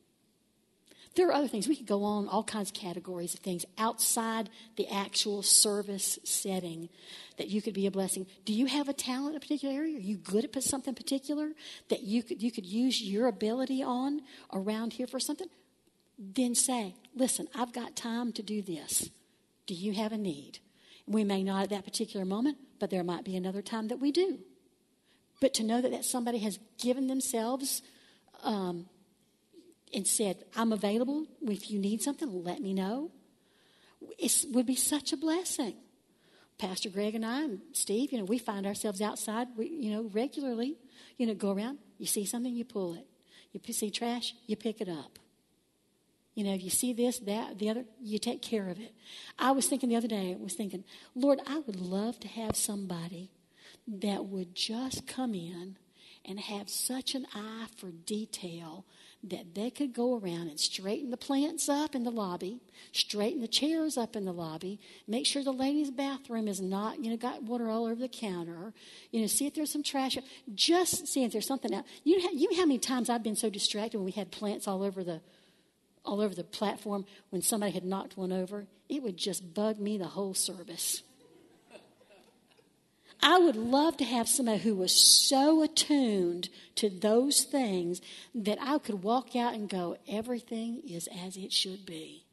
There 1.16 1.28
are 1.28 1.32
other 1.32 1.48
things. 1.48 1.66
We 1.66 1.74
could 1.74 1.86
go 1.86 2.04
on, 2.04 2.28
all 2.28 2.44
kinds 2.44 2.70
of 2.70 2.74
categories 2.74 3.34
of 3.34 3.40
things 3.40 3.64
outside 3.78 4.48
the 4.76 4.86
actual 4.88 5.42
service 5.42 6.20
setting 6.24 6.88
that 7.36 7.48
you 7.48 7.60
could 7.60 7.74
be 7.74 7.86
a 7.86 7.90
blessing. 7.90 8.26
Do 8.44 8.52
you 8.52 8.66
have 8.66 8.88
a 8.88 8.92
talent 8.92 9.30
in 9.30 9.36
a 9.36 9.40
particular 9.40 9.74
area? 9.74 9.96
Are 9.96 10.00
you 10.00 10.16
good 10.16 10.44
at 10.44 10.62
something 10.62 10.94
particular 10.94 11.50
that 11.88 12.04
you 12.04 12.22
could, 12.22 12.40
you 12.40 12.52
could 12.52 12.66
use 12.66 13.02
your 13.02 13.26
ability 13.26 13.82
on 13.82 14.22
around 14.52 14.92
here 14.92 15.08
for 15.08 15.18
something? 15.18 15.48
Then 16.16 16.54
say, 16.54 16.94
listen, 17.14 17.48
I've 17.54 17.72
got 17.72 17.96
time 17.96 18.32
to 18.34 18.42
do 18.42 18.62
this. 18.62 19.10
Do 19.66 19.74
you 19.74 19.92
have 19.94 20.12
a 20.12 20.18
need? 20.18 20.60
We 21.06 21.24
may 21.24 21.42
not 21.42 21.64
at 21.64 21.70
that 21.70 21.84
particular 21.84 22.24
moment, 22.24 22.58
but 22.78 22.90
there 22.90 23.02
might 23.02 23.24
be 23.24 23.36
another 23.36 23.62
time 23.62 23.88
that 23.88 23.98
we 23.98 24.12
do. 24.12 24.38
But 25.40 25.54
to 25.54 25.64
know 25.64 25.80
that, 25.80 25.90
that 25.90 26.04
somebody 26.04 26.38
has 26.38 26.58
given 26.78 27.08
themselves 27.08 27.82
um, 28.44 28.86
and 29.94 30.06
said, 30.06 30.44
I'm 30.56 30.72
available. 30.72 31.26
If 31.42 31.70
you 31.70 31.78
need 31.78 32.02
something, 32.02 32.44
let 32.44 32.60
me 32.60 32.74
know. 32.74 33.10
It 34.18 34.44
would 34.50 34.66
be 34.66 34.76
such 34.76 35.12
a 35.12 35.16
blessing. 35.16 35.74
Pastor 36.58 36.90
Greg 36.90 37.14
and 37.14 37.24
I 37.24 37.44
and 37.44 37.60
Steve, 37.72 38.12
you 38.12 38.18
know, 38.18 38.24
we 38.24 38.38
find 38.38 38.66
ourselves 38.66 39.00
outside, 39.00 39.48
you 39.58 39.90
know, 39.90 40.10
regularly. 40.12 40.76
You 41.16 41.26
know, 41.26 41.34
go 41.34 41.52
around, 41.52 41.78
you 41.98 42.06
see 42.06 42.24
something, 42.24 42.54
you 42.54 42.64
pull 42.64 42.94
it. 42.94 43.06
You 43.52 43.72
see 43.72 43.90
trash, 43.90 44.34
you 44.46 44.56
pick 44.56 44.80
it 44.80 44.88
up. 44.88 45.18
You 46.34 46.44
know, 46.44 46.54
if 46.54 46.62
you 46.62 46.70
see 46.70 46.92
this, 46.92 47.18
that, 47.20 47.58
the 47.58 47.68
other, 47.70 47.84
you 48.00 48.18
take 48.18 48.40
care 48.40 48.68
of 48.68 48.78
it. 48.78 48.94
I 49.38 49.50
was 49.50 49.66
thinking 49.66 49.88
the 49.88 49.96
other 49.96 50.08
day, 50.08 50.36
I 50.38 50.42
was 50.42 50.54
thinking, 50.54 50.84
Lord, 51.14 51.40
I 51.46 51.58
would 51.58 51.80
love 51.80 52.20
to 52.20 52.28
have 52.28 52.56
somebody 52.56 53.30
that 53.88 54.26
would 54.26 54.54
just 54.54 55.06
come 55.06 55.34
in 55.34 55.76
and 56.24 56.38
have 56.38 56.68
such 56.68 57.14
an 57.14 57.26
eye 57.34 57.66
for 57.76 57.90
detail 57.90 58.84
that 59.22 59.54
they 59.54 59.70
could 59.70 59.92
go 59.92 60.18
around 60.18 60.48
and 60.48 60.58
straighten 60.58 61.10
the 61.10 61.16
plants 61.16 61.68
up 61.68 61.94
in 61.94 62.04
the 62.04 62.10
lobby, 62.10 62.60
straighten 62.92 63.42
the 63.42 63.48
chairs 63.48 63.98
up 63.98 64.16
in 64.16 64.24
the 64.24 64.32
lobby, 64.32 64.80
make 65.06 65.26
sure 65.26 65.44
the 65.44 65.52
ladies' 65.52 65.90
bathroom 65.90 66.48
is 66.48 66.60
not, 66.60 67.04
you 67.04 67.10
know, 67.10 67.16
got 67.16 67.42
water 67.42 67.68
all 67.68 67.84
over 67.84 68.00
the 68.00 68.08
counter, 68.08 68.72
you 69.10 69.20
know, 69.20 69.26
see 69.26 69.46
if 69.46 69.54
there's 69.54 69.70
some 69.70 69.82
trash, 69.82 70.16
just 70.54 71.06
see 71.06 71.22
if 71.22 71.32
there's 71.32 71.46
something 71.46 71.74
out. 71.74 71.84
You 72.02 72.18
know, 72.18 72.30
you 72.32 72.50
know 72.50 72.56
how 72.56 72.66
many 72.66 72.78
times 72.78 73.10
I've 73.10 73.22
been 73.22 73.36
so 73.36 73.50
distracted 73.50 73.98
when 73.98 74.06
we 74.06 74.12
had 74.12 74.30
plants 74.30 74.66
all 74.66 74.82
over 74.82 75.04
the 75.04 75.20
all 76.02 76.22
over 76.22 76.34
the 76.34 76.44
platform 76.44 77.04
when 77.28 77.42
somebody 77.42 77.72
had 77.72 77.84
knocked 77.84 78.16
one 78.16 78.32
over? 78.32 78.66
It 78.88 79.02
would 79.02 79.18
just 79.18 79.52
bug 79.52 79.78
me 79.78 79.98
the 79.98 80.06
whole 80.06 80.32
service. 80.32 81.02
I 83.22 83.38
would 83.38 83.56
love 83.56 83.96
to 83.98 84.04
have 84.04 84.28
somebody 84.28 84.58
who 84.58 84.74
was 84.74 84.92
so 84.92 85.62
attuned 85.62 86.48
to 86.76 86.88
those 86.88 87.42
things 87.42 88.00
that 88.34 88.58
I 88.60 88.78
could 88.78 89.02
walk 89.02 89.36
out 89.36 89.54
and 89.54 89.68
go, 89.68 89.96
everything 90.08 90.82
is 90.88 91.08
as 91.24 91.36
it 91.36 91.52
should 91.52 91.84
be. 91.84 92.24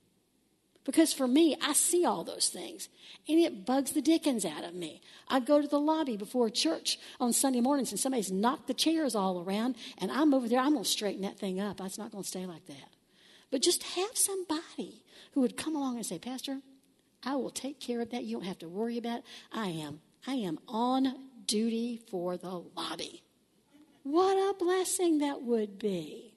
Because 0.85 1.11
for 1.11 1.27
me, 1.27 1.57
I 1.61 1.73
see 1.73 2.05
all 2.05 2.23
those 2.23 2.47
things, 2.47 2.87
and 3.27 3.37
it 3.37 3.65
bugs 3.65 3.91
the 3.91 4.01
dickens 4.01 4.45
out 4.45 4.63
of 4.63 4.73
me. 4.73 5.01
I 5.27 5.41
go 5.41 5.61
to 5.61 5.67
the 5.67 5.79
lobby 5.79 6.15
before 6.15 6.49
church 6.49 6.97
on 7.19 7.33
Sunday 7.33 7.59
mornings, 7.59 7.91
and 7.91 7.99
somebody's 7.99 8.31
knocked 8.31 8.67
the 8.67 8.73
chairs 8.73 9.13
all 9.13 9.43
around, 9.43 9.75
and 9.97 10.09
I'm 10.09 10.33
over 10.33 10.47
there. 10.47 10.61
I'm 10.61 10.71
going 10.71 10.85
to 10.85 10.89
straighten 10.89 11.23
that 11.23 11.37
thing 11.37 11.59
up. 11.59 11.81
It's 11.81 11.97
not 11.97 12.13
going 12.13 12.23
to 12.23 12.29
stay 12.29 12.45
like 12.45 12.65
that. 12.67 12.93
But 13.51 13.61
just 13.61 13.83
have 13.83 14.15
somebody 14.15 15.03
who 15.33 15.41
would 15.41 15.57
come 15.57 15.75
along 15.75 15.97
and 15.97 16.05
say, 16.05 16.19
Pastor, 16.19 16.61
I 17.21 17.35
will 17.35 17.49
take 17.49 17.81
care 17.81 17.99
of 17.99 18.11
that. 18.11 18.23
You 18.23 18.37
don't 18.37 18.45
have 18.45 18.59
to 18.59 18.69
worry 18.69 18.97
about 18.97 19.19
it. 19.19 19.25
I 19.51 19.67
am 19.67 19.99
I 20.25 20.33
am 20.33 20.59
on 20.67 21.13
duty 21.45 22.01
for 22.09 22.37
the 22.37 22.63
lobby. 22.75 23.23
What 24.03 24.37
a 24.37 24.53
blessing 24.57 25.19
that 25.19 25.41
would 25.41 25.77
be. 25.77 26.33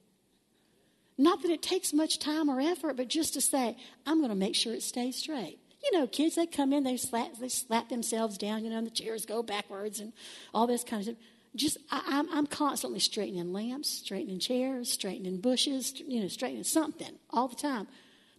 Not 1.17 1.41
that 1.41 1.51
it 1.51 1.61
takes 1.61 1.93
much 1.93 2.19
time 2.19 2.49
or 2.49 2.59
effort, 2.59 2.97
but 2.97 3.07
just 3.07 3.33
to 3.35 3.41
say, 3.41 3.77
I'm 4.05 4.17
going 4.17 4.29
to 4.29 4.35
make 4.35 4.55
sure 4.55 4.73
it 4.73 4.83
stays 4.83 5.17
straight. 5.17 5.59
You 5.83 5.99
know, 5.99 6.07
kids, 6.07 6.35
they 6.35 6.45
come 6.45 6.73
in, 6.73 6.83
they 6.83 6.97
slap, 6.97 7.37
they 7.39 7.47
slap 7.47 7.89
themselves 7.89 8.37
down, 8.37 8.63
you 8.63 8.69
know, 8.69 8.77
and 8.77 8.87
the 8.87 8.91
chairs 8.91 9.25
go 9.25 9.41
backwards 9.41 9.99
and 9.99 10.13
all 10.53 10.67
this 10.67 10.83
kind 10.83 10.99
of 10.99 11.05
stuff. 11.05 11.17
Just, 11.55 11.77
I, 11.91 12.01
I'm, 12.07 12.29
I'm 12.31 12.47
constantly 12.47 12.99
straightening 12.99 13.51
lamps, 13.51 13.89
straightening 13.89 14.39
chairs, 14.39 14.91
straightening 14.91 15.41
bushes, 15.41 15.93
you 15.99 16.21
know, 16.21 16.27
straightening 16.27 16.63
something 16.63 17.19
all 17.29 17.47
the 17.47 17.55
time. 17.55 17.87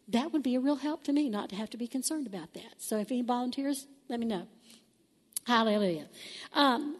That 0.08 0.32
would 0.32 0.42
be 0.42 0.54
a 0.56 0.60
real 0.60 0.76
help 0.76 1.04
to 1.04 1.12
me 1.12 1.28
not 1.28 1.48
to 1.50 1.56
have 1.56 1.70
to 1.70 1.76
be 1.76 1.86
concerned 1.86 2.26
about 2.26 2.54
that. 2.54 2.74
So 2.78 2.98
if 2.98 3.10
any 3.10 3.22
volunteers, 3.22 3.86
let 4.08 4.18
me 4.18 4.26
know. 4.26 4.46
Hallelujah. 5.44 6.06
Um, 6.52 6.96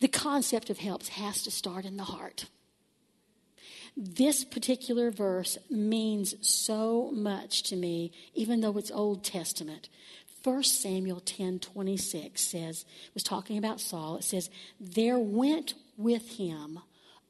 the 0.00 0.08
concept 0.08 0.70
of 0.70 0.78
helps 0.78 1.08
has 1.08 1.42
to 1.42 1.50
start 1.50 1.84
in 1.84 1.96
the 1.96 2.04
heart. 2.04 2.46
This 3.96 4.44
particular 4.44 5.10
verse 5.10 5.56
means 5.70 6.34
so 6.46 7.10
much 7.12 7.62
to 7.64 7.76
me, 7.76 8.12
even 8.34 8.60
though 8.60 8.76
it's 8.76 8.90
Old 8.90 9.24
Testament. 9.24 9.88
1 10.44 10.62
Samuel 10.62 11.20
10 11.20 11.58
26 11.60 12.40
says, 12.40 12.84
was 13.14 13.22
talking 13.22 13.56
about 13.56 13.80
Saul. 13.80 14.18
It 14.18 14.24
says, 14.24 14.50
There 14.78 15.18
went 15.18 15.74
with 15.96 16.36
him 16.36 16.78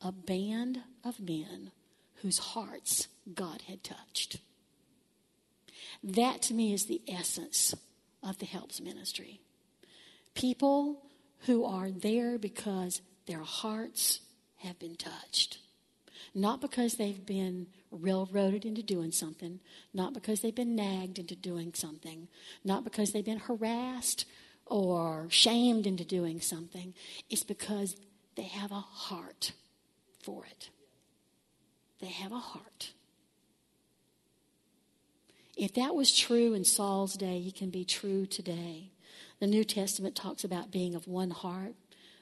a 0.03 0.13
band 0.13 0.83
of 1.05 1.21
men 1.21 1.71
whose 2.17 2.39
hearts 2.39 3.09
God 3.33 3.63
had 3.69 3.85
touched. 3.85 4.39
That 6.03 6.43
to 6.43 6.55
me 6.55 6.75
is 6.75 6.87
the 6.87 7.01
essence 7.09 7.75
of 8.23 8.39
the 8.39 8.47
Helps 8.47 8.81
Ministry. 8.81 9.41
People 10.37 11.03
who 11.47 11.65
are 11.65 11.91
there 11.91 12.39
because 12.39 13.01
their 13.27 13.43
hearts 13.43 14.21
have 14.59 14.79
been 14.79 14.95
touched. 14.95 15.59
Not 16.35 16.61
because 16.61 16.95
they've 16.95 17.25
been 17.25 17.69
railroaded 17.91 18.67
into 18.67 18.83
doing 18.83 19.13
something, 19.13 19.61
not 19.95 20.13
because 20.13 20.41
they've 20.41 20.55
been 20.55 20.77
nagged 20.77 21.19
into 21.19 21.35
doing 21.35 21.73
something, 21.75 22.29
not 22.63 22.85
because 22.85 23.13
they've 23.13 23.25
been 23.25 23.39
harassed 23.39 24.27
or 24.67 25.27
shamed 25.31 25.87
into 25.87 26.05
doing 26.05 26.43
something. 26.43 26.93
It's 27.31 27.45
because 27.45 27.97
they 28.37 28.43
have 28.43 28.71
a 28.73 28.75
heart 28.75 29.53
for 30.23 30.45
it. 30.45 30.69
They 32.01 32.09
have 32.09 32.33
a 32.33 32.39
heart. 32.39 32.93
If 35.57 35.73
that 35.75 35.95
was 35.95 36.15
true 36.15 36.53
in 36.53 36.65
Saul's 36.65 37.15
day, 37.15 37.43
it 37.47 37.57
can 37.57 37.71
be 37.71 37.87
true 37.87 38.27
today. 38.27 38.91
The 39.39 39.47
New 39.47 39.65
Testament 39.65 40.15
talks 40.15 40.45
about 40.45 40.71
being 40.71 40.95
of 40.95 41.07
one 41.07 41.31
heart, 41.31 41.75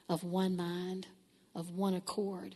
of 0.09 0.23
one 0.23 0.55
mind, 0.55 1.07
of 1.55 1.71
one 1.71 1.93
accord. 1.93 2.55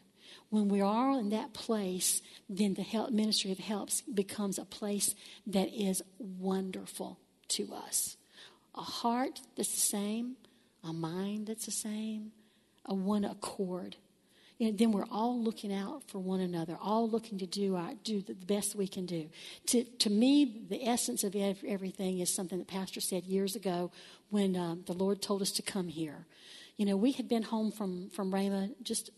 When 0.49 0.67
we 0.67 0.81
are 0.81 1.11
all 1.11 1.19
in 1.19 1.29
that 1.29 1.53
place, 1.53 2.21
then 2.49 2.73
the 2.73 2.83
help, 2.83 3.11
ministry 3.11 3.51
of 3.51 3.59
helps 3.59 4.01
becomes 4.01 4.59
a 4.59 4.65
place 4.65 5.15
that 5.47 5.69
is 5.73 6.03
wonderful 6.17 7.19
to 7.49 7.73
us. 7.73 8.17
A 8.75 8.81
heart 8.81 9.41
that's 9.55 9.73
the 9.73 9.79
same, 9.79 10.35
a 10.83 10.93
mind 10.93 11.47
that's 11.47 11.65
the 11.65 11.71
same, 11.71 12.31
a 12.85 12.93
one 12.93 13.23
accord 13.23 13.95
know, 14.67 14.77
then 14.77 14.91
we're 14.91 15.07
all 15.09 15.41
looking 15.41 15.73
out 15.73 16.03
for 16.07 16.19
one 16.19 16.41
another, 16.41 16.77
all 16.81 17.09
looking 17.09 17.37
to 17.39 17.45
do 17.45 17.75
our, 17.75 17.93
do 18.03 18.21
the 18.21 18.33
best 18.33 18.75
we 18.75 18.87
can 18.87 19.05
do. 19.05 19.29
To, 19.67 19.83
to 19.83 20.09
me, 20.09 20.65
the 20.69 20.85
essence 20.85 21.23
of 21.23 21.35
everything 21.35 22.19
is 22.19 22.33
something 22.33 22.59
that 22.59 22.67
Pastor 22.67 22.99
said 22.99 23.23
years 23.23 23.55
ago 23.55 23.91
when 24.29 24.57
um, 24.57 24.83
the 24.85 24.93
Lord 24.93 25.21
told 25.21 25.41
us 25.41 25.51
to 25.51 25.61
come 25.61 25.87
here. 25.87 26.25
You 26.75 26.85
know, 26.85 26.97
we 26.97 27.13
had 27.13 27.29
been 27.29 27.43
home 27.43 27.71
from, 27.71 28.09
from 28.09 28.31
Rhema 28.31 28.71
just 28.83 29.11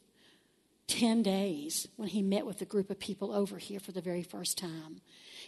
10 0.88 1.24
days 1.24 1.88
when 1.96 2.10
he 2.10 2.22
met 2.22 2.46
with 2.46 2.62
a 2.62 2.66
group 2.66 2.90
of 2.90 3.00
people 3.00 3.34
over 3.34 3.58
here 3.58 3.80
for 3.80 3.92
the 3.92 4.02
very 4.02 4.24
first 4.24 4.58
time. 4.58 5.02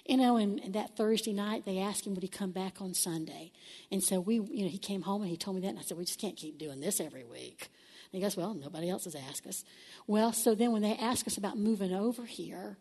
You 0.05 0.17
know, 0.17 0.37
and, 0.37 0.59
and, 0.59 0.73
that 0.73 0.97
Thursday 0.97 1.33
night, 1.33 1.65
they 1.65 1.79
asked 1.79 2.07
him, 2.07 2.13
would 2.13 2.23
he 2.23 2.29
come 2.29 2.51
back 2.51 2.81
on 2.81 2.93
Sunday? 2.93 3.51
And 3.91 4.03
so 4.03 4.19
we, 4.19 4.35
you 4.35 4.63
know, 4.63 4.69
he 4.69 4.77
came 4.77 5.01
home 5.01 5.21
and 5.21 5.29
he 5.29 5.37
told 5.37 5.55
me 5.55 5.61
that, 5.61 5.69
and 5.69 5.79
I 5.79 5.81
said, 5.81 5.97
we 5.97 6.05
just 6.05 6.19
can't 6.19 6.35
keep 6.35 6.57
doing 6.57 6.79
this 6.79 6.99
every 6.99 7.23
week. 7.23 7.69
And 8.13 8.21
he 8.21 8.25
goes, 8.25 8.37
Well, 8.37 8.53
nobody 8.53 8.89
else 8.89 9.05
has 9.05 9.15
asked 9.15 9.47
us. 9.47 9.65
Well, 10.05 10.31
so 10.31 10.53
then 10.53 10.71
when 10.71 10.83
they 10.83 10.95
ask 10.95 11.25
us 11.25 11.37
about 11.37 11.57
moving 11.57 11.93
over 11.93 12.25
here, 12.25 12.77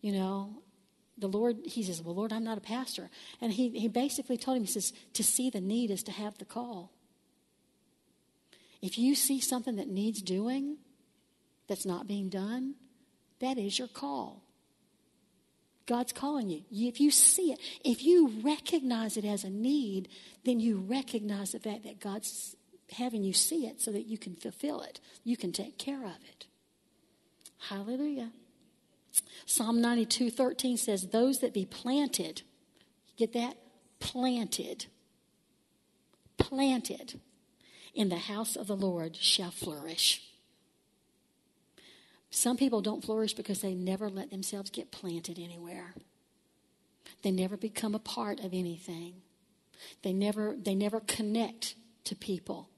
you 0.00 0.12
know, 0.12 0.62
the 1.16 1.28
Lord, 1.28 1.58
he 1.64 1.84
says, 1.84 2.02
Well, 2.02 2.16
Lord, 2.16 2.32
I'm 2.32 2.42
not 2.42 2.58
a 2.58 2.60
pastor. 2.60 3.08
And 3.40 3.52
he, 3.52 3.70
he 3.70 3.86
basically 3.86 4.36
told 4.36 4.56
him, 4.56 4.64
He 4.64 4.72
says, 4.72 4.92
To 5.14 5.22
see 5.22 5.48
the 5.48 5.60
need 5.60 5.92
is 5.92 6.02
to 6.02 6.12
have 6.12 6.36
the 6.38 6.44
call. 6.44 6.90
If 8.82 8.98
you 8.98 9.14
see 9.14 9.40
something 9.40 9.76
that 9.76 9.88
needs 9.88 10.20
doing 10.20 10.76
that's 11.68 11.86
not 11.86 12.08
being 12.08 12.28
done, 12.28 12.74
that 13.38 13.56
is 13.56 13.78
your 13.78 13.88
call. 13.88 14.42
God's 15.86 16.12
calling 16.12 16.48
you. 16.48 16.62
If 16.70 17.00
you 17.00 17.10
see 17.10 17.52
it, 17.52 17.60
if 17.84 18.02
you 18.02 18.40
recognize 18.42 19.16
it 19.16 19.24
as 19.24 19.44
a 19.44 19.50
need, 19.50 20.08
then 20.44 20.58
you 20.58 20.78
recognize 20.78 21.52
the 21.52 21.60
fact 21.60 21.84
that 21.84 22.00
God's 22.00 22.56
having 22.92 23.22
you 23.22 23.32
see 23.32 23.66
it 23.66 23.80
so 23.80 23.90
that 23.92 24.06
you 24.06 24.18
can 24.18 24.34
fulfill 24.34 24.80
it. 24.82 25.00
You 25.22 25.36
can 25.36 25.52
take 25.52 25.78
care 25.78 26.04
of 26.04 26.16
it. 26.28 26.46
Hallelujah. 27.68 28.30
Psalm 29.46 29.80
92 29.80 30.30
13 30.30 30.76
says, 30.76 31.08
Those 31.08 31.40
that 31.40 31.54
be 31.54 31.64
planted, 31.64 32.42
get 33.16 33.32
that? 33.32 33.56
Planted. 34.00 34.86
Planted 36.36 37.20
in 37.94 38.08
the 38.08 38.16
house 38.16 38.56
of 38.56 38.66
the 38.66 38.76
Lord 38.76 39.16
shall 39.16 39.50
flourish. 39.50 40.22
Some 42.30 42.56
people 42.56 42.80
don't 42.80 43.04
flourish 43.04 43.32
because 43.32 43.60
they 43.60 43.74
never 43.74 44.10
let 44.10 44.30
themselves 44.30 44.68
get 44.68 44.90
planted 44.90 45.38
anywhere. 45.38 45.94
They 47.22 47.30
never 47.30 47.56
become 47.56 47.94
a 47.94 48.00
part 48.00 48.40
of 48.40 48.52
anything. 48.52 49.22
They 50.02 50.12
never, 50.12 50.56
they 50.60 50.74
never 50.74 51.00
connect 51.00 51.76
to 52.04 52.16
people. 52.16 52.68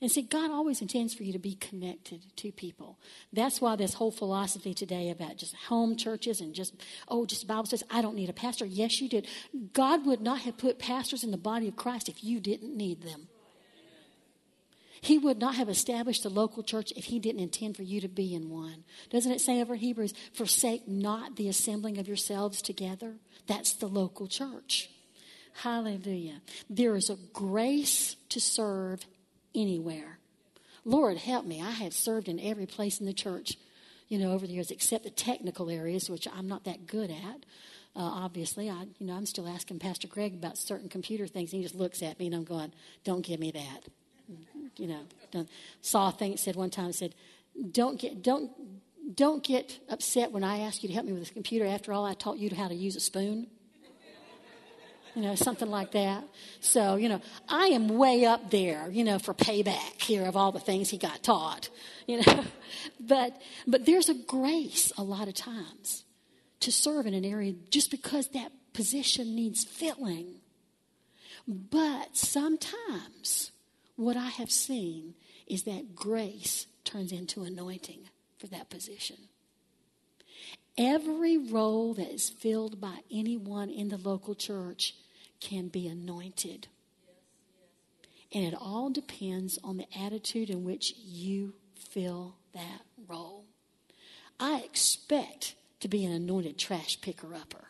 And 0.00 0.10
see, 0.10 0.22
God 0.22 0.50
always 0.50 0.82
intends 0.82 1.14
for 1.14 1.22
you 1.22 1.32
to 1.32 1.38
be 1.38 1.54
connected 1.54 2.20
to 2.36 2.52
people. 2.52 2.98
That's 3.32 3.60
why 3.60 3.76
this 3.76 3.94
whole 3.94 4.10
philosophy 4.10 4.74
today 4.74 5.10
about 5.10 5.38
just 5.38 5.54
home 5.54 5.96
churches 5.96 6.40
and 6.40 6.54
just, 6.54 6.74
oh, 7.08 7.24
just 7.24 7.46
Bible 7.46 7.66
says, 7.66 7.82
I 7.90 8.02
don't 8.02 8.14
need 8.14 8.28
a 8.28 8.34
pastor. 8.34 8.66
Yes, 8.66 9.00
you 9.00 9.08
did. 9.08 9.26
God 9.72 10.04
would 10.04 10.20
not 10.20 10.40
have 10.40 10.58
put 10.58 10.78
pastors 10.78 11.24
in 11.24 11.30
the 11.30 11.38
body 11.38 11.66
of 11.68 11.76
Christ 11.76 12.08
if 12.08 12.22
you 12.22 12.40
didn't 12.40 12.76
need 12.76 13.02
them. 13.02 13.28
He 15.00 15.18
would 15.18 15.38
not 15.38 15.54
have 15.54 15.68
established 15.68 16.24
a 16.24 16.28
local 16.30 16.62
church 16.62 16.92
if 16.96 17.04
he 17.04 17.18
didn't 17.18 17.40
intend 17.40 17.76
for 17.76 17.82
you 17.82 18.00
to 18.00 18.08
be 18.08 18.34
in 18.34 18.50
one. 18.50 18.84
Doesn't 19.10 19.30
it 19.30 19.40
say 19.40 19.60
over 19.60 19.76
Hebrews, 19.76 20.14
forsake 20.32 20.88
not 20.88 21.36
the 21.36 21.48
assembling 21.48 21.98
of 21.98 22.08
yourselves 22.08 22.60
together? 22.60 23.14
That's 23.46 23.74
the 23.74 23.86
local 23.86 24.26
church. 24.26 24.90
Hallelujah. 25.62 26.42
There 26.68 26.96
is 26.96 27.08
a 27.08 27.18
grace 27.32 28.16
to 28.30 28.40
serve 28.40 29.06
anywhere. 29.56 30.18
Lord, 30.84 31.16
help 31.16 31.44
me. 31.44 31.60
I 31.60 31.70
have 31.70 31.92
served 31.92 32.28
in 32.28 32.38
every 32.38 32.66
place 32.66 33.00
in 33.00 33.06
the 33.06 33.12
church, 33.12 33.56
you 34.08 34.18
know, 34.18 34.32
over 34.32 34.46
the 34.46 34.52
years, 34.52 34.70
except 34.70 35.02
the 35.02 35.10
technical 35.10 35.68
areas, 35.68 36.08
which 36.08 36.28
I'm 36.32 36.46
not 36.46 36.64
that 36.64 36.86
good 36.86 37.10
at. 37.10 37.44
Uh, 37.96 38.02
obviously, 38.02 38.68
I, 38.68 38.86
you 38.98 39.06
know, 39.06 39.14
I'm 39.14 39.26
still 39.26 39.48
asking 39.48 39.78
Pastor 39.78 40.06
Greg 40.06 40.34
about 40.34 40.58
certain 40.58 40.88
computer 40.88 41.26
things. 41.26 41.52
And 41.52 41.58
he 41.58 41.62
just 41.64 41.74
looks 41.74 42.02
at 42.02 42.18
me 42.18 42.26
and 42.26 42.34
I'm 42.34 42.44
going, 42.44 42.72
"Don't 43.04 43.24
give 43.24 43.40
me 43.40 43.50
that." 43.52 43.88
You 44.76 44.86
know, 44.86 45.00
don't. 45.32 45.48
saw 45.80 46.10
a 46.10 46.12
thing 46.12 46.36
said 46.36 46.56
one 46.56 46.70
time 46.70 46.92
said, 46.92 47.14
"Don't 47.72 47.98
get, 47.98 48.22
don't, 48.22 48.52
don't 49.14 49.42
get 49.42 49.80
upset 49.88 50.30
when 50.30 50.44
I 50.44 50.58
ask 50.58 50.82
you 50.82 50.88
to 50.88 50.94
help 50.94 51.06
me 51.06 51.12
with 51.12 51.22
this 51.22 51.30
computer. 51.30 51.64
After 51.64 51.92
all, 51.92 52.04
I 52.04 52.12
taught 52.12 52.36
you 52.38 52.54
how 52.54 52.68
to 52.68 52.74
use 52.74 52.96
a 52.96 53.00
spoon." 53.00 53.46
You 55.16 55.22
know, 55.22 55.34
something 55.34 55.70
like 55.70 55.92
that. 55.92 56.24
So, 56.60 56.96
you 56.96 57.08
know, 57.08 57.22
I 57.48 57.68
am 57.68 57.88
way 57.88 58.26
up 58.26 58.50
there, 58.50 58.90
you 58.90 59.02
know, 59.02 59.18
for 59.18 59.32
payback 59.32 60.00
here 60.00 60.26
of 60.26 60.36
all 60.36 60.52
the 60.52 60.60
things 60.60 60.90
he 60.90 60.98
got 60.98 61.22
taught, 61.22 61.70
you 62.06 62.20
know. 62.20 62.44
but 63.00 63.40
but 63.66 63.86
there's 63.86 64.10
a 64.10 64.14
grace 64.14 64.92
a 64.98 65.02
lot 65.02 65.26
of 65.26 65.34
times 65.34 66.04
to 66.60 66.70
serve 66.70 67.06
in 67.06 67.14
an 67.14 67.24
area 67.24 67.54
just 67.70 67.90
because 67.90 68.28
that 68.28 68.52
position 68.74 69.34
needs 69.34 69.64
filling. 69.64 70.34
But 71.48 72.14
sometimes 72.14 73.52
what 73.96 74.18
I 74.18 74.28
have 74.28 74.50
seen 74.50 75.14
is 75.46 75.62
that 75.62 75.94
grace 75.94 76.66
turns 76.84 77.10
into 77.10 77.42
anointing 77.42 78.00
for 78.38 78.48
that 78.48 78.68
position. 78.68 79.16
Every 80.76 81.38
role 81.38 81.94
that 81.94 82.12
is 82.12 82.28
filled 82.28 82.82
by 82.82 82.98
anyone 83.10 83.70
in 83.70 83.88
the 83.88 83.96
local 83.96 84.34
church 84.34 84.94
can 85.40 85.68
be 85.68 85.86
anointed. 85.86 86.68
And 88.32 88.44
it 88.44 88.54
all 88.58 88.90
depends 88.90 89.58
on 89.62 89.76
the 89.76 89.86
attitude 89.96 90.50
in 90.50 90.64
which 90.64 90.94
you 90.96 91.54
fill 91.74 92.36
that 92.54 92.82
role. 93.08 93.44
I 94.38 94.60
expect 94.60 95.54
to 95.80 95.88
be 95.88 96.04
an 96.04 96.12
anointed 96.12 96.58
trash 96.58 97.00
picker 97.00 97.34
upper. 97.34 97.68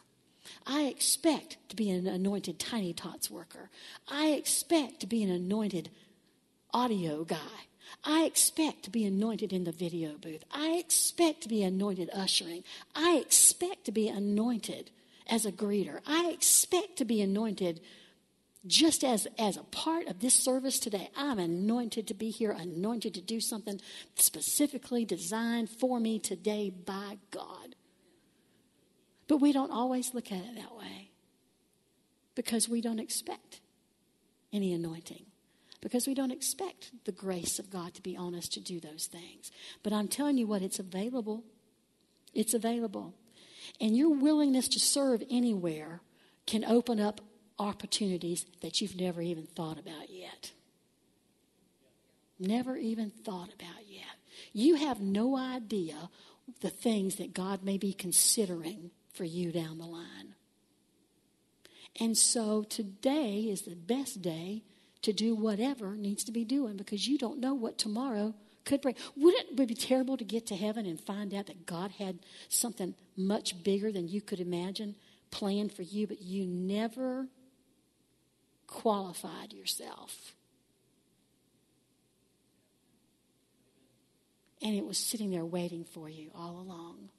I 0.66 0.84
expect 0.84 1.58
to 1.68 1.76
be 1.76 1.90
an 1.90 2.06
anointed 2.06 2.58
tiny 2.58 2.92
tots 2.92 3.30
worker. 3.30 3.70
I 4.08 4.28
expect 4.28 5.00
to 5.00 5.06
be 5.06 5.22
an 5.22 5.30
anointed 5.30 5.90
audio 6.72 7.24
guy. 7.24 7.66
I 8.04 8.24
expect 8.24 8.84
to 8.84 8.90
be 8.90 9.04
anointed 9.04 9.52
in 9.52 9.64
the 9.64 9.72
video 9.72 10.12
booth. 10.14 10.44
I 10.52 10.76
expect 10.78 11.42
to 11.42 11.48
be 11.48 11.62
anointed 11.62 12.10
ushering. 12.12 12.64
I 12.94 13.16
expect 13.16 13.84
to 13.84 13.92
be 13.92 14.08
anointed 14.08 14.90
as 15.28 15.44
a 15.44 15.52
greeter. 15.52 16.00
I 16.06 16.30
expect 16.30 16.96
to 16.98 17.04
be 17.04 17.20
anointed 17.20 17.80
just 18.66 19.04
as, 19.04 19.28
as 19.38 19.56
a 19.56 19.62
part 19.62 20.06
of 20.06 20.20
this 20.20 20.34
service 20.34 20.78
today. 20.78 21.10
I'm 21.16 21.38
anointed 21.38 22.08
to 22.08 22.14
be 22.14 22.30
here, 22.30 22.50
anointed 22.50 23.14
to 23.14 23.20
do 23.20 23.40
something 23.40 23.80
specifically 24.16 25.04
designed 25.04 25.70
for 25.70 26.00
me 26.00 26.18
today 26.18 26.70
by 26.70 27.18
God. 27.30 27.76
But 29.28 29.38
we 29.38 29.52
don't 29.52 29.70
always 29.70 30.14
look 30.14 30.32
at 30.32 30.38
it 30.38 30.56
that 30.56 30.76
way 30.76 31.10
because 32.34 32.68
we 32.68 32.80
don't 32.80 33.00
expect 33.00 33.60
any 34.52 34.72
anointing. 34.72 35.26
Because 35.80 36.06
we 36.06 36.14
don't 36.14 36.32
expect 36.32 36.92
the 37.04 37.12
grace 37.12 37.58
of 37.58 37.70
God 37.70 37.94
to 37.94 38.02
be 38.02 38.16
on 38.16 38.34
us 38.34 38.48
to 38.48 38.60
do 38.60 38.80
those 38.80 39.06
things. 39.06 39.52
But 39.82 39.92
I'm 39.92 40.08
telling 40.08 40.38
you 40.38 40.46
what, 40.46 40.62
it's 40.62 40.78
available. 40.78 41.44
It's 42.34 42.54
available. 42.54 43.14
And 43.80 43.96
your 43.96 44.10
willingness 44.10 44.68
to 44.68 44.80
serve 44.80 45.22
anywhere 45.30 46.00
can 46.46 46.64
open 46.64 47.00
up 47.00 47.20
opportunities 47.58 48.46
that 48.60 48.80
you've 48.80 48.96
never 48.96 49.20
even 49.22 49.46
thought 49.46 49.78
about 49.78 50.10
yet. 50.10 50.52
Never 52.38 52.76
even 52.76 53.10
thought 53.10 53.52
about 53.54 53.88
yet. 53.88 54.04
You 54.52 54.76
have 54.76 55.00
no 55.00 55.36
idea 55.36 56.10
the 56.60 56.70
things 56.70 57.16
that 57.16 57.34
God 57.34 57.64
may 57.64 57.78
be 57.78 57.92
considering 57.92 58.90
for 59.12 59.24
you 59.24 59.50
down 59.50 59.78
the 59.78 59.86
line. 59.86 60.34
And 61.98 62.16
so 62.16 62.62
today 62.62 63.40
is 63.44 63.62
the 63.62 63.74
best 63.74 64.20
day 64.20 64.62
to 65.02 65.12
do 65.12 65.34
whatever 65.34 65.96
needs 65.96 66.24
to 66.24 66.32
be 66.32 66.44
doing 66.44 66.76
because 66.76 67.08
you 67.08 67.16
don't 67.16 67.40
know 67.40 67.54
what 67.54 67.78
tomorrow 67.78 68.34
could 68.66 68.82
bring. 68.82 68.96
Wouldn't 69.16 69.58
it 69.58 69.68
be 69.68 69.74
terrible 69.74 70.18
to 70.18 70.24
get 70.24 70.46
to 70.48 70.56
heaven 70.56 70.84
and 70.84 71.00
find 71.00 71.32
out 71.32 71.46
that 71.46 71.64
God 71.64 71.92
had 71.92 72.18
something 72.50 72.94
much 73.16 73.62
bigger 73.62 73.90
than 73.90 74.08
you 74.08 74.20
could 74.20 74.40
imagine 74.40 74.96
planned 75.30 75.72
for 75.72 75.82
you, 75.82 76.06
but 76.06 76.20
you 76.20 76.46
never 76.46 77.28
qualified 78.66 79.54
yourself? 79.54 80.34
And 84.60 84.74
it 84.74 84.84
was 84.84 84.98
sitting 84.98 85.30
there 85.30 85.44
waiting 85.44 85.84
for 85.84 86.08
you 86.08 86.30
all 86.34 86.58
along. 86.58 87.10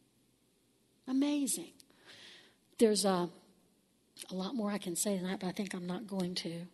Amazing. 1.07 1.71
There's 2.77 3.05
a, 3.05 3.29
a 4.29 4.33
lot 4.33 4.53
more 4.53 4.69
I 4.69 4.77
can 4.77 4.95
say 4.95 5.17
tonight, 5.17 5.37
but 5.39 5.47
I 5.47 5.51
think 5.51 5.73
I'm 5.73 5.87
not 5.87 6.07
going 6.07 6.35
to. 6.35 6.67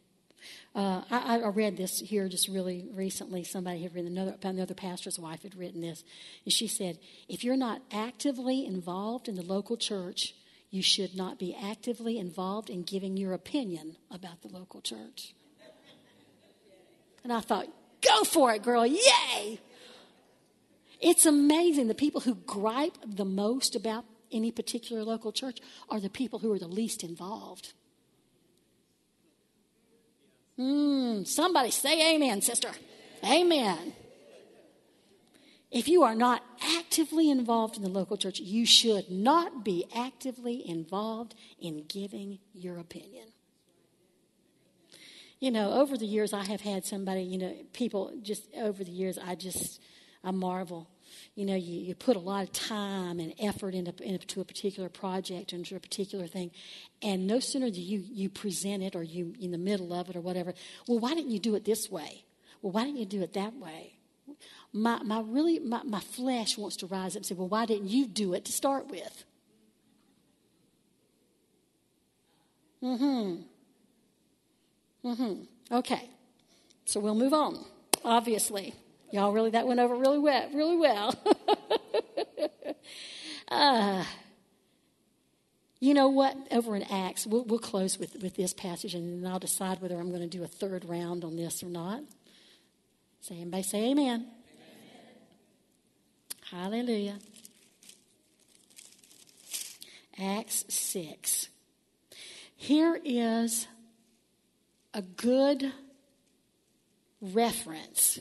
Uh, 0.76 1.02
I, 1.10 1.40
I, 1.40 1.48
read 1.50 1.78
this 1.78 2.00
here 2.00 2.28
just 2.28 2.48
really 2.48 2.88
recently. 2.94 3.44
Somebody 3.44 3.84
had 3.84 3.94
written 3.94 4.18
another, 4.18 4.38
another 4.44 4.74
pastor's 4.74 5.20
wife 5.20 5.44
had 5.44 5.56
written 5.56 5.82
this, 5.82 6.04
and 6.46 6.54
she 6.54 6.68
said, 6.68 7.00
"If 7.28 7.44
you're 7.44 7.58
not 7.58 7.82
actively 7.92 8.66
involved 8.66 9.28
in 9.28 9.36
the 9.36 9.44
local 9.44 9.78
church, 9.78 10.34
you 10.70 10.82
should 10.82 11.16
not 11.16 11.38
be 11.38 11.56
actively 11.56 12.18
involved 12.18 12.70
in 12.70 12.84
giving 12.84 13.18
your 13.18 13.34
opinion 13.34 13.98
about 14.10 14.42
the 14.42 14.48
local 14.48 14.82
church." 14.82 15.34
And 17.24 17.32
I 17.32 17.42
thought, 17.42 17.68
"Go 18.02 18.24
for 18.24 18.54
it, 18.54 18.64
girl! 18.64 18.86
Yay!" 18.86 19.60
It's 21.00 21.26
amazing 21.26 21.88
the 21.88 21.96
people 21.96 22.22
who 22.22 22.36
gripe 22.36 22.98
the 23.06 23.26
most 23.26 23.76
about 23.76 24.06
any 24.32 24.52
particular 24.52 25.04
local 25.04 25.32
church 25.32 25.60
are 25.90 26.00
the 26.00 26.10
people 26.10 26.40
who 26.40 26.52
are 26.52 26.60
the 26.60 26.68
least 26.68 27.04
involved. 27.04 27.74
Mm, 30.60 31.28
somebody 31.28 31.72
say 31.72 32.16
amen, 32.16 32.42
sister. 32.42 32.70
Amen. 33.24 33.94
If 35.72 35.88
you 35.88 36.04
are 36.04 36.14
not 36.14 36.44
actively 36.78 37.32
involved 37.32 37.78
in 37.78 37.82
the 37.82 37.90
local 37.90 38.16
church, 38.16 38.40
you 38.40 38.66
should 38.66 39.10
not 39.10 39.66
be 39.66 39.86
actively 39.96 40.68
involved 40.70 41.34
in 41.60 41.86
giving 41.88 42.38
your 42.54 42.78
opinion. 42.78 43.30
You 45.40 45.50
know, 45.50 45.74
over 45.74 45.98
the 45.98 46.06
years, 46.06 46.32
I 46.32 46.46
have 46.46 46.62
had 46.62 46.86
somebody, 46.86 47.24
you 47.24 47.40
know, 47.40 47.56
people 47.74 48.14
just 48.22 48.48
over 48.56 48.84
the 48.84 48.92
years, 48.92 49.18
I 49.18 49.34
just, 49.34 49.82
I 50.24 50.30
marvel 50.30 50.88
you 51.36 51.46
know, 51.46 51.56
you, 51.56 51.80
you 51.80 51.96
put 51.96 52.16
a 52.16 52.20
lot 52.20 52.44
of 52.44 52.52
time 52.52 53.20
and 53.20 53.34
effort 53.40 53.74
into, 53.74 53.94
into 54.04 54.40
a 54.40 54.46
particular 54.46 54.88
project, 54.88 55.52
into 55.52 55.76
a 55.76 55.80
particular 55.80 56.28
thing, 56.28 56.52
and 57.02 57.26
no 57.26 57.40
sooner 57.40 57.72
do 57.72 57.82
you, 57.82 58.04
you 58.08 58.30
present 58.30 58.84
it 58.84 58.96
or 58.96 59.02
you 59.02 59.34
in 59.40 59.52
the 59.52 59.58
middle 59.58 59.94
of 59.94 60.10
it 60.10 60.16
or 60.16 60.22
whatever, 60.22 60.54
well, 60.88 61.00
why 61.00 61.16
didn't 61.16 61.32
you 61.32 61.40
do 61.40 61.56
it 61.56 61.66
this 61.66 61.90
way? 61.90 62.24
Well, 62.62 62.72
why 62.72 62.86
didn't 62.86 63.00
you 63.00 63.06
do 63.06 63.22
it 63.24 63.34
that 63.34 63.56
way? 63.56 63.98
My, 64.72 65.02
my 65.04 65.22
really, 65.22 65.60
my, 65.60 65.82
my 65.84 66.00
flesh 66.00 66.58
wants 66.58 66.78
to 66.78 66.88
rise 66.88 67.16
up 67.16 67.18
and 67.18 67.26
say, 67.26 67.36
well, 67.36 67.48
why 67.48 67.66
didn't 67.66 67.90
you 67.90 68.08
do 68.08 68.34
it 68.34 68.46
to 68.46 68.52
start 68.52 68.88
with? 68.90 69.26
Mm-hmm. 72.84 73.42
Mm-hmm. 75.08 75.76
Okay. 75.76 76.10
So 76.86 77.00
we'll 77.00 77.16
move 77.16 77.34
on, 77.34 77.66
obviously. 78.04 78.76
Y'all 79.14 79.32
really, 79.32 79.52
that 79.52 79.68
went 79.68 79.80
over 79.80 79.96
really 79.96 80.18
well, 80.18 80.50
really 80.56 80.76
well. 80.76 81.14
uh, 83.48 84.04
you 85.80 85.94
know 85.94 86.08
what? 86.08 86.36
Over 86.50 86.76
in 86.76 86.82
Acts, 86.82 87.28
we'll, 87.28 87.44
we'll 87.44 87.60
close 87.60 88.00
with, 88.00 88.20
with 88.24 88.36
this 88.36 88.56
passage 88.56 88.96
and 88.96 89.24
then 89.24 89.32
I'll 89.32 89.38
decide 89.38 89.84
whether 89.84 90.00
I'm 90.00 90.10
going 90.10 90.28
to 90.28 90.28
do 90.28 90.44
a 90.44 90.48
third 90.48 90.84
round 90.86 91.24
on 91.24 91.36
this 91.36 91.62
or 91.62 91.68
not. 91.68 92.02
Say, 93.22 93.36
anybody 93.36 93.62
say 93.62 93.92
amen. 93.92 94.26
amen. 96.50 96.72
Hallelujah. 96.72 97.20
Acts 100.20 100.66
6. 100.70 101.50
Here 102.56 103.00
is 103.06 103.68
a 104.92 105.04
good 105.04 105.72
reference 107.22 108.20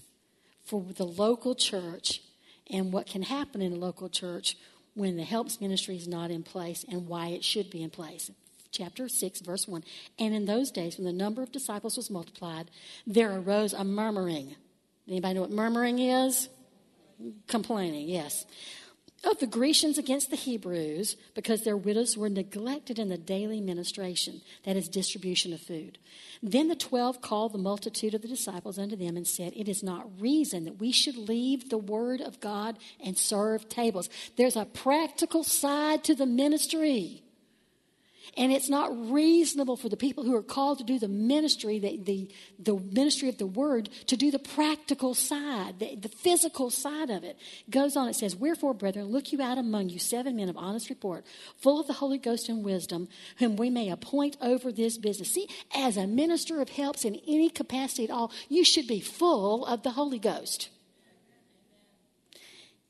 for 0.73 0.83
the 0.97 1.05
local 1.05 1.55
church 1.55 2.23
and 2.71 2.95
what 2.95 3.07
can 3.07 3.21
happen 3.21 3.61
in 3.61 3.75
a 3.75 3.77
local 3.77 4.09
church 4.09 4.57
when 4.95 5.19
the 5.19 5.23
helps 5.23 5.61
ministry 5.61 5.97
is 5.97 6.09
not 6.09 6.31
in 6.31 6.43
place 6.43 6.83
and 6.91 7.07
why 7.07 7.27
it 7.27 7.45
should 7.45 7.69
be 7.69 7.83
in 7.83 7.91
place. 7.91 8.31
Chapter 8.71 9.07
6, 9.07 9.43
verse 9.43 9.69
1. 9.69 9.85
And 10.19 10.35
in 10.35 10.47
those 10.47 10.71
days, 10.71 10.97
when 10.97 11.05
the 11.05 11.13
number 11.13 11.43
of 11.43 11.53
disciples 11.53 11.99
was 11.99 12.09
multiplied, 12.09 12.71
there 13.07 13.39
arose 13.39 13.75
a 13.75 13.85
murmuring 13.85 14.57
Anybody 15.07 15.35
know 15.35 15.41
what 15.43 15.51
murmuring 15.51 15.99
is? 15.99 16.49
Complaining, 17.49 18.09
yes 18.09 18.47
of 19.25 19.39
the 19.39 19.47
Grecians 19.47 19.99
against 19.99 20.31
the 20.31 20.37
Hebrews 20.37 21.17
because 21.35 21.63
their 21.63 21.77
widows 21.77 22.17
were 22.17 22.29
neglected 22.29 22.99
in 22.99 23.09
the 23.09 23.17
daily 23.17 23.61
ministration, 23.61 24.41
that 24.65 24.77
is, 24.77 24.89
distribution 24.89 25.53
of 25.53 25.61
food. 25.61 25.99
Then 26.43 26.69
the 26.69 26.77
twelve 26.77 27.21
called 27.21 27.53
the 27.53 27.59
multitude 27.59 28.15
of 28.15 28.23
the 28.23 28.29
disciples 28.29 28.79
unto 28.79 28.97
them 28.97 29.17
and 29.17 29.27
said, 29.27 29.53
It 29.55 29.69
is 29.69 29.83
not 29.83 30.21
reason 30.21 30.65
that 30.65 30.81
we 30.81 30.91
should 30.91 31.17
leave 31.17 31.69
the 31.69 31.79
word 31.79 32.21
of 32.21 32.41
God 32.41 32.79
and 33.05 33.17
serve 33.17 33.69
tables. 33.69 34.11
There's 34.37 34.57
a 34.57 34.65
practical 34.65 35.45
side 35.45 36.03
to 36.05 36.15
the 36.15 36.27
ministry. 36.27 37.23
And 38.37 38.53
it's 38.53 38.69
not 38.69 39.11
reasonable 39.11 39.77
for 39.77 39.89
the 39.89 39.97
people 39.97 40.23
who 40.23 40.37
are 40.37 40.45
called 40.45 40.79
to 40.79 40.85
do 40.85 41.01
the 41.01 41.09
ministry, 41.09 41.81
the, 41.81 41.99
the, 42.01 42.31
the 42.59 42.79
ministry 42.93 43.29
of 43.29 43.39
the 43.39 43.47
word, 43.47 43.91
to 44.07 44.17
do 44.17 44.31
the 44.31 44.39
practical 44.39 45.15
side, 45.15 45.81
the, 45.81 45.97
the 45.97 46.09
physical 46.09 46.71
side 46.71 47.11
of 47.11 47.25
it. 47.25 47.33
it. 47.33 47.71
Goes 47.71 47.97
on, 47.97 48.09
it 48.09 48.15
says, 48.15 48.37
Wherefore, 48.37 48.75
brethren, 48.75 49.07
look 49.07 49.33
you 49.33 49.43
out 49.43 49.59
among 49.59 49.89
you 49.89 49.99
seven 49.99 50.37
men 50.37 50.49
of 50.49 50.57
honest 50.57 50.89
report, 50.89 51.25
full 51.57 51.81
of 51.81 51.87
the 51.87 51.95
Holy 51.95 52.19
Ghost 52.19 52.49
and 52.49 52.65
wisdom, 52.65 53.09
whom 53.39 53.57
we 53.57 53.71
may 53.71 53.91
appoint 53.91 54.37
over 54.41 54.71
this 54.71 54.99
business. 54.99 55.33
See, 55.33 55.49
as 55.75 55.97
a 55.97 56.07
minister 56.07 56.61
of 56.61 56.69
helps 56.69 57.05
in 57.05 57.21
any 57.27 57.51
capacity 57.51 58.05
at 58.05 58.11
all, 58.11 58.33
you 58.49 58.65
should 58.65 58.87
be 58.87 59.01
full 59.01 59.67
of 59.67 59.83
the 59.83 59.91
Holy 59.91 60.19
Ghost. 60.19 60.69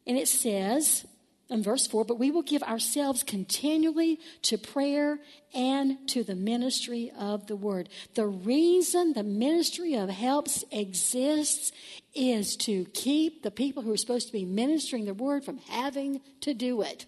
And 0.06 0.18
it 0.18 0.28
says, 0.28 1.06
in 1.53 1.62
verse 1.62 1.86
4 1.86 2.05
but 2.05 2.18
we 2.18 2.30
will 2.30 2.42
give 2.42 2.62
ourselves 2.62 3.22
continually 3.22 4.18
to 4.42 4.59
prayer 4.59 5.18
and 5.55 5.96
to 6.09 6.24
the 6.24 6.34
ministry 6.34 7.12
of 7.18 7.46
the 7.46 7.57
word 7.57 7.88
the 8.14 8.26
reason 8.26 9.12
the 9.12 9.22
ministry 9.22 9.94
of 9.94 10.09
helps 10.09 10.64
exists 10.70 11.72
is 12.14 12.57
to 12.57 12.84
keep 12.94 13.42
the 13.42 13.50
people 13.50 13.82
who 13.82 13.92
are 13.92 13.96
supposed 13.96 14.26
to 14.26 14.32
be 14.32 14.44
ministering 14.44 15.05
the 15.05 15.14
word 15.14 15.44
from 15.44 15.59
having 15.59 16.20
to 16.40 16.55
do 16.55 16.82
it 16.82 17.07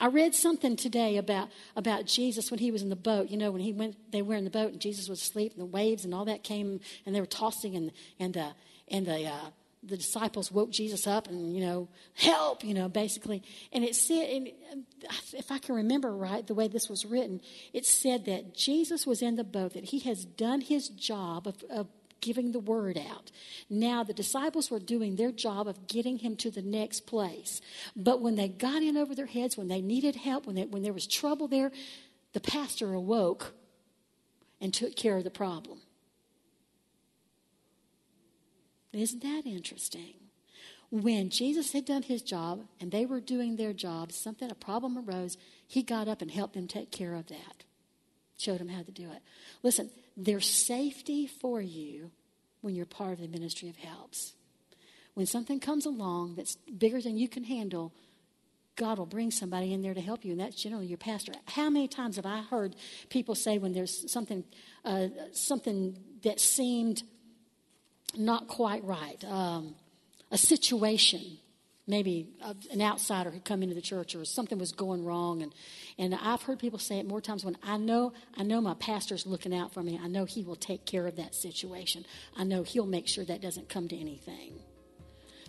I 0.00 0.06
read 0.06 0.34
something 0.34 0.76
today 0.76 1.18
about, 1.18 1.50
about 1.76 2.06
Jesus 2.06 2.50
when 2.50 2.58
he 2.58 2.70
was 2.70 2.80
in 2.80 2.88
the 2.88 2.96
boat. 2.96 3.28
You 3.28 3.36
know, 3.36 3.50
when 3.50 3.60
he 3.60 3.74
went, 3.74 3.96
they 4.12 4.22
were 4.22 4.34
in 4.34 4.44
the 4.44 4.50
boat 4.50 4.72
and 4.72 4.80
Jesus 4.80 5.10
was 5.10 5.20
asleep 5.20 5.52
and 5.52 5.60
the 5.60 5.66
waves 5.66 6.06
and 6.06 6.14
all 6.14 6.24
that 6.24 6.42
came 6.42 6.80
and 7.04 7.14
they 7.14 7.20
were 7.20 7.26
tossing 7.26 7.76
and, 7.76 7.92
and, 8.18 8.34
uh, 8.34 8.52
and 8.88 9.06
the, 9.06 9.26
uh, 9.26 9.50
the 9.82 9.96
disciples 9.96 10.52
woke 10.52 10.70
Jesus 10.70 11.06
up 11.06 11.28
and, 11.28 11.54
you 11.54 11.64
know, 11.64 11.88
help, 12.14 12.62
you 12.64 12.74
know, 12.74 12.88
basically. 12.88 13.42
And 13.72 13.82
it 13.82 13.96
said, 13.96 14.28
and 14.28 14.48
um, 14.72 14.84
if 15.32 15.50
I 15.50 15.58
can 15.58 15.74
remember 15.74 16.14
right, 16.14 16.46
the 16.46 16.54
way 16.54 16.68
this 16.68 16.88
was 16.88 17.06
written, 17.06 17.40
it 17.72 17.86
said 17.86 18.26
that 18.26 18.54
Jesus 18.54 19.06
was 19.06 19.22
in 19.22 19.36
the 19.36 19.44
boat, 19.44 19.72
that 19.72 19.84
he 19.84 20.00
has 20.00 20.24
done 20.24 20.60
his 20.60 20.88
job 20.88 21.46
of, 21.46 21.62
of 21.70 21.88
giving 22.20 22.52
the 22.52 22.58
word 22.60 22.98
out. 22.98 23.30
Now, 23.70 24.04
the 24.04 24.12
disciples 24.12 24.70
were 24.70 24.78
doing 24.78 25.16
their 25.16 25.32
job 25.32 25.66
of 25.66 25.86
getting 25.86 26.18
him 26.18 26.36
to 26.36 26.50
the 26.50 26.62
next 26.62 27.06
place. 27.06 27.62
But 27.96 28.20
when 28.20 28.36
they 28.36 28.48
got 28.48 28.82
in 28.82 28.98
over 28.98 29.14
their 29.14 29.26
heads, 29.26 29.56
when 29.56 29.68
they 29.68 29.80
needed 29.80 30.16
help, 30.16 30.46
when, 30.46 30.56
they, 30.56 30.64
when 30.66 30.82
there 30.82 30.92
was 30.92 31.06
trouble 31.06 31.48
there, 31.48 31.72
the 32.34 32.40
pastor 32.40 32.92
awoke 32.92 33.54
and 34.60 34.74
took 34.74 34.94
care 34.94 35.16
of 35.16 35.24
the 35.24 35.30
problem. 35.30 35.80
Isn't 38.92 39.22
that 39.22 39.42
interesting? 39.46 40.14
When 40.90 41.30
Jesus 41.30 41.72
had 41.72 41.84
done 41.84 42.02
his 42.02 42.22
job 42.22 42.64
and 42.80 42.90
they 42.90 43.06
were 43.06 43.20
doing 43.20 43.56
their 43.56 43.72
job, 43.72 44.10
something, 44.10 44.50
a 44.50 44.54
problem 44.54 44.98
arose, 44.98 45.36
he 45.66 45.82
got 45.82 46.08
up 46.08 46.20
and 46.20 46.30
helped 46.30 46.54
them 46.54 46.66
take 46.66 46.90
care 46.90 47.14
of 47.14 47.28
that. 47.28 47.64
Showed 48.36 48.58
them 48.58 48.68
how 48.68 48.82
to 48.82 48.90
do 48.90 49.10
it. 49.12 49.22
Listen, 49.62 49.90
there's 50.16 50.46
safety 50.46 51.26
for 51.28 51.60
you 51.60 52.10
when 52.60 52.74
you're 52.74 52.86
part 52.86 53.12
of 53.12 53.20
the 53.20 53.28
ministry 53.28 53.68
of 53.68 53.76
helps. 53.76 54.32
When 55.14 55.26
something 55.26 55.60
comes 55.60 55.86
along 55.86 56.34
that's 56.34 56.56
bigger 56.56 57.00
than 57.00 57.16
you 57.16 57.28
can 57.28 57.44
handle, 57.44 57.92
God 58.76 58.98
will 58.98 59.06
bring 59.06 59.30
somebody 59.30 59.72
in 59.72 59.82
there 59.82 59.94
to 59.94 60.00
help 60.00 60.24
you, 60.24 60.32
and 60.32 60.40
that's 60.40 60.56
generally 60.56 60.86
your 60.86 60.98
pastor. 60.98 61.32
How 61.46 61.68
many 61.68 61.86
times 61.86 62.16
have 62.16 62.26
I 62.26 62.40
heard 62.40 62.74
people 63.10 63.34
say 63.34 63.58
when 63.58 63.72
there's 63.72 64.10
something, 64.10 64.44
uh, 64.84 65.08
something 65.32 65.98
that 66.22 66.40
seemed 66.40 67.02
not 68.16 68.48
quite 68.48 68.84
right. 68.84 69.22
Um, 69.24 69.74
a 70.30 70.38
situation, 70.38 71.38
maybe 71.86 72.28
an 72.70 72.80
outsider 72.80 73.30
had 73.30 73.44
come 73.44 73.62
into 73.62 73.74
the 73.74 73.80
church 73.80 74.14
or 74.14 74.24
something 74.24 74.58
was 74.58 74.72
going 74.72 75.04
wrong. 75.04 75.42
And, 75.42 75.52
and 75.98 76.14
I've 76.14 76.42
heard 76.42 76.58
people 76.58 76.78
say 76.78 76.98
it 76.98 77.06
more 77.06 77.20
times 77.20 77.44
when 77.44 77.56
I 77.62 77.76
know, 77.76 78.12
I 78.36 78.42
know 78.42 78.60
my 78.60 78.74
pastor's 78.74 79.26
looking 79.26 79.54
out 79.54 79.74
for 79.74 79.82
me. 79.82 79.98
I 80.02 80.06
know 80.06 80.24
he 80.24 80.42
will 80.42 80.56
take 80.56 80.86
care 80.86 81.06
of 81.06 81.16
that 81.16 81.34
situation. 81.34 82.06
I 82.36 82.44
know 82.44 82.62
he'll 82.62 82.86
make 82.86 83.08
sure 83.08 83.24
that 83.24 83.42
doesn't 83.42 83.68
come 83.68 83.88
to 83.88 83.96
anything. 83.96 84.60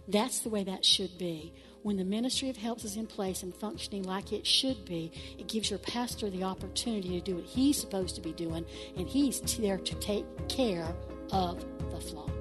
That's 0.07 0.39
the 0.39 0.49
way 0.49 0.63
that 0.63 0.83
should 0.83 1.17
be. 1.17 1.53
When 1.83 1.97
the 1.97 2.03
ministry 2.03 2.49
of 2.49 2.57
helps 2.57 2.83
is 2.85 2.95
in 2.95 3.07
place 3.07 3.41
and 3.41 3.55
functioning 3.55 4.03
like 4.03 4.33
it 4.33 4.45
should 4.45 4.85
be, 4.85 5.11
it 5.39 5.47
gives 5.47 5.69
your 5.69 5.79
pastor 5.79 6.29
the 6.29 6.43
opportunity 6.43 7.19
to 7.19 7.21
do 7.21 7.35
what 7.35 7.45
he's 7.45 7.79
supposed 7.79 8.15
to 8.15 8.21
be 8.21 8.33
doing, 8.33 8.65
and 8.97 9.07
he's 9.07 9.41
there 9.57 9.77
to 9.77 9.95
take 9.95 10.25
care 10.47 10.93
of 11.31 11.65
the 11.91 11.99
flock. 11.99 12.40